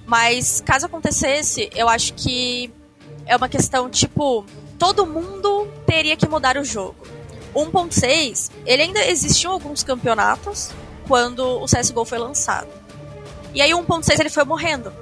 [0.06, 2.72] Mas, caso acontecesse, eu acho que
[3.26, 4.46] é uma questão, tipo,
[4.78, 6.96] todo mundo teria que mudar o jogo.
[7.54, 10.70] O 1.6, ele ainda existiam alguns campeonatos
[11.06, 12.68] quando o CSGO foi lançado.
[13.54, 14.92] E aí o 1.6 ele foi morrendo.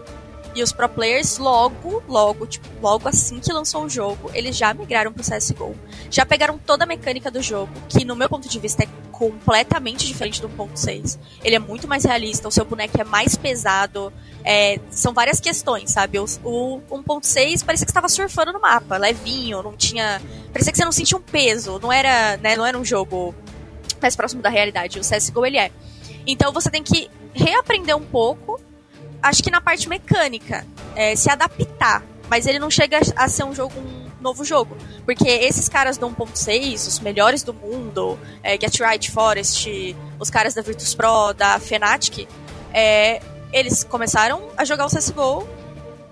[0.55, 4.75] E os pro players logo, logo, tipo, logo assim que lançou o jogo, eles já
[4.75, 5.77] migraram pro CSGO.
[6.11, 10.07] Já pegaram toda a mecânica do jogo, que no meu ponto de vista é completamente
[10.07, 11.19] diferente do 1.6.
[11.45, 14.13] Ele é muito mais realista, o seu boneco é mais pesado.
[14.45, 16.19] é, são várias questões, sabe?
[16.19, 20.21] O, o 1.6 parecia que estava surfando no mapa, levinho, não tinha.
[20.53, 23.35] Parecia que você não sentia um peso, não era, né, não era um jogo
[24.01, 24.99] mais próximo da realidade.
[24.99, 25.71] O CSGO ele é.
[26.27, 28.61] Então você tem que reaprender um pouco
[29.23, 32.03] acho que na parte mecânica, é, se adaptar.
[32.29, 34.77] Mas ele não chega a ser um jogo, um novo jogo.
[35.05, 40.55] Porque esses caras do 1.6, os melhores do mundo, é, Get Right Forest, os caras
[40.55, 42.29] da Virtus Pro, da Fnatic,
[42.73, 43.21] é,
[43.53, 45.49] eles começaram a jogar o CSGO,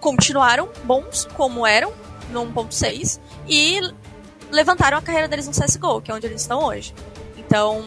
[0.01, 1.93] continuaram bons como eram
[2.31, 3.81] no 1.6 e
[4.51, 6.95] levantaram a carreira deles no CSGO, que é onde eles estão hoje.
[7.37, 7.85] Então,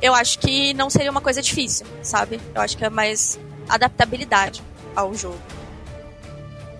[0.00, 2.40] eu acho que não seria uma coisa difícil, sabe?
[2.54, 3.38] Eu acho que é mais
[3.68, 4.62] adaptabilidade
[4.94, 5.38] ao jogo.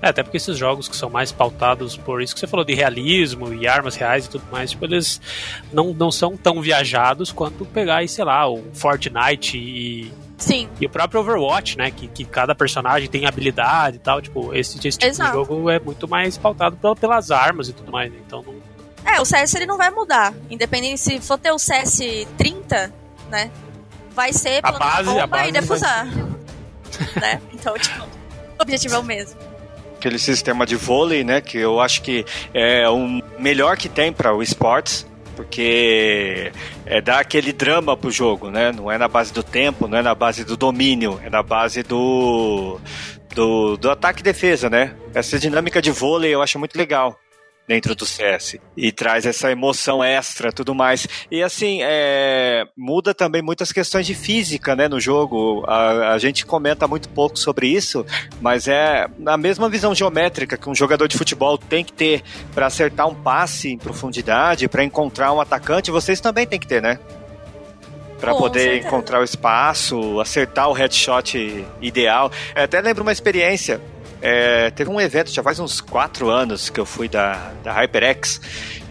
[0.02, 2.74] É, até porque esses jogos que são mais pautados por isso que você falou de
[2.74, 5.20] realismo e armas reais e tudo mais, tipo, eles
[5.72, 10.84] não, não são tão viajados quanto pegar, aí, sei lá, o Fortnite e, Sim, e
[10.84, 11.90] o próprio Overwatch, né?
[11.90, 14.20] Que, que cada personagem tem habilidade e tal.
[14.20, 15.30] Tipo, esse, esse tipo Exato.
[15.30, 18.18] de jogo é muito mais pautado pela- pelas armas e tudo mais, né?
[18.26, 18.54] Então não.
[19.10, 20.34] É, o CS ele não vai mudar.
[20.50, 22.00] Independente se for ter o CS
[22.36, 22.92] 30,
[23.30, 23.50] né?
[24.14, 26.06] Vai ser A plantar base- a base e defusar.
[27.20, 27.40] Né?
[27.52, 28.04] Então, tipo,
[28.58, 29.38] o objetivo é o mesmo.
[29.96, 31.40] aquele sistema de vôlei, né?
[31.40, 32.24] Que eu acho que
[32.54, 36.52] é o melhor que tem para o esportes, porque
[36.86, 38.72] é dá aquele drama pro jogo, né?
[38.72, 41.82] Não é na base do tempo, não é na base do domínio, é na base
[41.82, 42.80] do
[43.34, 44.94] do, do ataque e defesa, né?
[45.14, 47.18] Essa dinâmica de vôlei eu acho muito legal
[47.66, 51.06] dentro do CS e traz essa emoção extra tudo mais.
[51.30, 55.64] E assim é, muda também muitas questões de física né no jogo.
[55.66, 58.04] A, a gente comenta muito pouco sobre isso
[58.40, 62.22] mas é a mesma visão geométrica que um jogador de futebol tem que ter
[62.54, 66.82] para acertar um passe em profundidade para encontrar um atacante vocês também tem que ter
[66.82, 66.98] né?
[68.20, 72.30] Para poder encontrar o espaço acertar o headshot ideal.
[72.54, 73.80] Eu até lembro uma experiência
[74.20, 78.40] é, teve um evento já faz uns quatro anos que eu fui da, da HyperX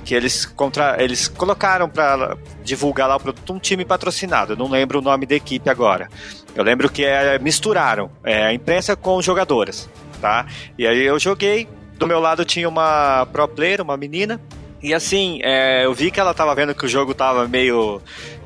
[0.05, 4.53] que eles, contra, eles colocaram para divulgar lá o produto um time patrocinado.
[4.53, 6.07] Eu não lembro o nome da equipe agora.
[6.55, 9.89] Eu lembro que é, misturaram é, a imprensa com os jogadores,
[10.21, 10.45] tá?
[10.77, 11.67] E aí eu joguei.
[11.97, 14.39] Do meu lado tinha uma pro player, uma menina.
[14.81, 17.99] E assim, é, eu vi que ela tava vendo que o jogo tava meio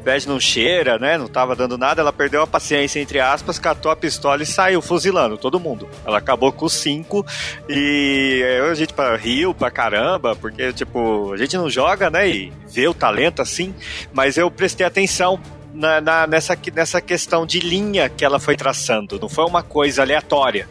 [0.04, 1.18] bad não cheira, né?
[1.18, 2.02] Não tava dando nada.
[2.02, 5.88] Ela perdeu a paciência, entre aspas, catou a pistola e saiu fuzilando todo mundo.
[6.06, 7.26] Ela acabou com cinco
[7.68, 12.30] e é, a gente pra, riu pra caramba, porque, tipo, a gente não joga, né?
[12.30, 13.74] E vê o talento assim,
[14.14, 15.40] mas eu prestei atenção
[15.74, 19.20] na, na- nessa, nessa questão de linha que ela foi traçando.
[19.20, 20.68] Não foi uma coisa aleatória.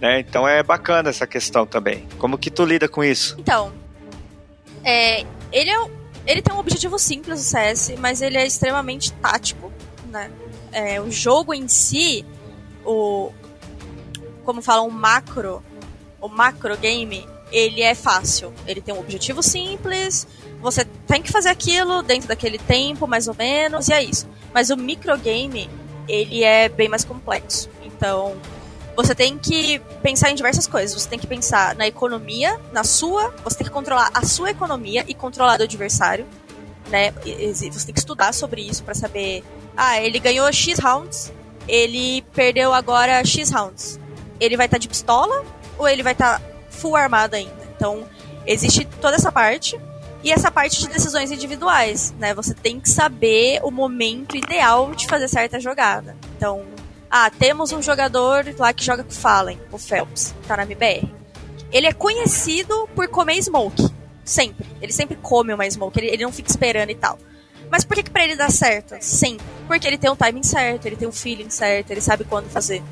[0.00, 0.20] né?
[0.20, 2.06] Então é bacana essa questão também.
[2.18, 3.36] Como que tu lida com isso?
[3.38, 3.72] Então,
[4.84, 5.78] é, ele, é,
[6.26, 9.72] ele tem um objetivo simples, o CS, mas ele é extremamente tático,
[10.10, 10.30] né?
[10.72, 12.24] É, o jogo em si,
[12.84, 13.30] o
[14.44, 15.62] como falam, o macro,
[16.20, 18.52] o macro game, ele é fácil.
[18.66, 20.26] Ele tem um objetivo simples,
[20.60, 24.28] você tem que fazer aquilo dentro daquele tempo, mais ou menos, e é isso.
[24.54, 25.68] Mas o microgame,
[26.08, 27.68] ele é bem mais complexo.
[27.84, 28.36] Então,
[28.96, 31.00] você tem que pensar em diversas coisas.
[31.00, 35.04] Você tem que pensar na economia, na sua, você tem que controlar a sua economia
[35.06, 36.26] e controlar do adversário,
[36.88, 37.12] né?
[37.12, 39.44] Você tem que estudar sobre isso para saber,
[39.76, 41.30] ah, ele ganhou X rounds,
[41.68, 44.00] ele perdeu agora X rounds.
[44.40, 45.44] Ele vai estar tá de pistola
[45.78, 47.68] ou ele vai estar tá full armado ainda?
[47.76, 48.04] Então,
[48.46, 49.78] existe toda essa parte
[50.24, 52.32] e essa parte de decisões individuais, né?
[52.34, 56.16] Você tem que saber o momento ideal de fazer certa jogada.
[56.36, 56.64] Então,
[57.18, 61.08] ah, temos um jogador lá que joga com Fallen, o Phelps, tá na MBR.
[61.72, 63.88] Ele é conhecido por comer smoke.
[64.22, 64.66] Sempre.
[64.82, 67.18] Ele sempre come uma smoke, ele, ele não fica esperando e tal.
[67.70, 68.96] Mas por que, que pra ele dá certo?
[69.00, 69.46] Sempre.
[69.66, 72.82] Porque ele tem o timing certo, ele tem o feeling certo, ele sabe quando fazer.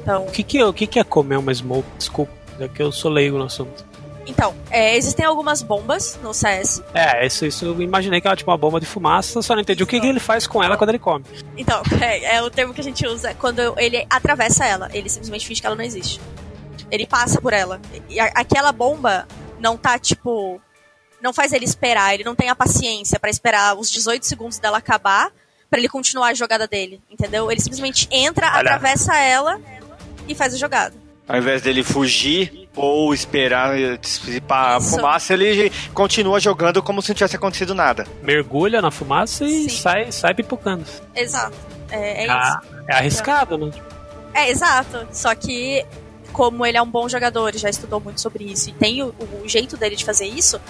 [0.00, 0.26] Então.
[0.26, 1.88] O que, que, o que, que é comer uma smoke?
[1.98, 3.84] Desculpa, é que eu sou leigo no assunto.
[4.26, 6.82] Então, é, existem algumas bombas no CS.
[6.92, 9.82] É, isso, isso eu imaginei que era tipo uma bomba de fumaça, só não entendi
[9.82, 11.24] o que, que ele faz com ela quando ele come.
[11.56, 14.88] Então, é, é, o termo que a gente usa quando ele atravessa ela.
[14.92, 16.20] Ele simplesmente finge que ela não existe.
[16.90, 17.80] Ele passa por ela.
[18.08, 19.26] E a, aquela bomba
[19.60, 20.60] não tá, tipo.
[21.22, 24.78] Não faz ele esperar, ele não tem a paciência para esperar os 18 segundos dela
[24.78, 25.32] acabar
[25.70, 27.50] para ele continuar a jogada dele, entendeu?
[27.50, 28.60] Ele simplesmente entra, Olha.
[28.60, 29.60] atravessa ela
[30.28, 30.94] e faz a jogada.
[31.26, 37.14] Ao invés dele fugir ou esperar dissipar a fumaça, ele continua jogando como se não
[37.14, 38.06] tivesse acontecido nada.
[38.22, 40.84] Mergulha na fumaça e sai, sai pipocando.
[41.14, 41.56] Exato.
[41.90, 42.74] É, é ah, isso.
[42.88, 43.70] É arriscado, né?
[44.34, 45.08] É, exato.
[45.10, 45.84] Só que,
[46.32, 49.14] como ele é um bom jogador e já estudou muito sobre isso e tem o,
[49.42, 50.60] o jeito dele de fazer isso,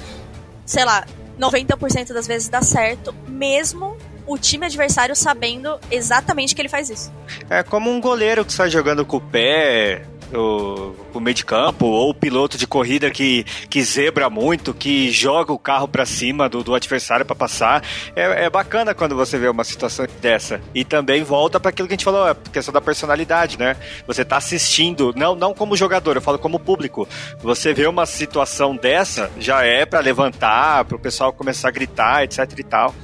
[0.64, 1.04] sei lá,
[1.38, 3.96] 90% das vezes dá certo, mesmo
[4.26, 7.12] o time adversário sabendo exatamente que ele faz isso.
[7.48, 11.86] É como um goleiro que sai jogando com o pé, o, o meio de campo,
[11.86, 16.48] ou o piloto de corrida que, que zebra muito, que joga o carro para cima
[16.48, 17.82] do, do adversário para passar.
[18.14, 20.60] É, é bacana quando você vê uma situação dessa.
[20.74, 23.76] E também volta para aquilo que a gente falou, a questão da personalidade, né?
[24.06, 27.08] Você tá assistindo, não, não como jogador, eu falo como público.
[27.40, 32.24] Você vê uma situação dessa, já é para levantar, para o pessoal começar a gritar,
[32.24, 32.94] etc e tal.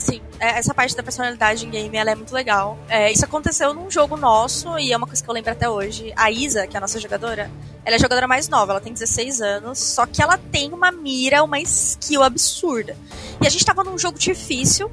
[0.00, 2.78] Sim, é, essa parte da personalidade em game ela é muito legal.
[2.88, 6.10] É, isso aconteceu num jogo nosso e é uma coisa que eu lembro até hoje.
[6.16, 7.50] A Isa, que é a nossa jogadora,
[7.84, 10.90] ela é a jogadora mais nova, ela tem 16 anos, só que ela tem uma
[10.90, 12.96] mira, uma skill absurda.
[13.42, 14.90] E a gente tava num jogo difícil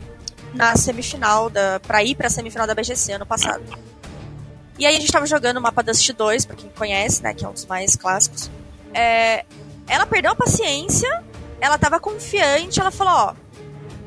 [0.54, 3.64] na semifinal da para ir para semifinal da BGC ano passado.
[4.78, 7.46] E aí a gente tava jogando o mapa Dust 2, para quem conhece, né, que
[7.46, 8.52] é um dos mais clássicos.
[8.94, 9.46] É,
[9.88, 11.24] ela perdeu a paciência,
[11.62, 13.47] ela tava confiante, ela falou, ó,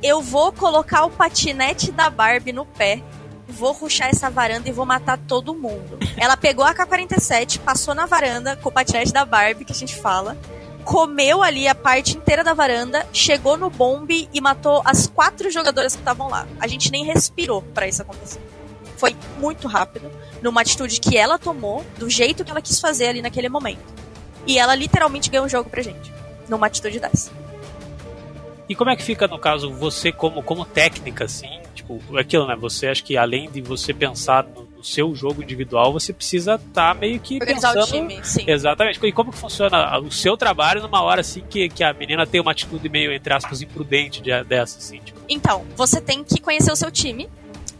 [0.02, 3.02] eu vou colocar o patinete da Barbie no pé,
[3.46, 5.98] vou ruxar essa varanda e vou matar todo mundo.
[6.16, 9.94] Ela pegou a K-47, passou na varanda com o patinete da Barbie, que a gente
[9.94, 10.36] fala,
[10.84, 15.94] comeu ali a parte inteira da varanda, chegou no bombe e matou as quatro jogadoras
[15.94, 16.46] que estavam lá.
[16.58, 18.40] A gente nem respirou para isso acontecer.
[18.96, 20.10] Foi muito rápido,
[20.42, 24.00] numa atitude que ela tomou, do jeito que ela quis fazer ali naquele momento.
[24.46, 26.12] E ela literalmente ganhou o jogo pra gente,
[26.48, 27.39] numa atitude dessa.
[28.70, 31.58] E como é que fica, no caso, você como, como técnica, assim?
[31.74, 32.54] Tipo, aquilo, né?
[32.54, 36.94] Você acha que além de você pensar no, no seu jogo individual, você precisa estar
[36.94, 38.04] tá meio que Organizar pensando...
[38.04, 38.44] o time, sim.
[38.46, 39.04] Exatamente.
[39.04, 42.40] E como que funciona o seu trabalho numa hora, assim, que, que a menina tem
[42.40, 45.00] uma atitude meio, entre aspas, imprudente de, dessa, assim?
[45.00, 45.18] Tipo?
[45.28, 47.28] Então, você tem que conhecer o seu time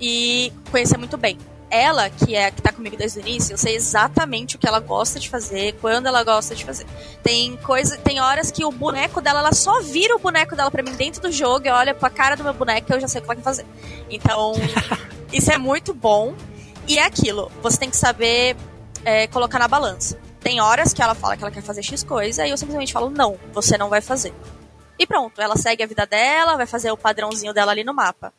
[0.01, 1.39] e conhecer muito bem
[1.71, 4.81] ela, que é que tá comigo desde o início, eu sei exatamente o que ela
[4.81, 6.87] gosta de fazer, quando ela gosta de fazer.
[7.23, 10.83] Tem coisa, tem horas que o boneco dela, ela só vira o boneco dela para
[10.83, 13.21] mim dentro do jogo e olha pra cara do meu boneco e eu já sei
[13.21, 13.67] o que ela quer fazer.
[14.11, 14.53] Então,
[15.33, 16.35] isso é muito bom.
[16.89, 18.57] E é aquilo, você tem que saber
[19.05, 20.19] é, colocar na balança.
[20.41, 23.11] Tem horas que ela fala que ela quer fazer X coisa e eu simplesmente falo,
[23.11, 24.33] não, você não vai fazer.
[24.99, 28.33] E pronto, ela segue a vida dela, vai fazer o padrãozinho dela ali no mapa.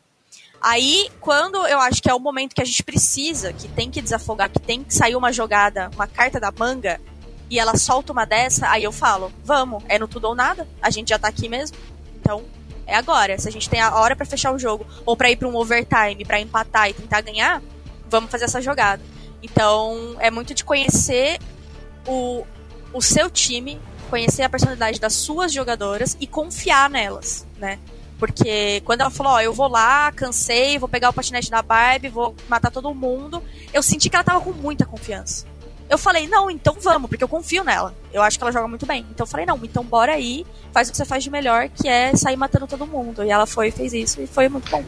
[0.61, 4.01] Aí, quando eu acho que é o momento que a gente precisa, que tem que
[4.01, 7.01] desafogar, que tem que sair uma jogada, uma carta da manga,
[7.49, 10.89] e ela solta uma dessa, aí eu falo, vamos, é no tudo ou nada, a
[10.91, 11.75] gente já tá aqui mesmo.
[12.15, 12.45] Então,
[12.85, 13.37] é agora.
[13.39, 15.55] Se a gente tem a hora para fechar o jogo, ou para ir para um
[15.55, 17.61] overtime, para empatar e tentar ganhar,
[18.07, 19.01] vamos fazer essa jogada.
[19.41, 21.39] Então, é muito de conhecer
[22.07, 22.45] o,
[22.93, 27.79] o seu time, conhecer a personalidade das suas jogadoras e confiar nelas, né?
[28.21, 32.07] Porque quando ela falou, ó, eu vou lá, cansei, vou pegar o patinete da Barbie,
[32.07, 33.41] vou matar todo mundo,
[33.73, 35.47] eu senti que ela tava com muita confiança.
[35.89, 37.95] Eu falei, não, então vamos, porque eu confio nela.
[38.13, 39.03] Eu acho que ela joga muito bem.
[39.09, 41.87] Então eu falei, não, então bora aí, faz o que você faz de melhor, que
[41.87, 43.23] é sair matando todo mundo.
[43.23, 44.85] E ela foi fez isso e foi muito bom.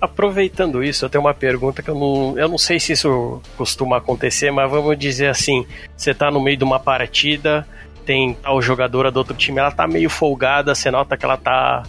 [0.00, 3.98] Aproveitando isso, eu tenho uma pergunta que eu não, eu não sei se isso costuma
[3.98, 7.68] acontecer, mas vamos dizer assim: você tá no meio de uma partida,
[8.06, 11.82] tem tal jogadora do outro time, ela tá meio folgada, você nota que ela tá,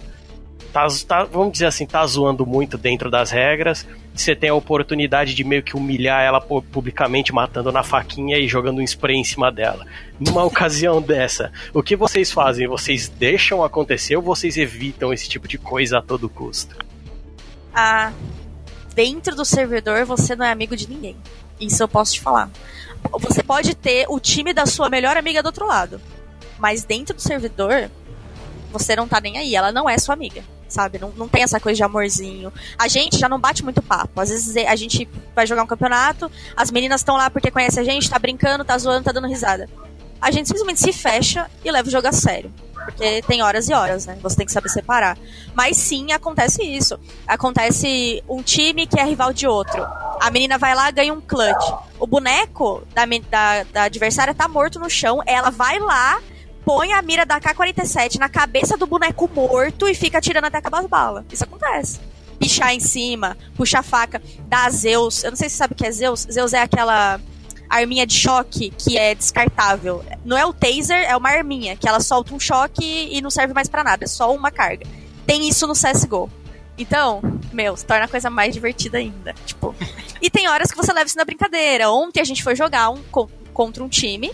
[0.72, 3.86] tá, tá vamos dizer assim, tá zoando muito dentro das regras.
[4.14, 8.48] Você tem a oportunidade de meio que humilhar ela pu- publicamente, matando na faquinha e
[8.48, 9.86] jogando um spray em cima dela.
[10.20, 12.68] Numa ocasião dessa, o que vocês fazem?
[12.68, 16.76] Vocês deixam acontecer ou vocês evitam esse tipo de coisa a todo custo?
[17.74, 18.12] Ah,
[18.94, 21.16] dentro do servidor você não é amigo de ninguém.
[21.60, 22.50] Isso eu posso te falar.
[23.20, 26.02] Você pode ter o time da sua melhor amiga do outro lado.
[26.58, 27.90] Mas dentro do servidor,
[28.72, 29.56] você não tá nem aí.
[29.56, 30.44] Ela não é sua amiga.
[30.70, 31.00] Sabe?
[31.00, 32.54] Não, não tem essa coisa de amorzinho.
[32.78, 34.22] A gente já não bate muito papo.
[34.22, 37.84] Às vezes a gente vai jogar um campeonato, as meninas estão lá porque conhecem a
[37.84, 39.68] gente, tá brincando, tá zoando, tá dando risada.
[40.22, 42.54] A gente simplesmente se fecha e leva o jogo a sério.
[42.86, 44.18] Porque tem horas e horas, né?
[44.22, 45.18] Você tem que saber separar.
[45.54, 47.00] Mas sim, acontece isso.
[47.28, 49.86] Acontece um time que é rival de outro.
[50.20, 51.74] A menina vai lá ganha um clutch.
[52.00, 55.22] O boneco da, da, da adversária tá morto no chão.
[55.26, 56.20] Ela vai lá,
[56.70, 60.82] põe a mira da K-47 na cabeça do boneco morto e fica atirando até acabar
[60.82, 61.26] as balas.
[61.32, 62.00] Isso acontece.
[62.38, 65.24] Pichar em cima, puxar a faca, dar Zeus.
[65.24, 66.28] Eu não sei se você sabe o que é Zeus.
[66.32, 67.20] Zeus é aquela
[67.68, 70.06] arminha de choque que é descartável.
[70.24, 73.52] Não é o taser, é uma arminha, que ela solta um choque e não serve
[73.52, 74.86] mais pra nada, é só uma carga.
[75.26, 76.30] Tem isso no CSGO.
[76.78, 77.20] Então,
[77.52, 79.34] meu, se torna a coisa mais divertida ainda.
[79.44, 79.76] Tipo.
[80.22, 81.90] E tem horas que você leva isso na brincadeira.
[81.90, 84.32] Ontem a gente foi jogar um, co- contra um time.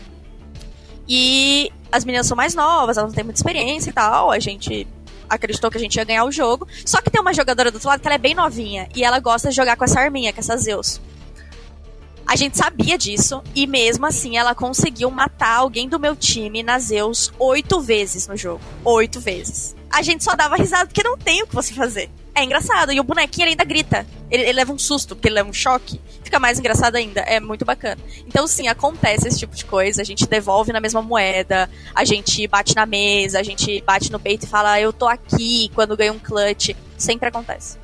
[1.08, 4.32] E as meninas são mais novas, elas não têm muita experiência e tal.
[4.32, 4.88] A gente
[5.30, 6.68] acreditou que a gente ia ganhar o jogo.
[6.86, 8.88] Só que tem uma jogadora do outro lado que ela é bem novinha.
[8.96, 11.00] E ela gosta de jogar com essa arminha, com essa Zeus.
[12.28, 16.80] A gente sabia disso e mesmo assim ela conseguiu matar alguém do meu time na
[16.80, 18.62] Zeus oito vezes no jogo.
[18.84, 19.76] Oito vezes.
[19.92, 22.10] A gente só dava risada porque não tem o que você fazer.
[22.36, 22.92] É engraçado.
[22.92, 24.06] E o bonequinho ainda grita.
[24.30, 26.02] Ele, ele leva um susto, porque ele leva um choque.
[26.22, 27.22] Fica mais engraçado ainda.
[27.22, 28.02] É muito bacana.
[28.28, 30.02] Então, sim, acontece esse tipo de coisa.
[30.02, 31.70] A gente devolve na mesma moeda.
[31.94, 33.40] A gente bate na mesa.
[33.40, 36.72] A gente bate no peito e fala, eu tô aqui quando ganha um clutch.
[36.98, 37.78] Sempre acontece.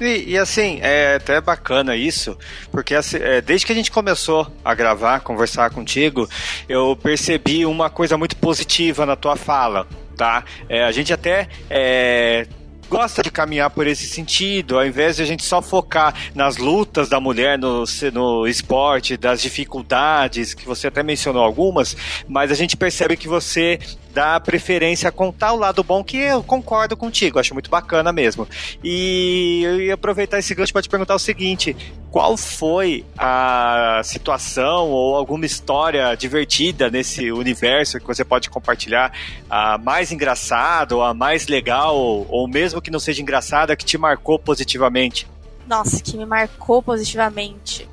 [0.00, 2.36] E, e, assim, é até bacana isso,
[2.72, 6.28] porque assim, é, desde que a gente começou a gravar, conversar contigo,
[6.68, 9.86] eu percebi uma coisa muito positiva na tua fala,
[10.16, 10.44] tá?
[10.68, 12.48] É, a gente até é,
[12.92, 17.08] gosta de caminhar por esse sentido, ao invés de a gente só focar nas lutas
[17.08, 21.96] da mulher no, no esporte, das dificuldades, que você até mencionou algumas,
[22.28, 23.78] mas a gente percebe que você
[24.12, 28.46] dá preferência a contar o lado bom, que eu concordo contigo, acho muito bacana mesmo.
[28.82, 31.76] E eu ia aproveitar esse gancho para te perguntar o seguinte:
[32.10, 39.12] qual foi a situação ou alguma história divertida nesse universo que você pode compartilhar,
[39.48, 43.96] a mais engraçada, ou a mais legal, ou mesmo que não seja engraçada, que te
[43.96, 45.26] marcou positivamente?
[45.66, 47.88] Nossa, que me marcou positivamente.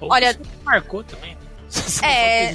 [0.00, 1.36] Ou Olha- que marcou também.
[2.02, 2.52] É.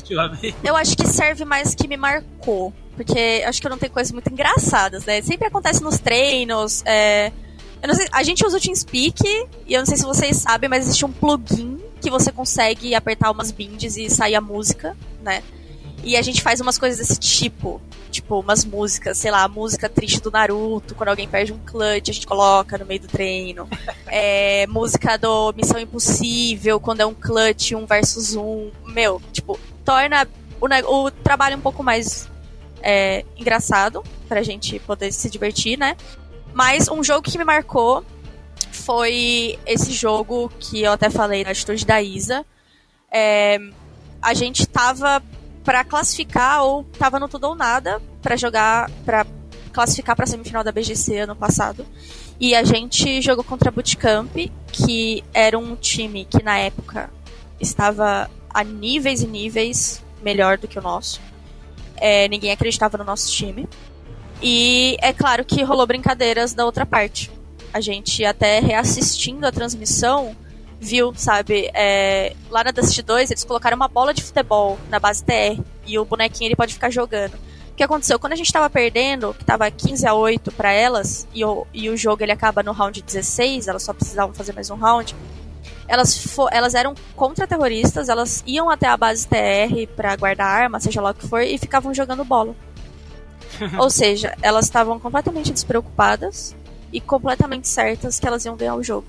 [0.63, 2.73] Eu acho que serve mais que me marcou.
[2.95, 5.21] Porque acho que eu não tenho coisas muito engraçadas, né?
[5.21, 6.83] Sempre acontece nos treinos.
[6.85, 7.31] é,
[7.81, 9.23] eu não sei- a gente usa o TeamSpeak
[9.65, 13.31] e eu não sei se vocês sabem, mas existe um plugin que você consegue apertar
[13.31, 15.41] umas binds e sair a música, né?
[16.03, 17.81] E a gente faz umas coisas desse tipo.
[18.09, 22.09] Tipo, umas músicas, sei lá, a música triste do Naruto, quando alguém perde um clutch,
[22.09, 23.67] a gente coloca no meio do treino.
[24.11, 28.71] É, música do Missão Impossível, quando é um clutch, um versus um.
[28.87, 30.27] Meu, tipo, torna
[30.59, 32.27] o, o trabalho um pouco mais
[32.81, 35.95] é, engraçado pra gente poder se divertir, né?
[36.53, 38.03] Mas um jogo que me marcou
[38.71, 42.45] foi esse jogo que eu até falei na atitude da Isa.
[43.11, 43.59] É,
[44.21, 45.21] a gente tava
[45.69, 49.23] pra classificar ou tava no tudo ou nada pra jogar, pra
[49.71, 51.85] classificar pra semifinal da BGC ano passado.
[52.39, 54.35] E a gente jogou contra a Bootcamp,
[54.71, 57.11] que era um time que na época
[57.61, 61.21] estava a níveis e níveis melhor do que o nosso.
[61.97, 63.69] É, ninguém acreditava no nosso time.
[64.41, 67.29] E é claro que rolou brincadeiras da outra parte.
[67.71, 70.35] A gente até reassistindo a transmissão
[70.79, 75.23] viu, sabe, é, lá na Dust 2 eles colocaram uma bola de futebol na base
[75.23, 77.33] TR e o bonequinho ele pode ficar jogando.
[77.33, 78.19] O que aconteceu?
[78.19, 81.89] Quando a gente tava perdendo, que tava 15 a 8 para elas, e o, e
[81.89, 85.15] o jogo ele acaba no round 16, elas só precisavam fazer mais um round.
[85.87, 91.11] Elas, elas eram contra-terroristas, elas iam até a base TR pra guardar arma, seja lá
[91.11, 92.53] o que for, e ficavam jogando bola.
[93.79, 96.55] Ou seja, elas estavam completamente despreocupadas
[96.91, 99.07] e completamente certas que elas iam ganhar o jogo.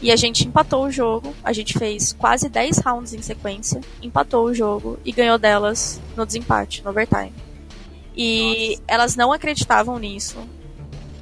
[0.00, 1.34] E a gente empatou o jogo.
[1.42, 6.26] A gente fez quase 10 rounds em sequência, empatou o jogo e ganhou delas no
[6.26, 7.32] desempate, no overtime.
[8.16, 8.82] E Nossa.
[8.88, 10.36] elas não acreditavam nisso.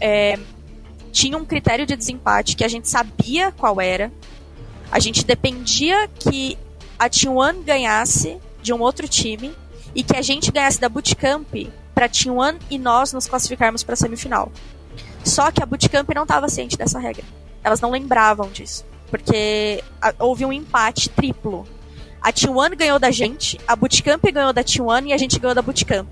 [0.01, 0.39] É,
[1.13, 4.13] tinha um critério de desempate que a gente sabia qual era.
[4.91, 6.59] A gente dependia que
[6.99, 9.53] a T1 ganhasse de um outro time
[9.95, 11.47] e que a gente ganhasse da Bootcamp
[11.95, 14.51] para T1 e nós nos classificarmos para a semifinal.
[15.25, 17.25] Só que a Bootcamp não estava ciente dessa regra.
[17.65, 18.85] Elas não lembravam disso.
[19.11, 19.83] Porque
[20.19, 21.67] houve um empate triplo.
[22.21, 25.63] A T1 ganhou da gente, a Bootcamp ganhou da T1 e a gente ganhou da
[25.63, 26.09] Bootcamp.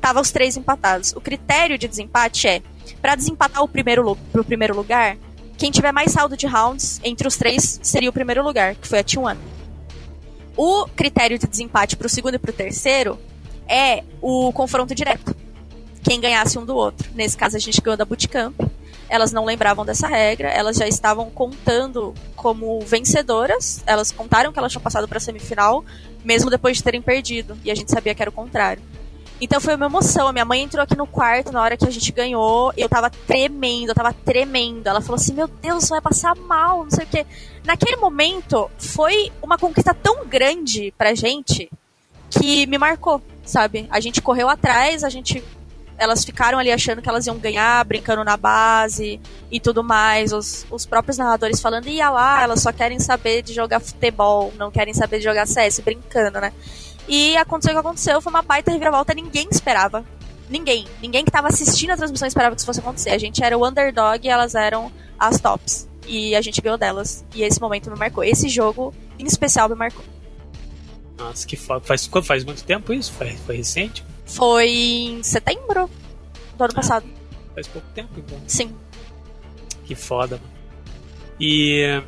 [0.00, 1.12] Tava os três empatados.
[1.12, 2.62] O critério de desempate é,
[3.00, 5.16] para desempatar o primeiro pro primeiro lugar,
[5.56, 8.98] quem tiver mais saldo de rounds entre os três seria o primeiro lugar, que foi
[8.98, 9.36] a T1.
[10.56, 13.18] O critério de desempate pro segundo e pro terceiro
[13.68, 15.34] é o confronto direto.
[16.02, 17.08] Quem ganhasse um do outro.
[17.14, 18.60] Nesse caso, a gente ganhou da Bootcamp
[19.12, 24.72] elas não lembravam dessa regra, elas já estavam contando como vencedoras, elas contaram que elas
[24.72, 25.84] tinham passado para a semifinal,
[26.24, 28.82] mesmo depois de terem perdido, e a gente sabia que era o contrário.
[29.38, 30.28] Então foi uma emoção.
[30.28, 32.72] A minha mãe entrou aqui no quarto na hora que a gente ganhou.
[32.74, 34.86] Eu tava tremendo, eu tava tremendo.
[34.86, 37.26] Ela falou assim: Meu Deus, vai passar mal, não sei o quê.
[37.64, 41.68] Naquele momento, foi uma conquista tão grande pra gente
[42.30, 43.88] que me marcou, sabe?
[43.90, 45.42] A gente correu atrás, a gente
[45.98, 49.20] elas ficaram ali achando que elas iam ganhar, brincando na base
[49.50, 50.32] e tudo mais.
[50.32, 54.70] Os, os próprios narradores falando, ia lá, elas só querem saber de jogar futebol, não
[54.70, 56.52] querem saber de jogar CS, brincando, né?
[57.08, 60.04] E aconteceu o que aconteceu, foi uma baita reviravolta, ninguém esperava.
[60.48, 60.86] Ninguém.
[61.00, 63.10] Ninguém que estava assistindo a transmissão esperava que isso fosse acontecer.
[63.10, 65.88] A gente era o underdog e elas eram as tops.
[66.06, 67.24] E a gente ganhou delas.
[67.34, 68.22] E esse momento me marcou.
[68.22, 70.04] Esse jogo, em especial, me marcou.
[71.16, 71.80] Nossa, que foda.
[71.80, 73.12] Faz, faz muito tempo isso?
[73.12, 74.04] Foi, foi recente?
[74.32, 75.90] Foi em setembro
[76.56, 77.06] do ano ah, passado.
[77.54, 78.40] Faz pouco tempo, então.
[78.46, 78.74] Sim.
[79.84, 80.52] Que foda, mano.
[81.38, 82.00] E.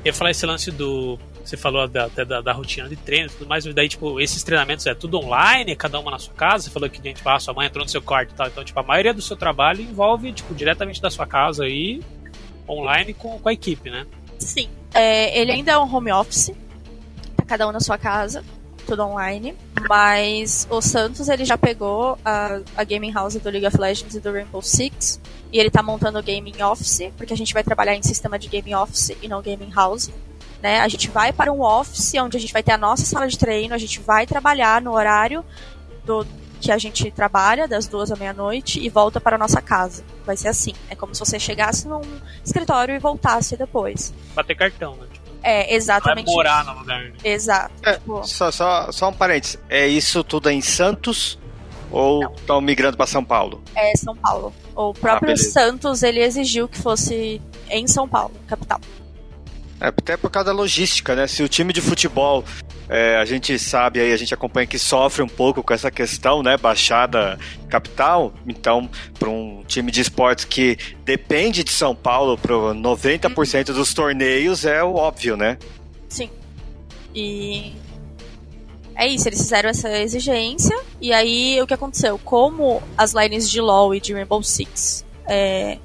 [0.00, 1.18] Eu ia falar esse lance do.
[1.44, 4.44] Você falou da, da, da rotina de treino e tudo mais, e daí, tipo, esses
[4.44, 6.64] treinamentos é tudo online, cada uma na sua casa?
[6.64, 8.46] Você falou que, tipo, ah, sua mãe entrou no seu quarto e tal.
[8.46, 12.00] Então, tipo, a maioria do seu trabalho envolve, tipo, diretamente da sua casa aí,
[12.68, 14.06] online com, com a equipe, né?
[14.38, 14.68] Sim.
[14.94, 16.52] É, ele ainda é um home office,
[17.36, 18.44] tá cada um na sua casa
[18.82, 19.54] tudo online.
[19.88, 24.20] Mas o Santos ele já pegou a, a gaming house do League of Legends e
[24.20, 25.20] do Rainbow Six.
[25.52, 28.48] E ele tá montando o gaming office, porque a gente vai trabalhar em sistema de
[28.48, 30.10] gaming office e não gaming house.
[30.62, 30.80] Né?
[30.80, 33.36] A gente vai para um office onde a gente vai ter a nossa sala de
[33.36, 35.44] treino, a gente vai trabalhar no horário
[36.04, 36.24] do,
[36.62, 40.04] que a gente trabalha, das duas à meia-noite, e volta para a nossa casa.
[40.24, 40.72] Vai ser assim.
[40.88, 42.00] É como se você chegasse num
[42.44, 44.14] escritório e voltasse depois.
[44.32, 45.08] Bater cartão, né?
[45.42, 46.26] É, exatamente.
[46.26, 47.00] Vai morar no lugar.
[47.00, 47.12] Né?
[47.24, 47.74] Exato.
[47.84, 48.24] É, tipo...
[48.24, 49.58] só, só, só um parênteses.
[49.68, 51.38] É isso tudo em Santos?
[51.90, 53.62] Ou estão migrando para São Paulo?
[53.74, 54.52] É São Paulo.
[54.74, 58.80] O próprio ah, Santos ele exigiu que fosse em São Paulo, capital.
[59.82, 61.26] É, até por causa da logística, né?
[61.26, 62.44] Se o time de futebol,
[62.88, 66.40] é, a gente sabe aí, a gente acompanha que sofre um pouco com essa questão,
[66.40, 66.56] né?
[66.56, 67.36] Baixada
[67.68, 68.32] capital.
[68.46, 73.74] Então, para um time de esportes que depende de São Paulo para 90% uhum.
[73.74, 75.58] dos torneios, é o óbvio, né?
[76.08, 76.30] Sim.
[77.12, 77.74] E
[78.94, 80.78] é isso, eles fizeram essa exigência.
[81.00, 82.20] E aí, o que aconteceu?
[82.20, 85.78] Como as lines de LoL e de Rainbow Six é,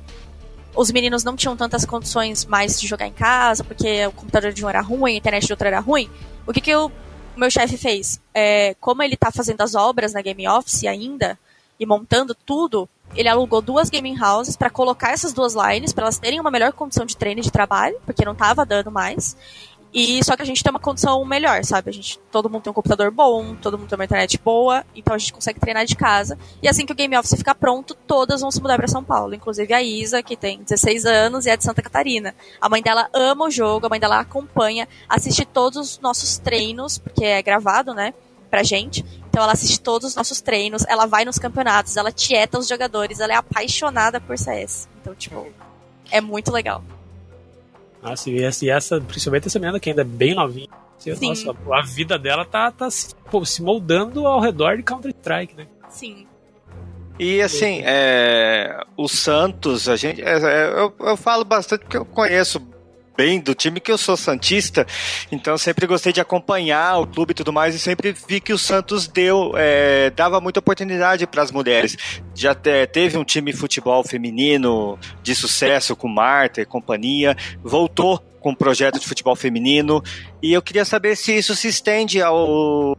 [0.77, 4.63] os meninos não tinham tantas condições mais de jogar em casa, porque o computador de
[4.63, 6.09] um era ruim, a internet de outro era ruim.
[6.45, 6.91] O que, que o
[7.35, 8.21] meu chefe fez?
[8.33, 11.37] É, como ele está fazendo as obras na Game Office ainda,
[11.79, 16.19] e montando tudo, ele alugou duas gaming houses para colocar essas duas lines, para elas
[16.19, 19.35] terem uma melhor condição de treino e de trabalho, porque não estava dando mais.
[19.93, 21.89] E só que a gente tem uma condição melhor, sabe?
[21.89, 25.15] A gente, todo mundo tem um computador bom, todo mundo tem uma internet boa, então
[25.15, 26.37] a gente consegue treinar de casa.
[26.61, 29.33] E assim que o Game Office ficar pronto, todas vão se mudar para São Paulo,
[29.33, 32.35] inclusive a Isa, que tem 16 anos e é de Santa Catarina.
[32.59, 36.97] A mãe dela ama o jogo, a mãe dela acompanha, assiste todos os nossos treinos,
[36.97, 38.13] porque é gravado, né,
[38.49, 39.05] pra gente.
[39.29, 43.19] Então ela assiste todos os nossos treinos, ela vai nos campeonatos, ela tieta os jogadores,
[43.19, 44.87] ela é apaixonada por CS.
[45.01, 45.47] Então, tipo,
[46.11, 46.83] é muito legal.
[48.01, 50.69] Nossa, e essa, e essa, principalmente essa menina que ainda é bem novinha.
[50.97, 51.45] Assim, Sim.
[51.45, 52.87] Nossa, a vida dela tá, tá
[53.29, 55.67] pô, se moldando ao redor de Counter-Strike, né?
[55.89, 56.27] Sim.
[57.19, 62.05] E assim, é, o Santos, a gente, é, é, eu, eu falo bastante porque eu
[62.05, 62.61] conheço
[63.17, 64.85] bem do time que eu sou santista,
[65.31, 68.57] então sempre gostei de acompanhar o clube e tudo mais e sempre vi que o
[68.57, 71.97] Santos deu é, dava muita oportunidade para as mulheres.
[72.35, 78.19] Já te, teve um time de futebol feminino de sucesso com Marta e companhia, voltou
[78.39, 80.03] com um projeto de futebol feminino
[80.41, 82.95] e eu queria saber se isso se estende ao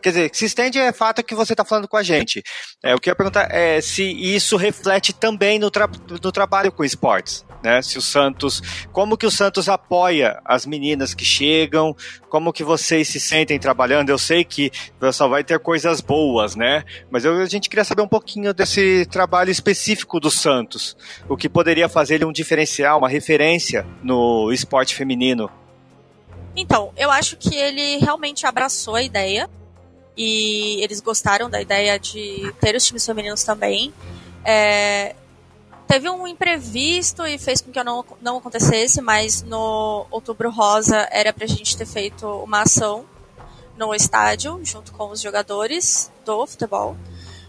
[0.00, 2.42] Quer dizer, se estende é fato que você está falando com a gente.
[2.82, 6.70] É, o que eu ia perguntar é se isso reflete também no, tra no trabalho
[6.70, 7.44] com esportes.
[7.62, 7.80] Né?
[7.80, 8.60] Se o Santos,
[8.92, 11.96] como que o Santos apoia as meninas que chegam,
[12.28, 14.10] como que vocês se sentem trabalhando?
[14.10, 14.70] Eu sei que
[15.12, 16.84] só vai ter coisas boas, né?
[17.10, 20.96] Mas eu, a gente queria saber um pouquinho desse trabalho específico do Santos,
[21.28, 25.50] o que poderia fazer ele um diferencial, uma referência no esporte feminino.
[26.56, 29.48] Então, eu acho que ele realmente abraçou a ideia
[30.16, 33.92] e eles gostaram da ideia de ter os times femininos também.
[34.44, 35.14] É,
[35.86, 41.32] teve um imprevisto e fez com que não, não acontecesse, mas no Outubro Rosa era
[41.32, 43.04] pra gente ter feito uma ação
[43.76, 46.96] no estádio, junto com os jogadores do futebol.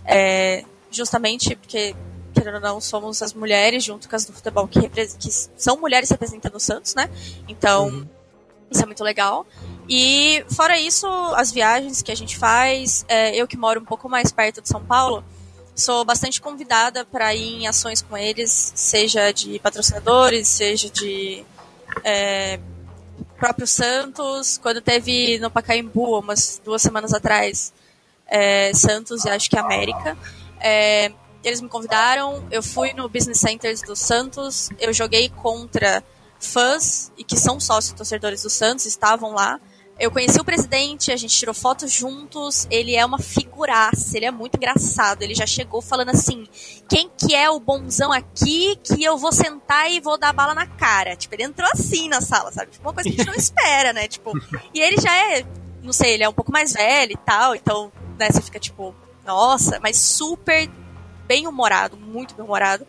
[0.05, 1.95] É, justamente porque,
[2.33, 6.09] querendo ou não, somos as mulheres, junto com as do futebol, que, que são mulheres
[6.09, 7.09] representando o Santos, né?
[7.47, 8.07] Então, uhum.
[8.73, 9.45] Isso é muito legal.
[9.87, 14.09] E fora isso, as viagens que a gente faz, é, eu que moro um pouco
[14.09, 15.23] mais perto de São Paulo,
[15.75, 21.43] sou bastante convidada para ir em ações com eles, seja de patrocinadores, seja de
[22.03, 22.59] é,
[23.37, 24.57] próprio Santos.
[24.57, 27.73] Quando teve no Pacaembu, umas duas semanas atrás,
[28.27, 30.17] é, Santos e acho que América,
[30.61, 31.11] é,
[31.43, 36.01] eles me convidaram, eu fui no Business Centers do Santos, eu joguei contra
[36.47, 39.59] fãs e que são sócios torcedores do Santos, estavam lá.
[39.99, 44.31] Eu conheci o presidente, a gente tirou fotos juntos, ele é uma figuraça, ele é
[44.31, 45.21] muito engraçado.
[45.21, 46.47] Ele já chegou falando assim:
[46.89, 50.65] quem que é o bonzão aqui que eu vou sentar e vou dar bala na
[50.65, 51.15] cara?
[51.15, 52.71] Tipo, ele entrou assim na sala, sabe?
[52.71, 54.07] Tipo, uma coisa que a gente não espera, né?
[54.07, 54.31] Tipo,
[54.73, 55.45] e ele já é,
[55.83, 58.95] não sei, ele é um pouco mais velho e tal, então, né, você fica tipo,
[59.25, 60.69] nossa, mas super
[61.27, 62.85] bem humorado, muito bem humorado.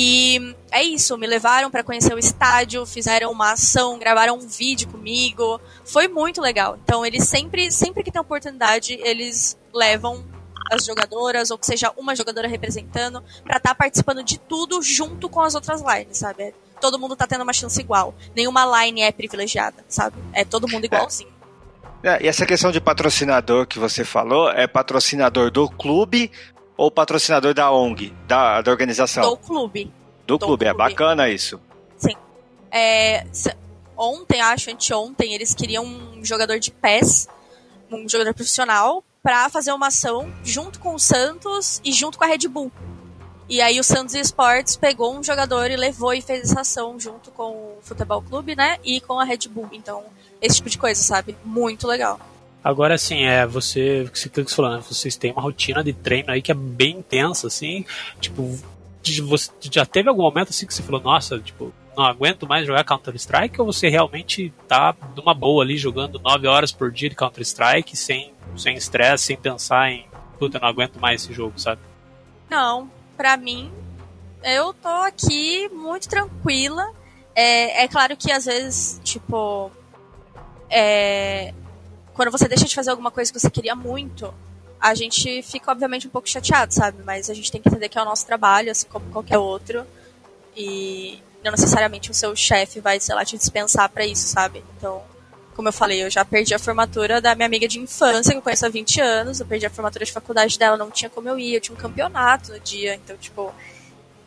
[0.00, 4.86] E é isso, me levaram para conhecer o estádio, fizeram uma ação, gravaram um vídeo
[4.86, 5.60] comigo.
[5.84, 6.78] Foi muito legal.
[6.84, 10.24] Então, eles sempre, sempre que tem oportunidade, eles levam
[10.70, 15.28] as jogadoras, ou que seja uma jogadora representando, para estar tá participando de tudo junto
[15.28, 16.54] com as outras lines, sabe?
[16.80, 18.14] Todo mundo tá tendo uma chance igual.
[18.36, 20.16] Nenhuma line é privilegiada, sabe?
[20.32, 21.32] É todo mundo igualzinho.
[22.04, 26.30] É, e essa questão de patrocinador que você falou, é patrocinador do clube
[26.78, 29.28] ou patrocinador da ONG, da, da organização?
[29.28, 29.84] Do clube.
[29.84, 29.90] Do,
[30.34, 30.64] Do clube.
[30.64, 31.60] clube, é bacana isso.
[31.96, 32.14] Sim.
[32.70, 33.26] É,
[33.96, 37.28] ontem, acho, anteontem, eles queriam um jogador de pés,
[37.90, 42.28] um jogador profissional, para fazer uma ação junto com o Santos e junto com a
[42.28, 42.70] Red Bull.
[43.48, 47.30] E aí o Santos Esportes pegou um jogador e levou e fez essa ação junto
[47.32, 48.78] com o Futebol Clube, né?
[48.84, 49.68] E com a Red Bull.
[49.72, 50.04] Então,
[50.40, 51.36] esse tipo de coisa, sabe?
[51.44, 52.20] Muito legal.
[52.68, 56.52] Agora, assim, é, você, você, falando, né, vocês têm uma rotina de treino aí que
[56.52, 57.82] é bem intensa, assim,
[58.20, 58.58] tipo,
[59.22, 62.84] você já teve algum momento assim que você falou, nossa, tipo, não aguento mais jogar
[62.84, 67.96] Counter-Strike, ou você realmente tá numa boa ali jogando 9 horas por dia de Counter-Strike
[67.96, 70.04] sem sem estresse, sem pensar em,
[70.38, 71.80] puta, não aguento mais esse jogo, sabe?
[72.50, 73.72] Não, pra mim,
[74.44, 76.92] eu tô aqui muito tranquila.
[77.34, 79.70] É, é claro que às vezes, tipo,
[80.68, 81.54] é,
[82.18, 84.34] quando você deixa de fazer alguma coisa que você queria muito,
[84.80, 87.00] a gente fica, obviamente, um pouco chateado, sabe?
[87.04, 89.86] Mas a gente tem que entender que é o nosso trabalho, assim como qualquer outro.
[90.56, 94.64] E não necessariamente o seu chefe vai, sei lá, te dispensar para isso, sabe?
[94.76, 95.00] Então,
[95.54, 98.42] como eu falei, eu já perdi a formatura da minha amiga de infância, que eu
[98.42, 101.38] conheço há 20 anos, eu perdi a formatura de faculdade dela, não tinha como eu
[101.38, 103.54] ir, eu tinha um campeonato no dia, então, tipo,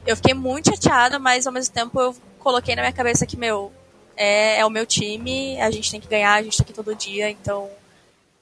[0.07, 3.69] eu fiquei muito chateada, mas ao mesmo tempo eu coloquei na minha cabeça que, meu,
[4.15, 6.95] é, é o meu time, a gente tem que ganhar, a gente tá aqui todo
[6.95, 7.69] dia, então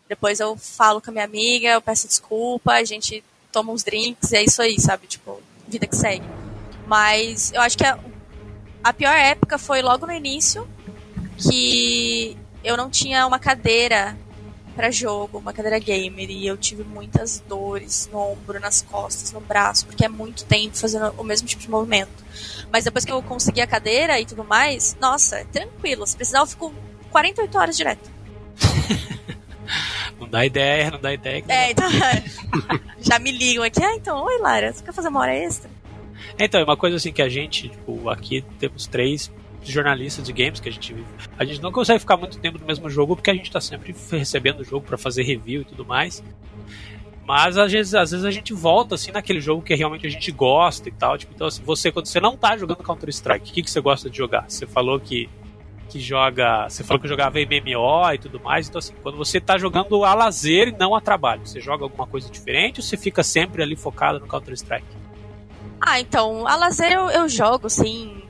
[0.10, 4.34] depois eu falo com a minha amiga, eu peço desculpa, a gente toma uns drinks
[4.34, 5.06] é isso aí, sabe?
[5.06, 6.26] Tipo, vida que segue.
[6.88, 7.98] Mas eu acho que a,
[8.84, 10.68] a pior época foi logo no início,
[11.38, 14.18] que eu não tinha uma cadeira
[14.76, 19.42] para jogo, uma cadeira gamer, e eu tive muitas dores no ombro, nas costas, no
[19.42, 22.24] braço, porque é muito tempo fazendo o mesmo tipo de movimento.
[22.72, 26.08] Mas depois que eu consegui a cadeira e tudo mais, nossa, tranquilo.
[26.08, 26.74] Se precisar, eu fico
[27.12, 28.10] 48 horas direto.
[30.20, 31.44] Não dá ideia, não dá ideia.
[31.48, 31.88] É, então.
[33.00, 33.84] já me ligam aqui.
[33.84, 35.70] Ah, então, oi, Lara, você quer fazer uma hora extra?
[36.38, 39.32] Então, é uma coisa assim que a gente, tipo, aqui temos três
[39.64, 40.96] jornalistas de games que a gente
[41.38, 43.94] a gente não consegue ficar muito tempo no mesmo jogo porque a gente está sempre
[44.12, 46.24] recebendo o jogo para fazer review e tudo mais.
[47.26, 50.32] Mas às vezes, às vezes a gente volta assim naquele jogo que realmente a gente
[50.32, 51.18] gosta e tal.
[51.18, 53.80] Tipo, então assim, você quando você não tá jogando Counter Strike, o que, que você
[53.80, 54.50] gosta de jogar?
[54.50, 55.30] Você falou que
[55.90, 56.70] que joga.
[56.70, 58.70] Você falou que jogava MMO e tudo mais.
[58.70, 62.06] Então, assim, quando você tá jogando a lazer e não a trabalho, você joga alguma
[62.06, 64.86] coisa diferente ou você fica sempre ali focado no Counter-Strike?
[65.82, 68.22] Ah, então, a lazer eu, eu jogo, sim,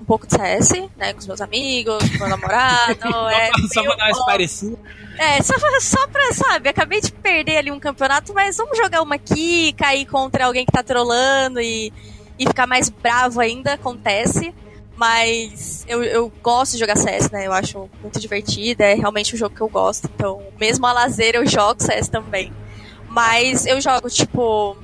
[0.00, 1.12] um pouco de CS, né?
[1.12, 3.08] Com os meus amigos, com meu namorado.
[3.30, 4.78] é, Só pra dar parecido.
[5.18, 9.14] é, só, só pra, sabe, acabei de perder ali um campeonato, mas vamos jogar uma
[9.14, 11.92] aqui, cair contra alguém que tá trolando e,
[12.38, 14.54] e ficar mais bravo ainda, acontece.
[14.96, 17.46] Mas eu, eu gosto de jogar CS, né?
[17.46, 20.08] Eu acho muito divertido, é realmente um jogo que eu gosto.
[20.14, 22.52] Então, mesmo a lazer, eu jogo CS também.
[23.08, 24.76] Mas eu jogo, tipo,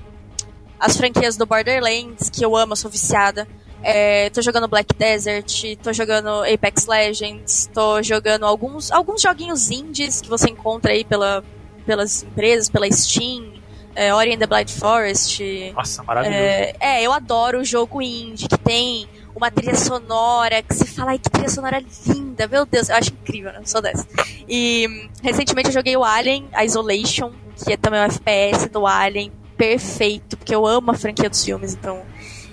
[0.79, 3.47] as franquias do Borderlands, que eu amo, eu sou viciada.
[3.83, 10.21] É, tô jogando Black Desert, tô jogando Apex Legends, tô jogando alguns, alguns joguinhos indies
[10.21, 11.43] que você encontra aí pela,
[11.87, 13.55] pelas empresas, pela Steam,
[13.95, 15.73] é, Ori and the Blind Forest.
[15.75, 16.39] Nossa, maravilhoso.
[16.39, 19.09] É, é, eu adoro o jogo indie que tem
[19.41, 23.11] uma trilha sonora que você fala, ai que trilha sonora linda, meu Deus, eu acho
[23.11, 23.63] incrível, né?
[23.65, 24.07] Sou dessa.
[24.47, 30.37] E recentemente eu joguei o Alien, Isolation, que é também um FPS do Alien, perfeito,
[30.37, 32.03] porque eu amo a franquia dos filmes, então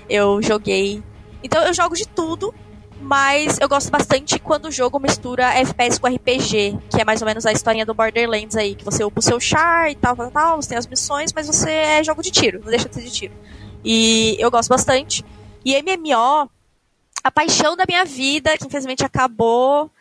[0.09, 1.03] eu joguei.
[1.43, 2.55] Então eu jogo de tudo,
[3.01, 7.27] mas eu gosto bastante quando o jogo mistura FPS com RPG, que é mais ou
[7.27, 10.31] menos a historinha do Borderlands aí, que você upa o seu char e tal, tal,
[10.31, 13.03] tal, você tem as missões, mas você é jogo de tiro, não deixa de ser
[13.03, 13.33] de tiro.
[13.83, 15.25] E eu gosto bastante.
[15.65, 16.49] E MMO,
[17.23, 19.91] a paixão da minha vida, que infelizmente acabou,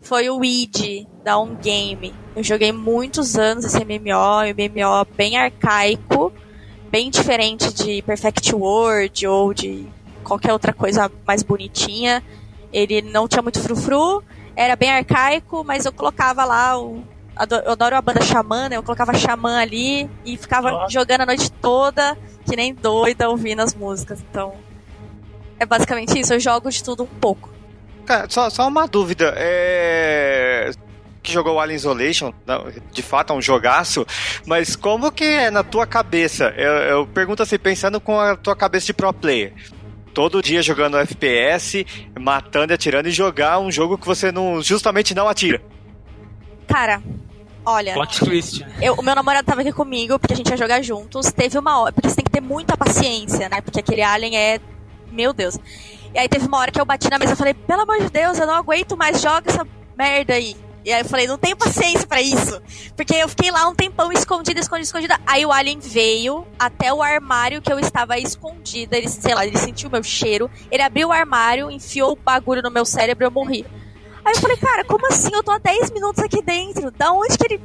[0.00, 2.12] foi o Weed, da On Game.
[2.34, 6.32] Eu joguei muitos anos esse MMO, um MMO bem arcaico,
[6.90, 9.86] bem diferente de Perfect World ou de
[10.24, 12.22] qualquer outra coisa mais bonitinha.
[12.72, 14.22] Ele não tinha muito frufru,
[14.56, 17.02] era bem arcaico, mas eu colocava lá o.
[17.64, 18.76] Eu adoro a banda Xamã, né?
[18.76, 23.74] Eu colocava Xamã ali e ficava jogando a noite toda, que nem doida, ouvindo as
[23.74, 24.20] músicas.
[24.20, 24.52] Então.
[25.58, 27.50] É basicamente isso, eu jogo de tudo um pouco.
[28.04, 29.34] Cara, só, só uma dúvida.
[29.36, 30.70] É.
[31.22, 32.32] Que jogou o Alien Isolation,
[32.90, 34.04] de fato é um jogaço,
[34.44, 36.52] mas como que é na tua cabeça?
[36.56, 39.52] Eu, eu pergunto assim, pensando com a tua cabeça de pro player.
[40.12, 41.86] Todo dia jogando FPS,
[42.18, 45.62] matando e atirando, e jogar um jogo que você não justamente não atira.
[46.66, 47.02] Cara,
[47.64, 47.94] olha.
[47.94, 48.66] Plot twist.
[48.80, 51.30] Eu, o meu namorado tava aqui comigo, porque a gente ia jogar juntos.
[51.30, 51.92] Teve uma hora.
[51.92, 53.60] Porque você tem que ter muita paciência, né?
[53.60, 54.60] Porque aquele alien é.
[55.12, 55.58] Meu Deus.
[56.14, 58.10] E aí teve uma hora que eu bati na mesa e falei, pelo amor de
[58.10, 59.66] Deus, eu não aguento mais, joga essa
[59.96, 60.56] merda aí.
[60.84, 62.60] E aí eu falei, não tenho paciência pra isso.
[62.96, 65.20] Porque eu fiquei lá um tempão escondida, escondida, escondida.
[65.24, 68.96] Aí o alien veio até o armário que eu estava escondida.
[68.96, 70.50] Ele, sei lá, ele sentiu o meu cheiro.
[70.70, 73.64] Ele abriu o armário, enfiou o bagulho no meu cérebro e eu morri.
[74.24, 75.30] Aí eu falei, cara, como assim?
[75.32, 76.90] Eu tô há 10 minutos aqui dentro.
[76.90, 77.60] Da onde que ele.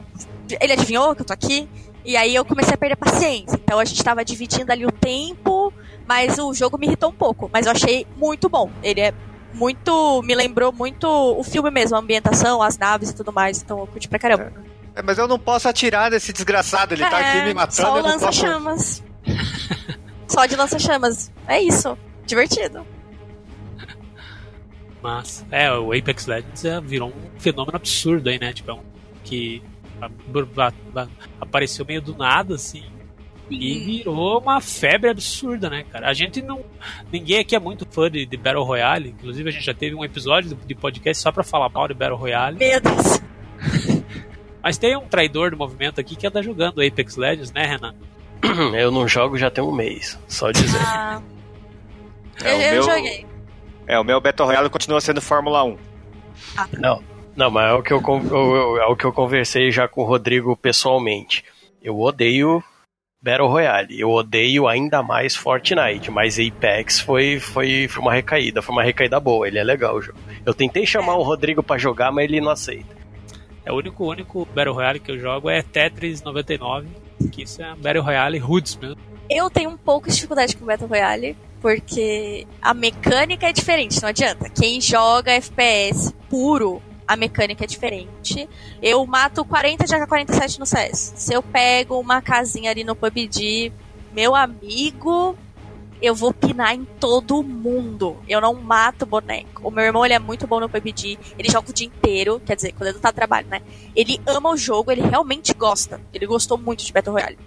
[0.61, 1.67] Ele adivinhou que eu tô aqui?
[2.05, 3.59] E aí eu comecei a perder paciência.
[3.61, 5.73] Então a gente tava dividindo ali o tempo,
[6.07, 7.49] mas o jogo me irritou um pouco.
[7.51, 8.71] Mas eu achei muito bom.
[8.81, 9.13] Ele é
[9.53, 10.21] muito.
[10.23, 13.61] Me lembrou muito o filme mesmo, a ambientação, as naves e tudo mais.
[13.61, 14.53] Então eu curti pra caramba.
[14.95, 17.81] É, mas eu não posso atirar nesse desgraçado, ele tá aqui me matando.
[17.81, 18.25] É, Só não posso...
[18.25, 19.03] lança-chamas.
[20.27, 21.31] só de lança-chamas.
[21.47, 21.97] É isso.
[22.25, 22.85] Divertido.
[25.01, 28.51] Mas, é, o Apex Legends é, virou um fenômeno absurdo aí, né?
[28.51, 28.83] Tipo, é um
[29.23, 29.61] que
[31.39, 32.83] apareceu meio do nada, assim.
[33.49, 36.09] E virou uma febre absurda, né, cara?
[36.09, 36.63] A gente não.
[37.11, 39.09] Ninguém aqui é muito fã de, de Battle Royale.
[39.09, 42.17] Inclusive, a gente já teve um episódio de podcast só pra falar mal de Battle
[42.17, 42.57] Royale.
[42.57, 43.21] Meu Deus.
[44.61, 47.95] Mas tem um traidor do movimento aqui que anda jogando Apex Legends, né, Renan?
[48.77, 50.79] Eu não jogo já tem um mês, só dizer.
[50.81, 51.21] Ah,
[52.43, 53.25] É, eu, o eu meu- joguei.
[53.87, 55.77] É, o meu Battle Royale continua sendo Fórmula 1.
[56.79, 57.01] Não,
[57.35, 60.55] não, mas é o que eu- é o que eu conversei já com o Rodrigo
[60.57, 61.43] pessoalmente.
[61.81, 62.61] Eu odeio
[63.19, 68.73] Battle Royale, eu odeio ainda mais Fortnite, mas Apex foi, foi, foi uma recaída, foi
[68.73, 70.19] uma recaída boa, ele é legal o jogo.
[70.45, 72.95] Eu tentei chamar o Rodrigo pra jogar, mas ele não aceita.
[73.65, 76.87] É o único, único Battle Royale que eu jogo é Tetris 99,
[77.31, 79.01] que isso é um Battle Royale Roots mesmo.
[79.27, 84.09] Eu tenho um pouco de dificuldade com Battle Royale, porque a mecânica é diferente, não
[84.09, 84.47] adianta.
[84.47, 88.49] Quem joga FPS puro, a mecânica é diferente.
[88.81, 91.13] Eu mato 40 de AK-47 no CS.
[91.15, 93.71] Se eu pego uma casinha ali no PUBG,
[94.11, 95.37] meu amigo,
[96.01, 98.17] eu vou pinar em todo mundo.
[98.27, 99.67] Eu não mato boneco.
[99.67, 101.17] O meu irmão, ele é muito bom no PUBG.
[101.37, 103.61] Ele joga o dia inteiro, quer dizer, quando ele não tá no trabalho, né?
[103.95, 106.01] Ele ama o jogo, ele realmente gosta.
[106.13, 107.37] Ele gostou muito de Battle Royale.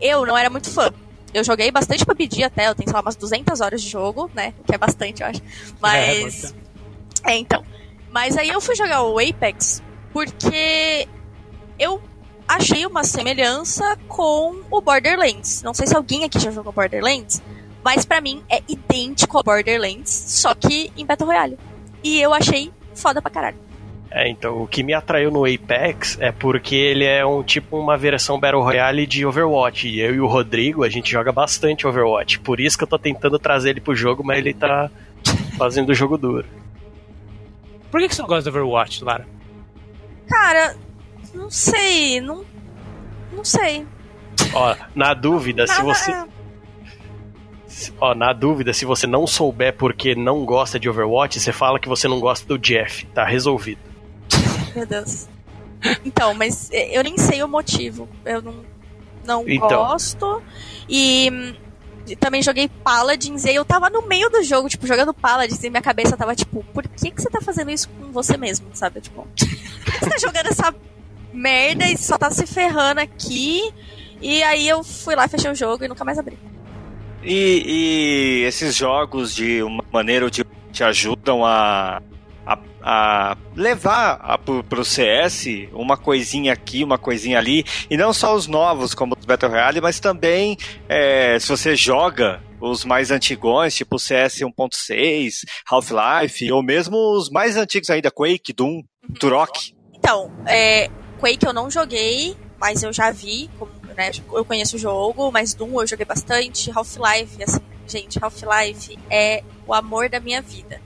[0.00, 0.90] Eu não era muito fã.
[1.32, 4.52] Eu joguei bastante PUBG até, eu tenho, sei lá, umas 200 horas de jogo, né?
[4.66, 5.40] Que é bastante, eu acho.
[5.80, 6.54] Mas.
[7.24, 7.64] É, então.
[8.12, 9.82] Mas aí eu fui jogar o Apex
[10.12, 11.06] porque
[11.78, 12.00] eu
[12.46, 15.62] achei uma semelhança com o Borderlands.
[15.62, 17.42] Não sei se alguém aqui já jogou Borderlands,
[17.84, 21.58] mas pra mim é idêntico ao Borderlands, só que em Battle Royale.
[22.02, 23.56] E eu achei foda pra caralho.
[24.12, 27.96] É, então, o que me atraiu no Apex é porque ele é um tipo uma
[27.96, 29.86] versão Battle Royale de Overwatch.
[29.88, 32.40] E eu e o Rodrigo, a gente joga bastante Overwatch.
[32.40, 34.90] Por isso que eu tô tentando trazer ele pro jogo, mas ele tá
[35.56, 36.46] Fazendo o jogo duro.
[37.90, 39.26] Por que, que você não gosta do Overwatch, Lara?
[40.28, 40.76] Cara,
[41.34, 42.44] não sei, não.
[43.32, 43.86] Não sei.
[44.54, 46.12] Ó, na dúvida, se você.
[48.00, 51.88] Ó, na dúvida, se você não souber porque não gosta de Overwatch, você fala que
[51.88, 53.06] você não gosta do Jeff.
[53.06, 53.80] Tá resolvido.
[54.74, 55.28] Meu Deus.
[56.04, 58.08] Então, mas eu nem sei o motivo.
[58.24, 58.54] Eu não,
[59.24, 59.68] não Então.
[59.68, 60.42] gosto.
[60.88, 61.54] E hum,
[62.16, 65.82] também joguei Paladins e eu tava no meio do jogo, tipo, jogando Paladins e minha
[65.82, 69.00] cabeça tava tipo, por que, que você tá fazendo isso com você mesmo, sabe?
[69.00, 70.74] Tipo, você tá jogando essa
[71.32, 73.72] merda e só tá se ferrando aqui?
[74.20, 76.38] E aí eu fui lá, fechei o jogo e nunca mais abri.
[77.22, 82.00] E, e esses jogos de uma maneira de te ajudam a,
[82.82, 88.34] a, levar a, pro, pro CS uma coisinha aqui, uma coisinha ali, e não só
[88.34, 90.56] os novos como os Battle Royale, mas também
[90.88, 97.56] é, se você joga os mais antigões, tipo CS 1.6, Half-Life, ou mesmo os mais
[97.56, 98.82] antigos ainda, Quake, Doom,
[99.18, 99.74] Turok.
[99.94, 100.88] Então, é,
[101.18, 103.48] Quake eu não joguei, mas eu já vi,
[103.96, 109.42] né, eu conheço o jogo, mas Doom eu joguei bastante, Half-Life, assim, gente, Half-Life é
[109.66, 110.80] o amor da minha vida.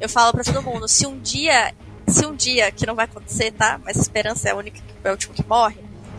[0.00, 1.74] Eu falo pra todo mundo, se um dia,
[2.08, 3.78] se um dia, que não vai acontecer, tá?
[3.84, 5.76] Mas a esperança é a única, é o último que morre.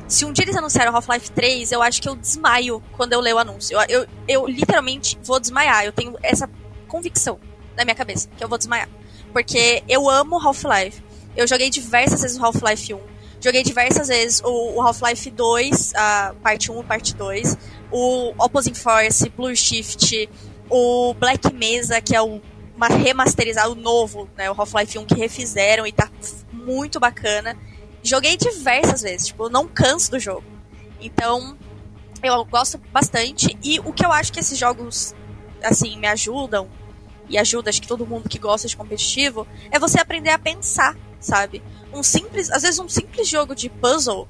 [0.08, 3.38] Se um dia eles anunciaram Half-Life 3, eu acho que eu desmaio quando eu leio
[3.38, 3.80] o anúncio.
[3.80, 5.86] Eu, eu, eu literalmente vou desmaiar.
[5.86, 6.50] Eu tenho essa
[6.88, 7.40] convicção
[7.78, 8.90] na minha cabeça que eu vou desmaiar.
[9.32, 11.02] Porque eu amo Half-Life.
[11.36, 13.00] Eu joguei diversas vezes o Half-Life 1.
[13.40, 17.58] Joguei diversas vezes o, o Half-Life 2, a parte 1 e parte 2.
[17.90, 20.30] O Opposing Force, Blue Shift,
[20.70, 22.42] o Black Mesa, que é o
[22.82, 24.50] ma- remasterizado novo, né?
[24.50, 26.10] O Half-Life 1 que refizeram e tá
[26.52, 27.56] muito bacana.
[28.02, 30.44] Joguei diversas vezes, tipo, eu não canso do jogo.
[31.00, 31.56] Então,
[32.24, 33.56] eu gosto bastante.
[33.64, 35.14] E o que eu acho que esses jogos,
[35.64, 36.68] assim, me ajudam,
[37.30, 40.98] e ajuda, acho que todo mundo que gosta de competitivo, é você aprender a pensar,
[41.20, 41.62] sabe?
[41.94, 44.28] Um simples, às vezes um simples jogo de puzzle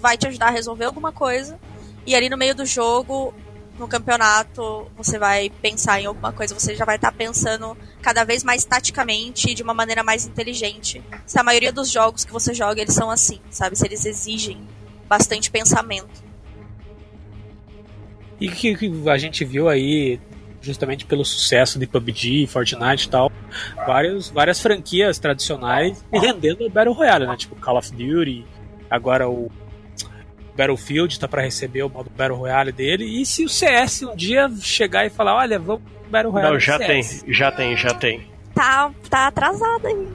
[0.00, 1.60] vai te ajudar a resolver alguma coisa,
[2.06, 3.34] e ali no meio do jogo,
[3.80, 8.44] no campeonato, você vai pensar em alguma coisa, você já vai estar pensando cada vez
[8.44, 11.02] mais taticamente e de uma maneira mais inteligente.
[11.26, 13.76] Se a maioria dos jogos que você joga, eles são assim, sabe?
[13.76, 14.60] Se eles exigem
[15.08, 16.22] bastante pensamento.
[18.38, 20.20] E que, que a gente viu aí,
[20.60, 23.32] justamente pelo sucesso de PUBG, Fortnite e tal,
[23.86, 27.36] várias, várias franquias tradicionais rendendo o Battle Royale, né?
[27.36, 28.44] Tipo Call of Duty,
[28.90, 29.50] agora o
[30.56, 33.04] Battlefield tá para receber o modo Battle Royale dele.
[33.04, 36.60] E se o CS um dia chegar e falar, olha, vamos pro Battle Royale Não,
[36.60, 38.26] já tem, já tem, já tem.
[38.54, 40.08] Tá, tá atrasado aí.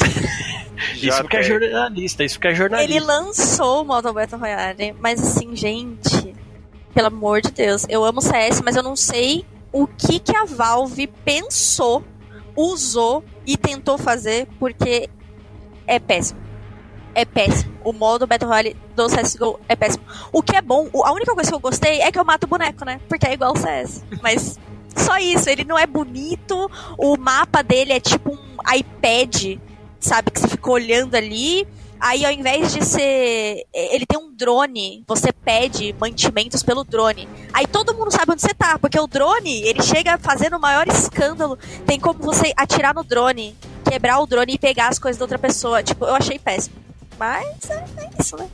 [0.96, 3.04] Isso que é jornalista, isso que é Ele jornalista.
[3.04, 6.34] lançou o modo Battle Royale, mas assim, gente,
[6.94, 10.46] pelo amor de Deus, eu amo CS, mas eu não sei o que que a
[10.46, 12.02] Valve pensou,
[12.56, 15.08] usou e tentou fazer, porque
[15.86, 16.40] é péssimo.
[17.14, 17.72] É péssimo.
[17.84, 20.04] O modo Battle Royale do CSGO é péssimo.
[20.32, 22.84] O que é bom, a única coisa que eu gostei é que eu mato boneco,
[22.84, 23.00] né?
[23.08, 24.04] Porque é igual o CS.
[24.22, 24.58] Mas
[24.96, 29.58] só isso, ele não é bonito, o mapa dele é tipo um iPad,
[29.98, 30.30] sabe?
[30.30, 31.66] Que você fica olhando ali.
[32.00, 33.66] Aí, ao invés de ser.
[33.74, 37.28] Ele tem um drone, você pede mantimentos pelo drone.
[37.52, 40.88] Aí todo mundo sabe onde você tá, porque o drone, ele chega fazendo o maior
[40.88, 41.58] escândalo.
[41.84, 43.54] Tem como você atirar no drone,
[43.84, 45.82] quebrar o drone e pegar as coisas da outra pessoa.
[45.82, 46.76] Tipo, eu achei péssimo.
[47.20, 48.48] Mas é, é isso, né?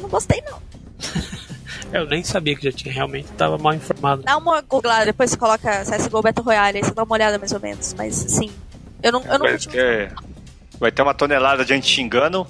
[0.00, 0.60] Não gostei, não.
[1.94, 4.22] Eu nem sabia que já tinha, realmente tava mal informado.
[4.22, 7.52] Dá uma googlada, depois você coloca CSGO Battle Royale, aí você dá uma olhada mais
[7.52, 7.94] ou menos.
[7.94, 8.50] Mas, sim,
[9.00, 10.12] eu não, eu não Vai ter,
[10.78, 12.44] vai ter uma tonelada de gente xingando.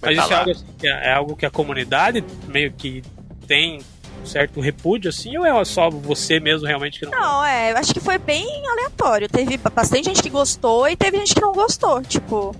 [0.00, 3.02] Mas tá isso é algo, assim que é é algo que a comunidade meio que
[3.46, 3.80] tem
[4.20, 7.76] um certo repúdio, assim, ou é só você mesmo realmente que não Não, é, eu
[7.76, 9.28] acho que foi bem aleatório.
[9.28, 12.02] Teve bastante gente que gostou e teve gente que não gostou.
[12.02, 12.54] Tipo,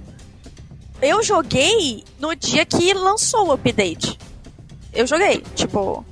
[1.03, 4.19] eu joguei no dia que lançou o update.
[4.93, 6.05] Eu joguei, tipo,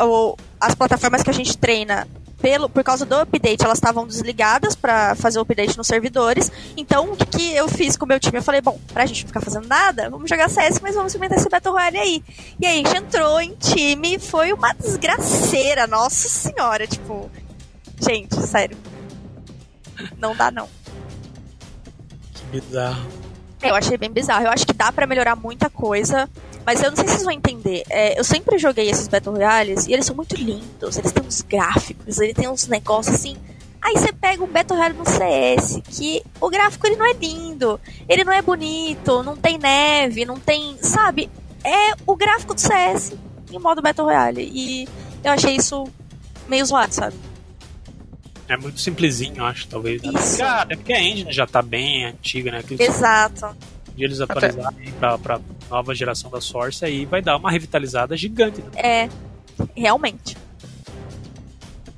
[0.00, 2.06] o- as plataformas que a gente treina
[2.40, 6.52] pelo, por causa do update, elas estavam desligadas pra fazer o update nos servidores.
[6.76, 8.36] Então, o que, que eu fiz com o meu time?
[8.38, 11.38] Eu falei, bom, pra gente não ficar fazendo nada, vamos jogar CS, mas vamos experimentar
[11.38, 12.22] esse Battle Royale aí.
[12.60, 17.30] E aí a gente entrou em time, foi uma desgraceira, nossa senhora, tipo.
[17.98, 18.76] Gente, sério.
[20.18, 20.68] Não dá, não.
[22.34, 23.25] Que bizarro.
[23.68, 24.46] Eu achei bem bizarro.
[24.46, 26.28] Eu acho que dá pra melhorar muita coisa.
[26.64, 27.84] Mas eu não sei se vocês vão entender.
[27.88, 30.96] É, eu sempre joguei esses Battle Royales e eles são muito lindos.
[30.98, 33.36] Eles têm uns gráficos, eles têm uns negócios assim.
[33.80, 37.78] Aí você pega um Battle Royale no CS, que o gráfico ele não é lindo,
[38.08, 40.76] ele não é bonito, não tem neve, não tem.
[40.82, 41.30] Sabe?
[41.62, 43.12] É o gráfico do CS
[43.52, 44.50] em modo Battle Royale.
[44.52, 44.88] E
[45.22, 45.86] eu achei isso
[46.48, 47.14] meio zoado, sabe?
[48.48, 50.02] É muito simplesinho, acho, talvez.
[50.02, 50.12] né?
[50.14, 50.30] Isso.
[50.30, 52.62] Porque, ah, até porque a engine já tá bem antiga, né?
[52.62, 53.56] Que Exato.
[53.94, 55.40] de eles atualizarem pra, pra
[55.70, 58.60] nova geração da Source, aí vai dar uma revitalizada gigante.
[58.60, 58.70] Né?
[58.76, 59.08] É,
[59.74, 60.36] realmente.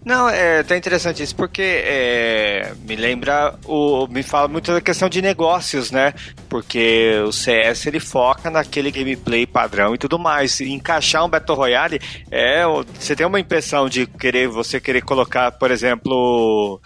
[0.08, 5.06] Não, é até interessante isso, porque é, me lembra, o, me fala muito da questão
[5.06, 6.14] de negócios, né?
[6.48, 10.60] Porque o CS ele foca naquele gameplay padrão e tudo mais.
[10.60, 12.62] E encaixar um Battle Royale é.
[12.98, 16.80] Você tem uma impressão de querer, você querer colocar, por exemplo,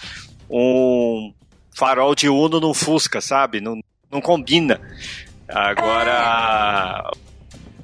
[0.51, 1.32] um
[1.78, 3.61] farol de Uno num Fusca, sabe?
[3.61, 3.78] Não,
[4.11, 4.81] não combina.
[5.49, 7.09] Agora.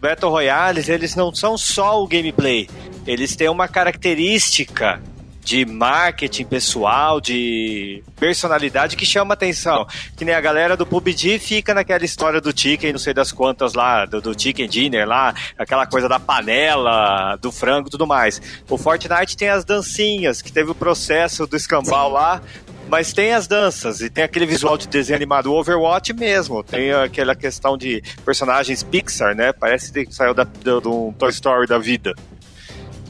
[0.01, 2.69] Battle Royales, eles não são só o gameplay.
[3.07, 5.01] Eles têm uma característica
[5.49, 9.87] de marketing pessoal, de personalidade que chama atenção.
[10.15, 13.73] Que nem a galera do PUBG fica naquela história do chicken, não sei das quantas
[13.73, 18.43] lá, do, do chicken dinner lá, aquela coisa da panela, do frango tudo mais.
[18.69, 22.43] O Fortnite tem as dancinhas, que teve o processo do escambau lá,
[22.87, 26.63] mas tem as danças e tem aquele visual de desenho animado Overwatch mesmo.
[26.63, 29.55] Tem aquela questão de personagens Pixar, né?
[29.55, 32.15] Parece que saiu do, do Toy Story da vida.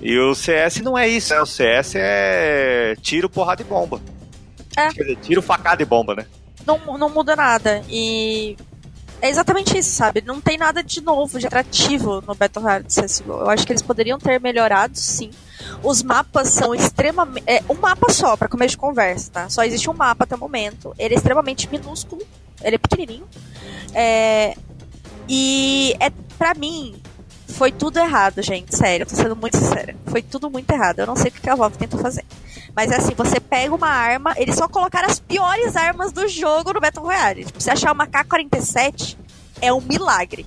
[0.01, 1.41] E o CS não é isso, né?
[1.41, 4.01] O CS é tiro, porrada e bomba.
[4.77, 4.89] É.
[4.91, 6.27] Quer dizer, tiro, facada e bomba, né?
[6.65, 7.83] Não, não muda nada.
[7.89, 8.57] E
[9.21, 10.23] é exatamente isso, sabe?
[10.25, 13.33] Não tem nada de novo, de atrativo no Battle Royale de CSGO.
[13.33, 15.31] Eu acho que eles poderiam ter melhorado, sim.
[15.83, 17.45] Os mapas são extremamente.
[17.47, 19.49] É um mapa só, pra começo de conversa, tá?
[19.49, 20.95] Só existe um mapa até o momento.
[20.99, 22.23] Ele é extremamente minúsculo.
[22.63, 23.27] Ele é pequenininho.
[23.93, 24.55] É...
[25.29, 26.95] E é, pra mim,
[27.49, 28.77] foi tudo errado, gente.
[28.77, 29.97] Sério, eu tô sendo muito sincera.
[30.07, 31.01] Foi tudo muito errado.
[31.01, 32.25] Eu não sei o que a Valve tentou fazer.
[32.77, 36.73] Mas é assim, você pega uma arma, eles só colocaram as piores armas do jogo
[36.73, 37.45] no Battle Royale.
[37.45, 39.17] Tipo, você achar uma K-47
[39.61, 40.47] é um milagre.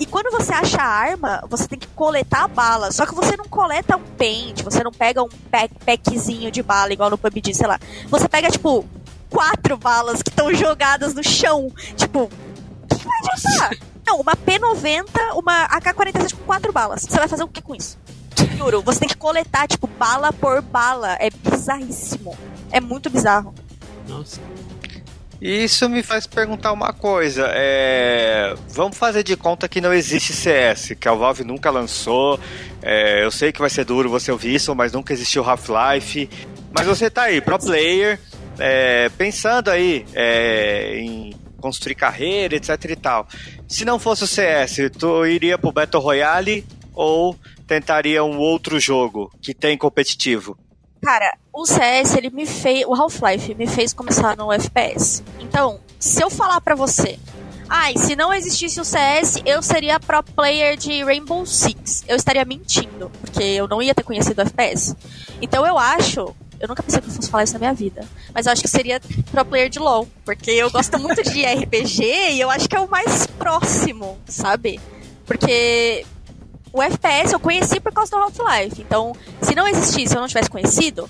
[0.00, 2.90] E quando você acha a arma, você tem que coletar a bala.
[2.90, 6.92] Só que você não coleta um paint, você não pega um pack, packzinho de bala
[6.92, 7.78] igual no PUBG, sei lá.
[8.08, 8.84] Você pega, tipo,
[9.30, 11.70] quatro balas que estão jogadas no chão.
[11.96, 13.93] Tipo, o que, que vai adiantar?
[14.06, 17.02] Não, uma P90, uma AK-47 com quatro balas.
[17.02, 17.98] Você vai fazer o que com isso?
[18.56, 21.16] Juro, você tem que coletar, tipo, bala por bala.
[21.20, 22.36] É bizarríssimo.
[22.70, 23.54] É muito bizarro.
[24.08, 24.40] Nossa.
[25.40, 27.50] Isso me faz perguntar uma coisa.
[27.54, 28.54] É...
[28.68, 32.38] Vamos fazer de conta que não existe CS, que a Valve nunca lançou.
[32.82, 36.28] É, Eu sei que vai ser duro você ouvir isso, mas nunca existiu Half-Life.
[36.72, 38.18] Mas você tá aí, pro player,
[38.58, 43.26] é, pensando aí é, em construir carreira, etc e tal.
[43.68, 46.64] Se não fosse o CS, tu iria pro Battle Royale
[46.94, 47.36] ou
[47.66, 50.56] tentaria um outro jogo que tem competitivo?
[51.02, 52.86] Cara, o CS, ele me fez.
[52.86, 55.22] O Half-Life me fez começar no FPS.
[55.38, 57.18] Então, se eu falar pra você.
[57.68, 62.04] Ai, se não existisse o CS, eu seria pro player de Rainbow Six.
[62.06, 64.94] Eu estaria mentindo, porque eu não ia ter conhecido o FPS.
[65.40, 66.34] Então eu acho.
[66.64, 68.04] Eu nunca pensei que eu fosse falar isso na minha vida.
[68.34, 69.00] Mas eu acho que seria
[69.30, 70.08] pro player de LoL.
[70.24, 74.80] Porque eu gosto muito de RPG e eu acho que é o mais próximo, sabe?
[75.26, 76.04] Porque
[76.72, 78.80] o FPS eu conheci por causa do Half-Life.
[78.80, 81.08] Então, se não existisse, eu não tivesse conhecido,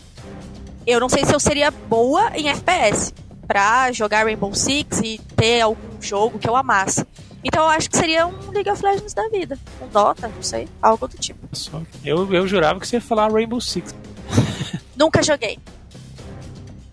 [0.87, 3.13] eu não sei se eu seria boa em FPS
[3.47, 7.05] pra jogar Rainbow Six e ter algum jogo que eu amasse.
[7.43, 9.59] Então eu acho que seria um League of Legends da vida.
[9.83, 11.47] Um Dota, não sei, algo do tipo.
[11.53, 13.95] Só- Eu, eu jurava que você ia falar Rainbow Six.
[14.97, 15.59] Nunca joguei.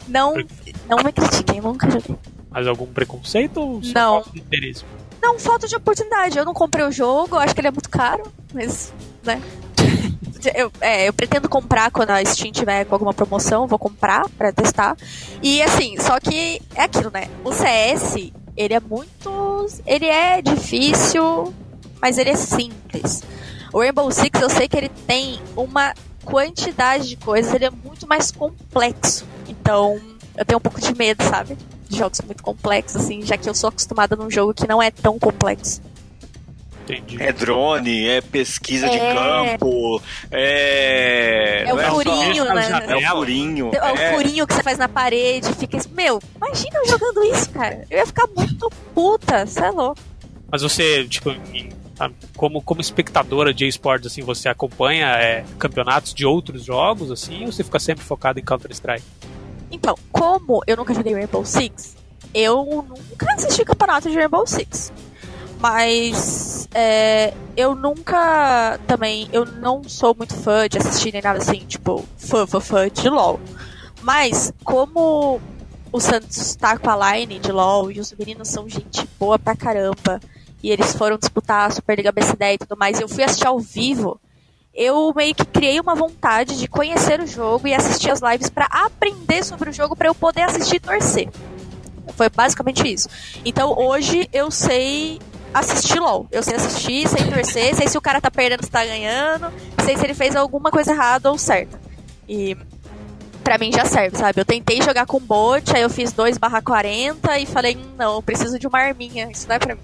[0.07, 0.33] Não,
[0.89, 2.17] não me critiquem, nunca joguei.
[2.49, 4.15] Mas algum preconceito ou Não.
[4.23, 4.83] falta de interesse?
[5.21, 6.37] Não, falta de oportunidade.
[6.37, 8.93] Eu não comprei o jogo, acho que ele é muito caro, mas,
[9.23, 9.41] né?
[10.55, 14.51] Eu, é, eu pretendo comprar quando a Steam tiver com alguma promoção, vou comprar pra
[14.51, 14.97] testar.
[15.39, 17.27] E assim, só que é aquilo, né?
[17.45, 19.67] O CS, ele é muito.
[19.85, 21.53] Ele é difícil,
[22.01, 23.21] mas ele é simples.
[23.71, 28.07] O Rainbow Six, eu sei que ele tem uma quantidade de coisas, ele é muito
[28.07, 29.25] mais complexo.
[29.47, 29.99] Então,
[30.37, 31.57] eu tenho um pouco de medo, sabe?
[31.89, 34.89] De jogos muito complexos, assim, já que eu sou acostumada num jogo que não é
[34.91, 35.81] tão complexo.
[36.83, 37.21] Entendi.
[37.21, 39.13] É drone, é pesquisa de É.
[39.13, 41.63] campo, é.
[41.67, 42.85] É o não só- furinho, só né?
[42.87, 43.71] É o furinho.
[43.73, 45.77] É o é- furinho que você faz na parede, fica.
[45.77, 47.85] esse- Meu, imagina eu jogando isso, cara.
[47.89, 50.01] Eu ia ficar muito puta, você é louco.
[50.51, 51.69] Mas você, tipo, em-
[52.35, 57.51] como, como espectadora de esportes, assim, você acompanha é, campeonatos de outros jogos, assim, ou
[57.51, 59.05] você fica sempre focado em Counter-Strike?
[59.71, 61.95] Então, como eu nunca joguei Rainbow Six,
[62.33, 64.91] eu nunca assisti campeonato de Rainbow Six.
[65.59, 71.59] Mas é, eu nunca também, eu não sou muito fã de assistir nem nada assim,
[71.67, 73.39] tipo, fã, fã, fã de LOL.
[74.01, 75.39] Mas como
[75.91, 79.55] o Santos tá com a line de LOL e os meninos são gente boa pra
[79.55, 80.19] caramba,
[80.63, 83.59] e eles foram disputar a Superliga BC10 e tudo mais, e eu fui assistir ao
[83.59, 84.19] vivo,
[84.73, 88.65] eu meio que criei uma vontade de conhecer o jogo e assistir as lives para
[88.65, 91.29] aprender sobre o jogo para eu poder assistir e torcer.
[92.15, 93.09] Foi basicamente isso.
[93.43, 95.19] Então hoje eu sei
[95.53, 96.27] assistir LOL.
[96.31, 99.51] Eu sei assistir, sei torcer, sei se o cara tá perdendo, se tá ganhando,
[99.83, 101.79] sei se ele fez alguma coisa errada ou certa.
[102.27, 102.55] E
[103.43, 104.39] pra mim já serve, sabe?
[104.39, 108.15] Eu tentei jogar com bot, aí eu fiz 2 barra 40 e falei, hum, não,
[108.15, 109.81] eu preciso de uma arminha, isso não é pra mim.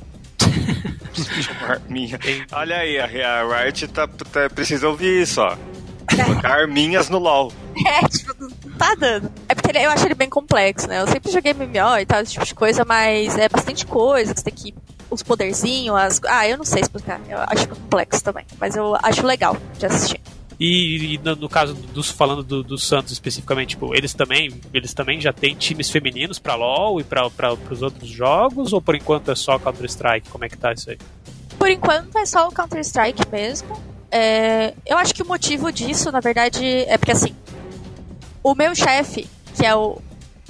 [1.68, 2.20] Arminha.
[2.52, 5.56] Olha aí, a, a Riot tá, tá, precisa ouvir isso, ó.
[6.26, 7.52] Colocar arminhas no LoL.
[7.86, 9.30] É, tipo, não tá dando.
[9.50, 11.02] É porque ele- eu acho ele bem complexo, né?
[11.02, 14.40] Eu sempre joguei MMO e tal, esse tipo de coisa, mas é bastante coisa, que
[14.40, 14.74] você tem que.
[15.10, 16.22] Os poderzinhos, as.
[16.28, 17.20] Ah, eu não sei explicar.
[17.30, 18.46] Eu acho complexo também.
[18.60, 20.20] Mas eu acho legal de assistir.
[20.60, 24.94] E, e no, no caso dos falando do, do Santos especificamente, tipo, eles também, eles
[24.94, 27.30] também já têm times femininos pra LoL e para
[27.70, 30.30] os outros jogos ou por enquanto é só Counter Strike?
[30.30, 30.98] Como é que tá isso aí?
[31.58, 33.82] Por enquanto é só o Counter-Strike mesmo.
[34.12, 37.36] É, eu acho que o motivo disso, na verdade, é porque assim.
[38.44, 40.02] O meu chefe, que é o,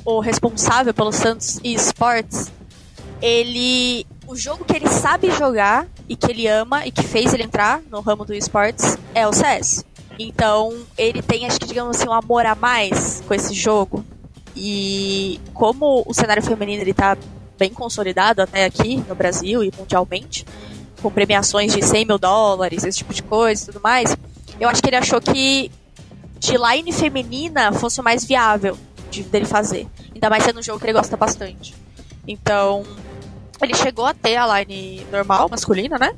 [0.05, 2.51] o responsável pelo Santos eSports,
[3.21, 4.05] ele.
[4.27, 7.81] O jogo que ele sabe jogar e que ele ama e que fez ele entrar
[7.89, 9.85] no ramo do esportes é o CS.
[10.19, 14.03] Então, ele tem, acho que, digamos assim, um amor a mais com esse jogo.
[14.55, 17.15] E como o cenário feminino ele tá
[17.57, 20.45] bem consolidado até aqui no Brasil e mundialmente,
[21.01, 24.17] com premiações de 100 mil dólares, esse tipo de coisa e tudo mais,
[24.59, 25.71] eu acho que ele achou que
[26.39, 28.77] de line feminina fosse o mais viável
[29.11, 29.87] de, dele fazer.
[30.13, 31.75] Ainda mais sendo um jogo que ele gosta bastante.
[32.27, 32.83] Então,
[33.61, 36.15] ele chegou a ter a line normal, masculina, né?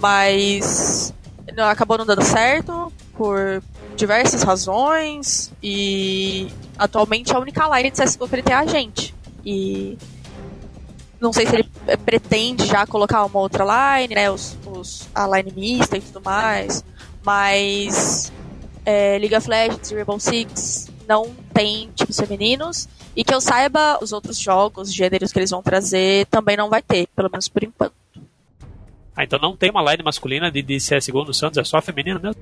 [0.00, 1.12] Mas
[1.70, 3.62] acabou não dando certo por
[3.96, 9.14] diversas razões e atualmente a única line de CSGO que ele tem é a gente.
[9.44, 9.96] E
[11.20, 11.70] não sei se ele
[12.04, 13.64] pretende já colocar uma outra
[14.02, 14.30] line, né?
[14.30, 16.84] Os, os- a line mista e tudo mais.
[17.24, 18.32] Mas
[18.84, 22.88] é, League of Legends e Rainbow Six não tem times femininos.
[23.16, 26.82] E que eu saiba, os outros jogos, gêneros que eles vão trazer, também não vai
[26.82, 27.94] ter, pelo menos por enquanto.
[29.16, 31.82] Ah, então não tem uma line masculina de, de CSGO no Santos, é só a
[31.82, 32.34] feminina mesmo?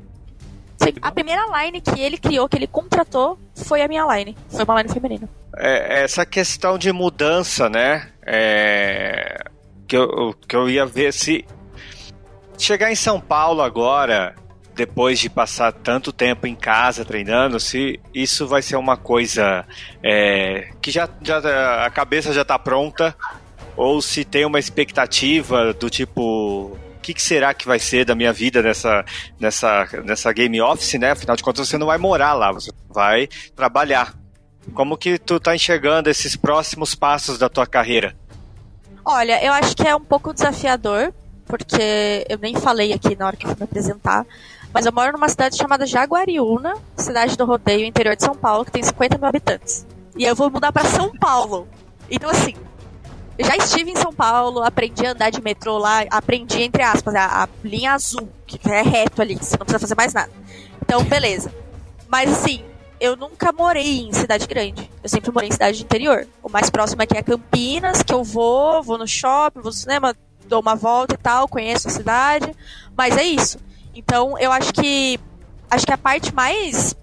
[0.83, 4.37] Sim, a primeira line que ele criou, que ele contratou, foi a minha line.
[4.49, 5.29] Foi uma line feminina.
[5.57, 8.09] É, essa questão de mudança, né?
[8.25, 9.45] É,
[9.87, 11.45] que, eu, que eu ia ver se
[12.59, 14.35] chegar em São Paulo agora,
[14.75, 19.67] depois de passar tanto tempo em casa treinando, se isso vai ser uma coisa
[20.03, 23.15] é, que já, já a cabeça já tá pronta,
[23.77, 26.79] ou se tem uma expectativa do tipo.
[27.03, 29.05] Que, que será que vai ser da minha vida nessa,
[29.39, 31.11] nessa, nessa game office, né?
[31.11, 34.15] Afinal de contas, você não vai morar lá, você vai trabalhar.
[34.75, 38.15] Como que tu tá enxergando esses próximos passos da tua carreira?
[39.05, 41.13] Olha, eu acho que é um pouco desafiador,
[41.47, 44.25] porque eu nem falei aqui na hora que eu fui me apresentar,
[44.73, 48.71] mas eu moro numa cidade chamada Jaguariúna, cidade do rodeio, interior de São Paulo, que
[48.71, 49.85] tem 50 mil habitantes.
[50.17, 51.67] E eu vou mudar pra São Paulo.
[52.09, 52.55] Então, assim,
[53.45, 57.45] já estive em São Paulo, aprendi a andar de metrô lá, aprendi, entre aspas, a,
[57.45, 60.31] a linha azul, que é reto ali, você não precisa fazer mais nada.
[60.83, 61.53] Então, beleza.
[62.09, 62.63] Mas, assim,
[63.01, 64.91] eu nunca morei em cidade grande.
[65.03, 66.27] Eu sempre morei em cidade de interior.
[66.43, 70.15] O mais próximo aqui é Campinas, que eu vou, vou no shopping, vou no cinema,
[70.47, 72.55] dou uma volta e tal, conheço a cidade.
[72.97, 73.59] Mas é isso.
[73.95, 75.19] Então, eu acho que
[75.71, 76.95] acho que a parte mais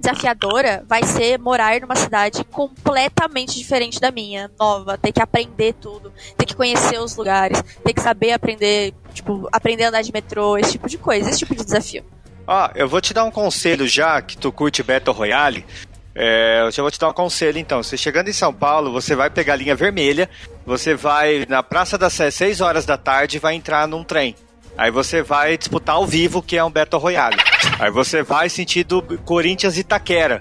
[0.00, 6.12] desafiadora vai ser morar numa cidade completamente diferente da minha, nova, ter que aprender tudo,
[6.36, 10.56] ter que conhecer os lugares, ter que saber aprender, tipo, aprender a andar de metrô,
[10.56, 12.04] esse tipo de coisa, esse tipo de desafio.
[12.46, 15.66] Ó, eu vou te dar um conselho já, que tu curte Battle Royale.
[16.14, 17.82] É, eu já vou te dar um conselho então.
[17.82, 20.28] Você chegando em São Paulo, você vai pegar a linha vermelha,
[20.66, 24.34] você vai na Praça das Sé, 6 horas da tarde e vai entrar num trem.
[24.78, 27.36] Aí você vai disputar ao vivo, que é um Battle Royale.
[27.80, 30.40] Aí você vai sentido Corinthians e Itaquera,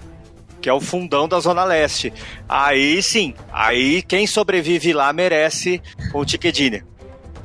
[0.62, 2.14] que é o fundão da Zona Leste.
[2.48, 5.82] Aí sim, aí quem sobrevive lá merece
[6.14, 6.84] o Tiquedine.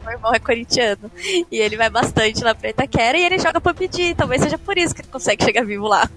[0.05, 1.11] Meu irmão é corintiano
[1.51, 4.95] e ele vai bastante lá pra Itaquera e ele joga PUBG, talvez seja por isso
[4.95, 6.11] que ele consegue chegar vivo lá.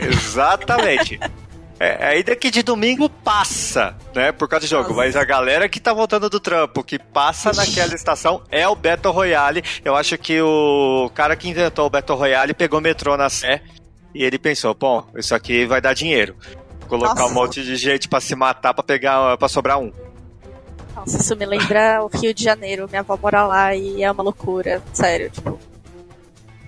[0.00, 1.20] Exatamente.
[1.82, 4.30] É, aí daqui de domingo passa, né?
[4.30, 4.94] Por causa do jogo.
[4.94, 9.12] Mas a galera que tá voltando do trampo, que passa naquela estação, é o Battle
[9.12, 9.64] Royale.
[9.84, 13.62] Eu acho que o cara que inventou o Battle Royale pegou o metrô na Sé
[14.14, 16.36] e ele pensou, bom, isso aqui vai dar dinheiro.
[16.86, 17.32] Colocar Nossa.
[17.32, 19.92] um monte de gente pra se matar pra pegar para sobrar um.
[20.94, 22.86] Nossa, isso me lembra o Rio de Janeiro.
[22.88, 24.80] Minha avó mora lá e é uma loucura.
[24.92, 25.58] Sério, tipo.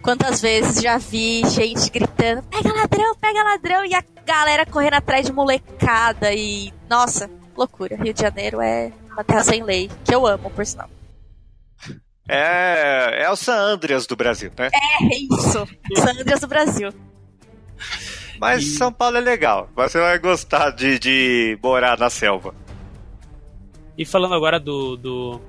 [0.04, 5.24] Quantas vezes já vi gente gritando: pega ladrão, pega ladrão, e a galera correndo atrás
[5.26, 6.70] de molecada e.
[6.90, 7.96] Nossa, loucura.
[7.96, 10.90] Rio de Janeiro é uma terra sem lei, que eu amo, por sinal.
[12.28, 14.68] É, é o San Andreas do Brasil, né?
[14.72, 15.66] É isso.
[15.96, 16.90] San Andreas do Brasil.
[18.38, 19.68] Mas E- São Paulo é legal.
[19.74, 22.54] Você vai gostar de, de morar na selva.
[23.96, 25.40] E falando agora do, do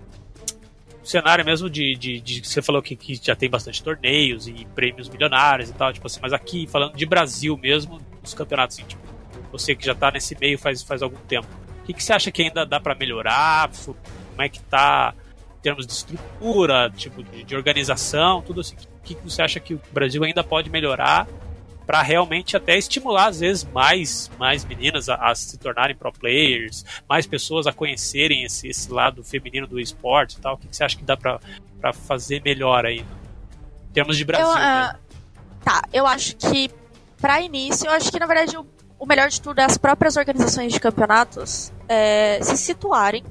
[1.07, 5.07] cenário mesmo de, de, de- Você falou que, que já tem bastante torneios e prêmios
[5.09, 9.01] milionários e tal, tipo assim, mas aqui, falando de Brasil mesmo, os campeonatos, assim, tipo,
[9.51, 11.47] você que já tá nesse meio faz, faz algum tempo,
[11.81, 13.69] o que, que você acha que ainda dá pra melhorar?
[13.85, 15.13] Como é que tá
[15.57, 18.75] em termos de estrutura, tipo, de, de organização, tudo assim?
[18.75, 21.27] O que, que você acha que o Brasil ainda pode melhorar
[21.85, 26.83] para realmente até estimular às vezes mais mais meninas a, a se tornarem pro players,
[27.07, 30.55] mais pessoas a conhecerem esse, esse lado feminino do esporte e tal.
[30.55, 31.39] O que, que você acha que dá pra
[31.93, 32.99] fazer melhor aí?
[33.89, 34.47] Em termos de Brasil.
[34.47, 34.61] Eu, né?
[34.61, 34.95] ah,
[35.63, 36.69] tá, eu acho que,
[37.21, 38.65] pra início, eu acho que na verdade o,
[38.99, 43.23] o melhor de tudo é as próprias organizações de campeonatos é, se situarem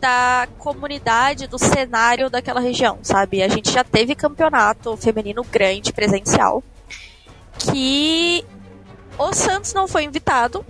[0.00, 3.42] da comunidade, do cenário daquela região, sabe?
[3.42, 6.62] A gente já teve campeonato feminino grande, presencial,
[7.58, 8.44] que
[9.18, 10.64] o Santos não foi invitado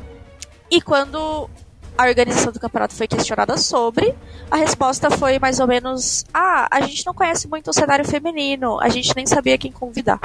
[0.70, 1.48] e quando
[1.96, 4.14] a organização do campeonato foi questionada sobre,
[4.50, 8.80] a resposta foi mais ou menos: ah, a gente não conhece muito o cenário feminino,
[8.80, 10.20] a gente nem sabia quem convidar.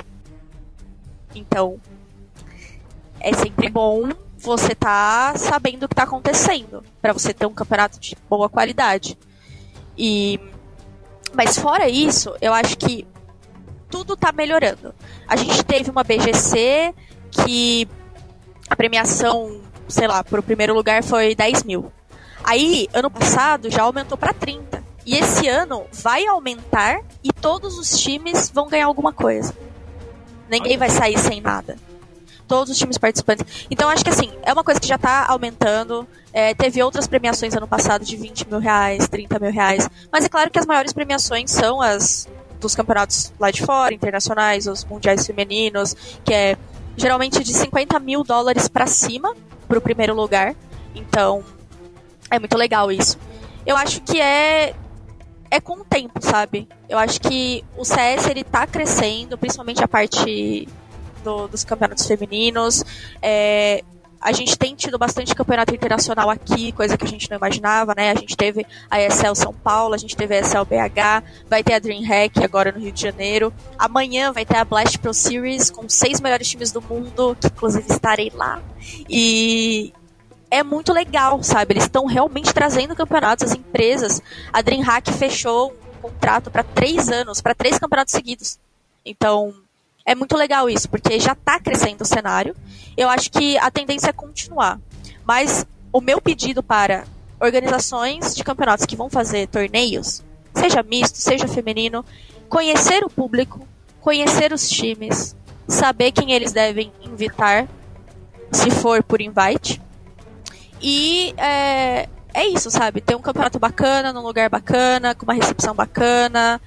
[1.36, 1.80] Então,
[3.20, 8.00] é sempre bom você tá sabendo o que tá acontecendo, para você ter um campeonato
[8.00, 9.18] de boa qualidade.
[9.98, 10.40] E
[11.34, 13.06] mas fora isso, eu acho que
[13.90, 14.94] tudo tá melhorando.
[15.28, 16.94] A gente teve uma BGC
[17.32, 17.88] que
[18.70, 21.92] a premiação, sei lá, pro primeiro lugar foi 10 mil.
[22.44, 24.84] Aí, ano passado, já aumentou para 30.
[25.06, 29.54] E esse ano vai aumentar e todos os times vão ganhar alguma coisa.
[30.50, 31.78] Ninguém vai sair sem nada.
[32.48, 33.68] Todos os times participantes.
[33.70, 36.08] Então, acho que assim, é uma coisa que já tá aumentando.
[36.34, 39.90] É, teve outras premiações ano passado de 20 mil reais, 30 mil reais.
[40.12, 42.28] Mas é claro que as maiores premiações são as
[42.60, 46.58] dos campeonatos lá de fora, internacionais, os mundiais femininos, que é
[46.98, 49.34] geralmente de 50 mil dólares para cima
[49.68, 50.56] pro primeiro lugar.
[50.94, 51.44] Então,
[52.30, 53.18] é muito legal isso.
[53.66, 54.74] Eu acho que é
[55.52, 56.68] é com o tempo, sabe?
[56.88, 60.68] Eu acho que o CS ele tá crescendo, principalmente a parte
[61.24, 62.84] do- dos campeonatos femininos.
[63.22, 63.84] É,
[64.22, 68.12] a gente tem tido bastante campeonato internacional aqui, coisa que a gente não imaginava, né?
[68.12, 71.74] A gente teve a ESL São Paulo, a gente teve a ESL BH, vai ter
[71.74, 73.54] a DreamHack agora no Rio de Janeiro.
[73.78, 77.86] Amanhã vai ter a Blast Pro Series com seis melhores times do mundo, que inclusive
[77.90, 78.62] estarei lá.
[79.10, 79.94] E
[80.52, 81.74] é muito legal, sabe?
[81.74, 84.22] Eles estão realmente trazendo campeonatos, as empresas.
[84.52, 88.60] A DreamHack fechou um contrato para três anos, para três campeonatos seguidos.
[89.06, 89.54] Então,
[90.10, 92.56] é muito legal isso, porque já está crescendo o cenário.
[92.98, 94.80] Eu acho que a tendência é continuar.
[95.24, 97.04] Mas o meu pedido para
[97.40, 100.24] organizações de campeonatos que vão fazer torneios,
[100.56, 102.04] seja misto, seja feminino,
[102.50, 103.68] conhecer o público,
[104.02, 105.36] conhecer os times,
[105.68, 107.68] saber quem eles devem invitar,
[108.52, 109.80] se for por invite.
[110.82, 113.00] E é, é isso, sabe?
[113.00, 116.60] Ter um campeonato bacana, num lugar bacana, com uma recepção bacana.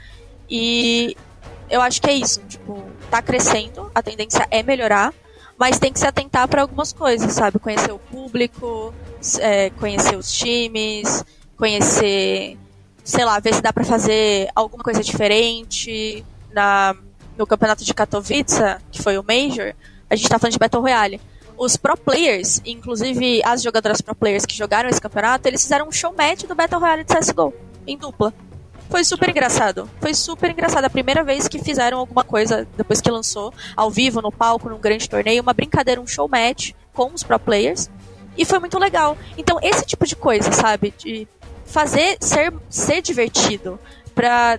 [0.49, 1.17] E
[1.73, 2.41] eu acho que é isso.
[2.49, 5.13] Tipo, tá crescendo, a tendência é melhorar,
[5.59, 7.59] mas tem que se atentar para algumas coisas, sabe?
[7.59, 8.95] Conhecer o público,
[9.41, 11.25] é, conhecer os times,
[11.57, 12.59] conhecer,
[13.03, 16.25] sei lá, ver se dá para fazer alguma coisa diferente.
[16.53, 16.95] Na,
[17.39, 19.75] no campeonato de Katowice, que foi o Major,
[20.11, 21.19] a gente tá falando de Battle Royale
[21.57, 25.93] os pro players, inclusive as jogadoras pro players que jogaram esse campeonato, eles fizeram um
[25.93, 27.55] show match do Battle Royale de CSGO,
[27.87, 28.35] em dupla.
[28.93, 29.89] Foi super engraçado.
[30.03, 30.85] Foi super engraçado.
[30.85, 34.79] A primeira vez que fizeram alguma coisa depois que lançou, ao vivo, no palco, num
[34.79, 37.89] grande torneio, uma brincadeira, um show match com os pro players.
[38.37, 39.17] E foi muito legal.
[39.39, 40.93] Então, esse tipo de coisa, sabe?
[40.99, 41.27] De
[41.65, 43.81] fazer ser, ser divertido.
[44.15, 44.59] Pra,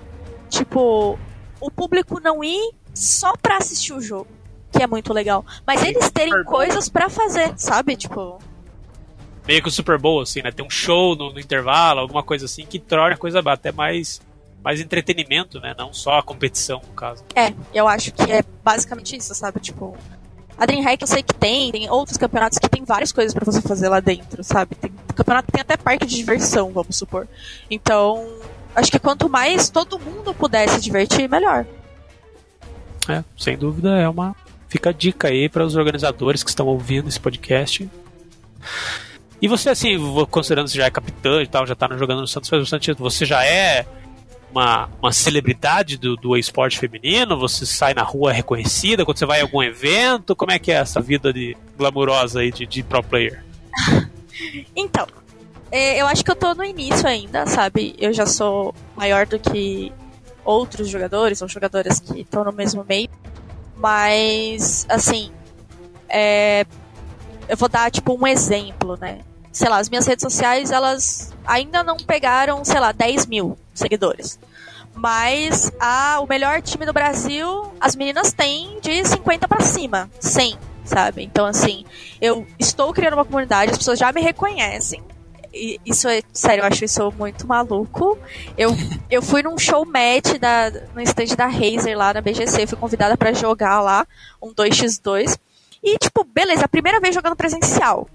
[0.50, 1.16] tipo,
[1.62, 4.28] o público não ir só pra assistir o jogo
[4.72, 5.46] que é muito legal.
[5.68, 7.96] Mas eles terem coisas para fazer, sabe?
[7.96, 8.40] Tipo.
[9.48, 10.52] Meio que o Super Bowl, assim, né?
[10.52, 14.22] Tem um show no, no intervalo, alguma coisa assim, que torna a coisa até mais,
[14.64, 15.76] mais entretenimento, né?
[15.78, 17.24] Não só a competição, no caso.
[17.36, 19.60] É, eu acho que é basicamente isso, sabe?
[19.60, 19.95] Tipo.
[20.56, 23.60] A DreamHack eu sei que tem, tem outros campeonatos que tem várias coisas para você
[23.60, 24.76] fazer lá dentro, sabe?
[24.76, 27.28] Tem campeonato tem até parque de diversão, vamos supor.
[27.72, 28.24] Então,
[28.76, 31.65] acho que quanto mais todo mundo puder se divertir, melhor.
[33.10, 34.36] É, sem dúvida é uma,
[34.74, 37.88] Fica a dica aí para os organizadores que estão ouvindo esse podcast.
[39.44, 39.98] E você, assim,
[40.32, 43.03] considerando que já é capitã e tal, já tá jogando no Santos faz bastante tempo,
[43.03, 43.86] você já é
[44.49, 47.38] uma, uma celebridade do, do esporte feminino?
[47.38, 50.34] Você sai na rua reconhecida quando você vai a algum evento?
[50.34, 53.44] Como é que é essa vida de glamurosa aí de, de pro player?
[54.76, 55.06] Então,
[55.72, 57.95] eu acho que eu tô no início ainda, sabe?
[57.99, 59.91] Eu já sou maior do que
[60.44, 63.10] outros jogadores ou jogadoras que estão no mesmo meio.
[63.78, 65.32] Mas, assim,
[66.10, 66.65] é,
[67.48, 69.20] eu vou dar tipo um exemplo, né?
[69.54, 74.40] Sei lá, as minhas redes sociais, elas ainda não pegaram, sei lá, 10 mil seguidores.
[74.96, 80.58] Mas a, o melhor time do Brasil, as meninas têm de 50 para cima, 100,
[80.84, 81.24] sabe?
[81.24, 81.86] Então, assim,
[82.20, 85.02] eu estou criando uma comunidade, as pessoas já me reconhecem.
[85.54, 88.18] E isso é, sério, eu acho isso muito maluco.
[88.58, 88.76] Eu,
[89.10, 93.16] eu fui num show match da, no stand da Razer lá na BGC, fui convidada
[93.16, 94.08] para jogar lá
[94.42, 95.38] um 2x2.
[95.84, 98.08] E, tipo, beleza, a primeira vez jogando presencial?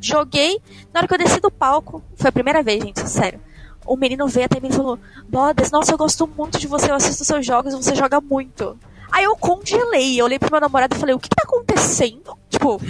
[0.00, 0.60] Joguei,
[0.92, 3.40] na hora que eu desci do palco, foi a primeira vez, gente, sério.
[3.86, 4.98] O menino veio até mim e falou:
[5.28, 8.78] Bodes, nossa, eu gosto muito de você, eu assisto seus jogos, você joga muito.
[9.12, 12.38] Aí eu congelei, eu olhei pro meu namorado e falei: O que, que tá acontecendo?
[12.48, 12.80] Tipo,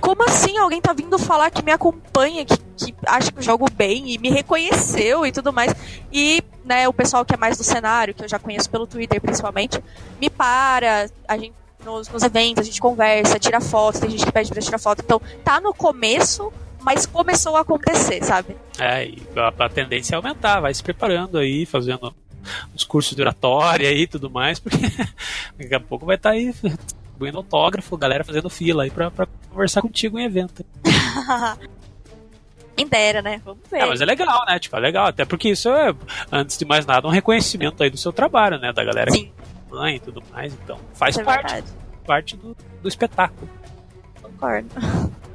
[0.00, 3.70] como assim alguém tá vindo falar que me acompanha, que, que acha que eu jogo
[3.70, 5.74] bem e me reconheceu e tudo mais?
[6.12, 9.20] E, né, o pessoal que é mais do cenário, que eu já conheço pelo Twitter
[9.20, 9.82] principalmente,
[10.20, 11.54] me para, a gente
[11.86, 15.02] nos, nos eventos, a gente conversa, tira foto, tem gente que pede pra tirar foto.
[15.02, 16.52] Então, tá no começo,
[16.82, 18.56] mas começou a acontecer, sabe?
[18.78, 22.12] É, e a, a tendência é aumentar, vai se preparando aí, fazendo
[22.74, 24.86] os cursos de oratória e tudo mais, porque
[25.56, 29.26] daqui a pouco vai estar tá aí distribuindo autógrafo, galera fazendo fila aí pra, pra
[29.50, 30.64] conversar contigo em evento.
[32.76, 33.40] Quem dera, né?
[33.42, 33.78] Vamos ver.
[33.78, 34.58] É, mas é legal, né?
[34.58, 35.06] Tipo, é legal.
[35.06, 35.94] Até porque isso é,
[36.30, 38.70] antes de mais nada, um reconhecimento aí do seu trabalho, né?
[38.70, 39.24] Da galera Sim.
[39.24, 39.32] que
[39.70, 40.54] mãe e tudo mais.
[40.54, 41.72] Então, faz é parte, verdade.
[42.06, 43.48] parte do, do espetáculo.
[44.22, 44.68] Concordo.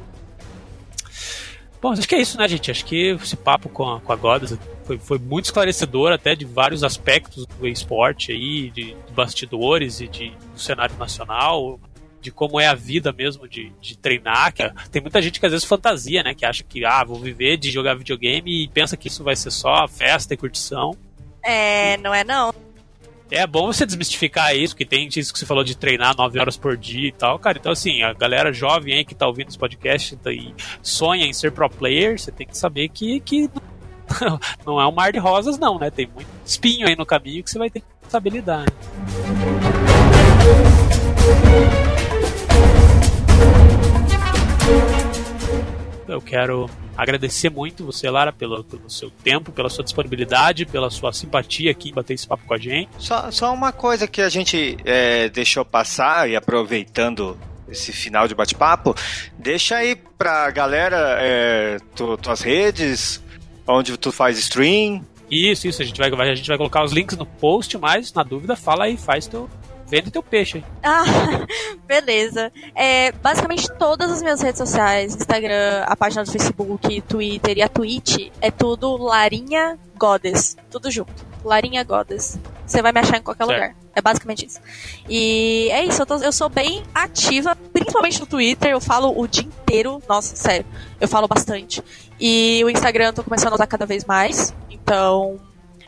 [1.81, 2.69] Bom, acho que é isso, né, gente?
[2.69, 6.45] Acho que esse papo com a, com a Godas foi, foi muito esclarecedor até de
[6.45, 11.79] vários aspectos do esporte aí, de, de bastidores e de, do cenário nacional,
[12.21, 14.53] de como é a vida mesmo de, de treinar.
[14.53, 16.35] Que, tem muita gente que às vezes fantasia, né?
[16.35, 19.49] Que acha que, ah, vou viver de jogar videogame e pensa que isso vai ser
[19.49, 20.95] só festa e curtição.
[21.43, 22.53] É, não é não.
[23.31, 26.57] É bom você desmistificar isso, que tem isso que você falou de treinar 9 horas
[26.57, 27.57] por dia e tal, cara.
[27.57, 31.53] Então, assim, a galera jovem aí que tá ouvindo esse podcast e sonha em ser
[31.53, 33.49] pro player, você tem que saber que, que
[34.67, 35.89] não é um mar de rosas, não, né?
[35.89, 38.65] Tem muito espinho aí no caminho que você vai ter que saber lidar.
[38.65, 38.65] Né?
[46.11, 51.13] Eu quero agradecer muito você, Lara, pelo, pelo, seu tempo, pela sua disponibilidade, pela sua
[51.13, 52.89] simpatia aqui em bater esse papo com a gente.
[52.99, 57.37] Só, só uma coisa que a gente é, deixou passar e aproveitando
[57.69, 58.93] esse final de bate-papo,
[59.37, 63.23] deixa aí pra galera é, tu, tuas redes,
[63.65, 65.05] onde tu faz stream.
[65.29, 68.21] Isso, isso, a gente, vai, a gente vai colocar os links no post, mas na
[68.21, 69.49] dúvida, fala aí, faz teu,
[69.91, 70.63] Vende teu peixe aí.
[70.83, 71.03] Ah,
[71.85, 72.51] beleza.
[72.73, 77.67] É, basicamente todas as minhas redes sociais, Instagram, a página do Facebook, Twitter e a
[77.69, 80.55] Twitch, é tudo Larinha Goddess.
[80.69, 81.13] Tudo junto.
[81.43, 82.39] Larinha Goddess.
[82.65, 83.59] Você vai me achar em qualquer Certo.
[83.59, 83.75] lugar.
[83.93, 84.59] É basicamente isso.
[85.09, 89.27] E é isso, eu, tô- eu sou bem ativa, principalmente no Twitter, eu falo o
[89.27, 90.01] dia inteiro.
[90.07, 90.65] Nossa, sério,
[90.99, 91.83] eu falo bastante.
[92.17, 94.53] E o Instagram eu tô começando a usar cada vez mais.
[94.69, 95.37] Então,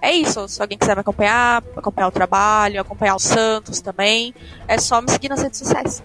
[0.03, 0.47] é isso.
[0.47, 4.33] Se alguém quiser me acompanhar, acompanhar o trabalho, acompanhar o Santos também,
[4.67, 6.03] é só me seguir nas redes sociais.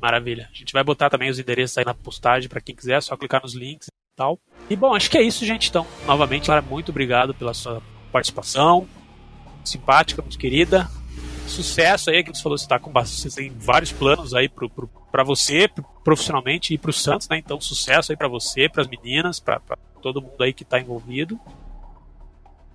[0.00, 0.48] Maravilha.
[0.52, 3.16] A gente vai botar também os endereços aí na postagem para quem quiser, é só
[3.16, 4.38] clicar nos links e tal.
[4.68, 5.68] E bom, acho que é isso, gente.
[5.68, 8.86] Então, novamente, Lara, muito obrigado pela sua participação.
[9.64, 10.88] Simpática, muito querida.
[11.46, 14.88] Sucesso aí, que você falou, você tá com você tem vários planos aí pro, pro,
[15.10, 17.38] pra você, pro- profissionalmente e pro Santos, né?
[17.38, 21.38] Então, sucesso aí pra você, pras meninas, pra, pra todo mundo aí que tá envolvido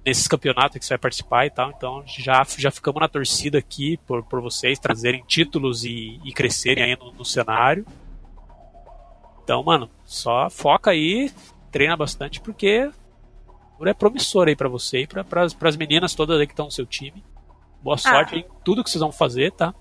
[0.06, 1.72] nesses campeonatos que você vai participar e tal.
[1.72, 6.84] Então já, já ficamos na torcida aqui por, por vocês trazerem títulos e, e crescerem
[6.84, 7.86] aí no, no cenário.
[9.44, 11.32] Então, mano, só foca aí,
[11.72, 12.90] treina bastante porque
[13.84, 16.72] é promissor aí pra você e pra, pras, pras meninas todas aí que estão no
[16.72, 17.24] seu time.
[17.82, 19.74] Boa sorte em tudo que vocês vão fazer, tá?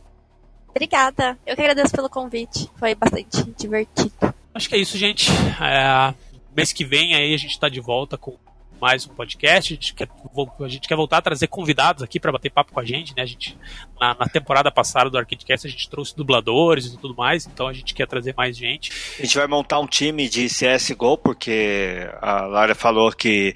[0.68, 1.38] Obrigada.
[1.44, 2.70] Eu que agradeço pelo convite.
[2.78, 4.34] Foi bastante divertido.
[4.54, 5.30] Acho que é isso, gente.
[5.60, 6.14] É,
[6.56, 8.36] mês que vem aí a gente tá de volta com
[8.80, 9.72] mais um podcast.
[9.72, 10.08] A gente quer,
[10.60, 13.22] a gente quer voltar a trazer convidados aqui para bater papo com a gente, né?
[13.22, 13.56] A gente,
[14.00, 17.72] na, na temporada passada do Arcadecast, a gente trouxe dubladores e tudo mais, então a
[17.72, 18.90] gente quer trazer mais gente.
[19.18, 23.54] A gente vai montar um time de CSGO, porque a Lara falou que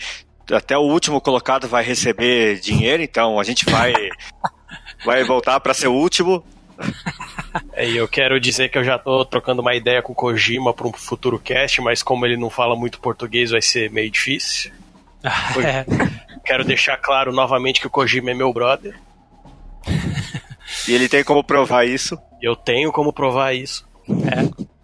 [0.53, 3.93] até o último colocado vai receber dinheiro, então a gente vai,
[5.05, 6.45] vai voltar para ser o último.
[7.73, 10.75] É, E eu quero dizer que eu já tô trocando uma ideia com o Kojima
[10.75, 14.73] para um futuro cast, mas como ele não fala muito português, vai ser meio difícil.
[15.25, 15.85] É,
[16.45, 18.99] Quero deixar claro novamente que o Kojima é meu brother.
[20.87, 22.19] E ele tem como provar isso.
[22.43, 23.87] Eu tenho como provar isso.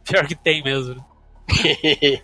[0.05, 1.05] pior que tem mesmo.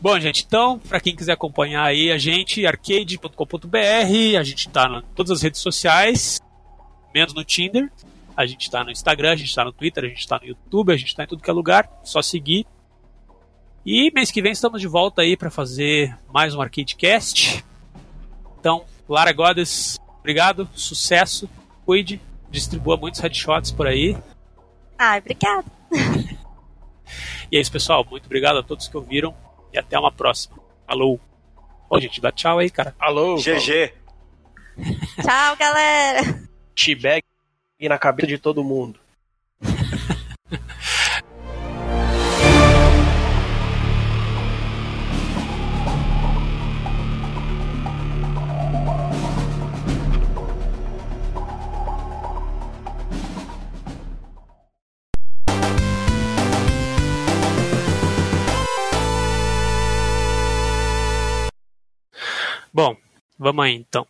[0.00, 3.76] Bom, gente, então, para quem quiser acompanhar aí a gente, arcade.com.br,
[4.38, 6.40] a gente tá em todas as redes sociais,
[7.14, 7.90] menos no Tinder.
[8.36, 10.92] A gente tá no Instagram, a gente tá no Twitter, a gente tá no YouTube,
[10.92, 12.66] a gente tá em tudo que é lugar, só seguir.
[13.84, 17.64] E mês que vem estamos de volta aí para fazer mais um Arcadecast.
[18.58, 21.48] Então, Lara Godes, obrigado, sucesso,
[21.86, 22.20] cuide,
[22.50, 24.16] distribua muitos headshots por aí.
[24.98, 25.64] Ai, obrigada.
[27.50, 28.06] E é isso, pessoal.
[28.08, 29.34] Muito obrigado a todos que ouviram
[29.72, 30.56] e até uma próxima.
[30.86, 31.18] Falou.
[31.88, 32.94] Ô, gente, dá tchau aí, cara.
[33.00, 33.92] Alô, GG.
[35.20, 36.48] Tchau, galera.
[36.76, 37.22] T-Bag
[37.88, 39.00] na cabeça de todo mundo.
[62.82, 62.96] Bom,
[63.38, 64.06] vamos aí então.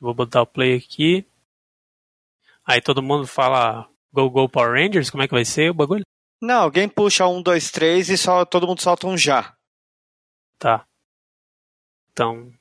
[0.00, 1.24] Vou botar o play aqui.
[2.66, 6.02] Aí todo mundo fala Go Go Power Rangers, como é que vai ser o bagulho?
[6.42, 9.54] Não, alguém puxa um, dois, três e só todo mundo solta um já.
[10.58, 10.84] Tá.
[12.10, 12.52] Então,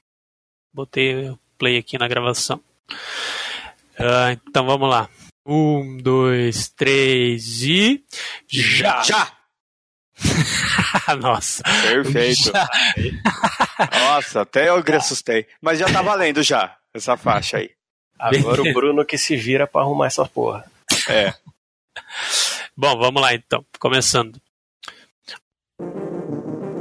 [0.72, 2.64] botei o play aqui na gravação.
[3.98, 5.10] Ah, então vamos lá.
[5.44, 8.06] Um, dois, três e.
[8.48, 9.02] Já!
[9.02, 9.39] Já!
[11.22, 11.64] Nossa.
[11.64, 12.52] Perfeito.
[12.52, 12.70] Já.
[14.00, 15.48] Nossa, até eu assustei.
[15.62, 17.72] Mas já tá valendo já, essa faixa aí.
[18.18, 20.66] Agora o Bruno que se vira pra arrumar essa porra.
[21.08, 21.34] É.
[22.76, 23.66] Bom, vamos lá então.
[23.80, 24.40] Começando.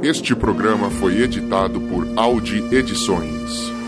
[0.01, 3.78] Este programa foi editado por Audi Edições.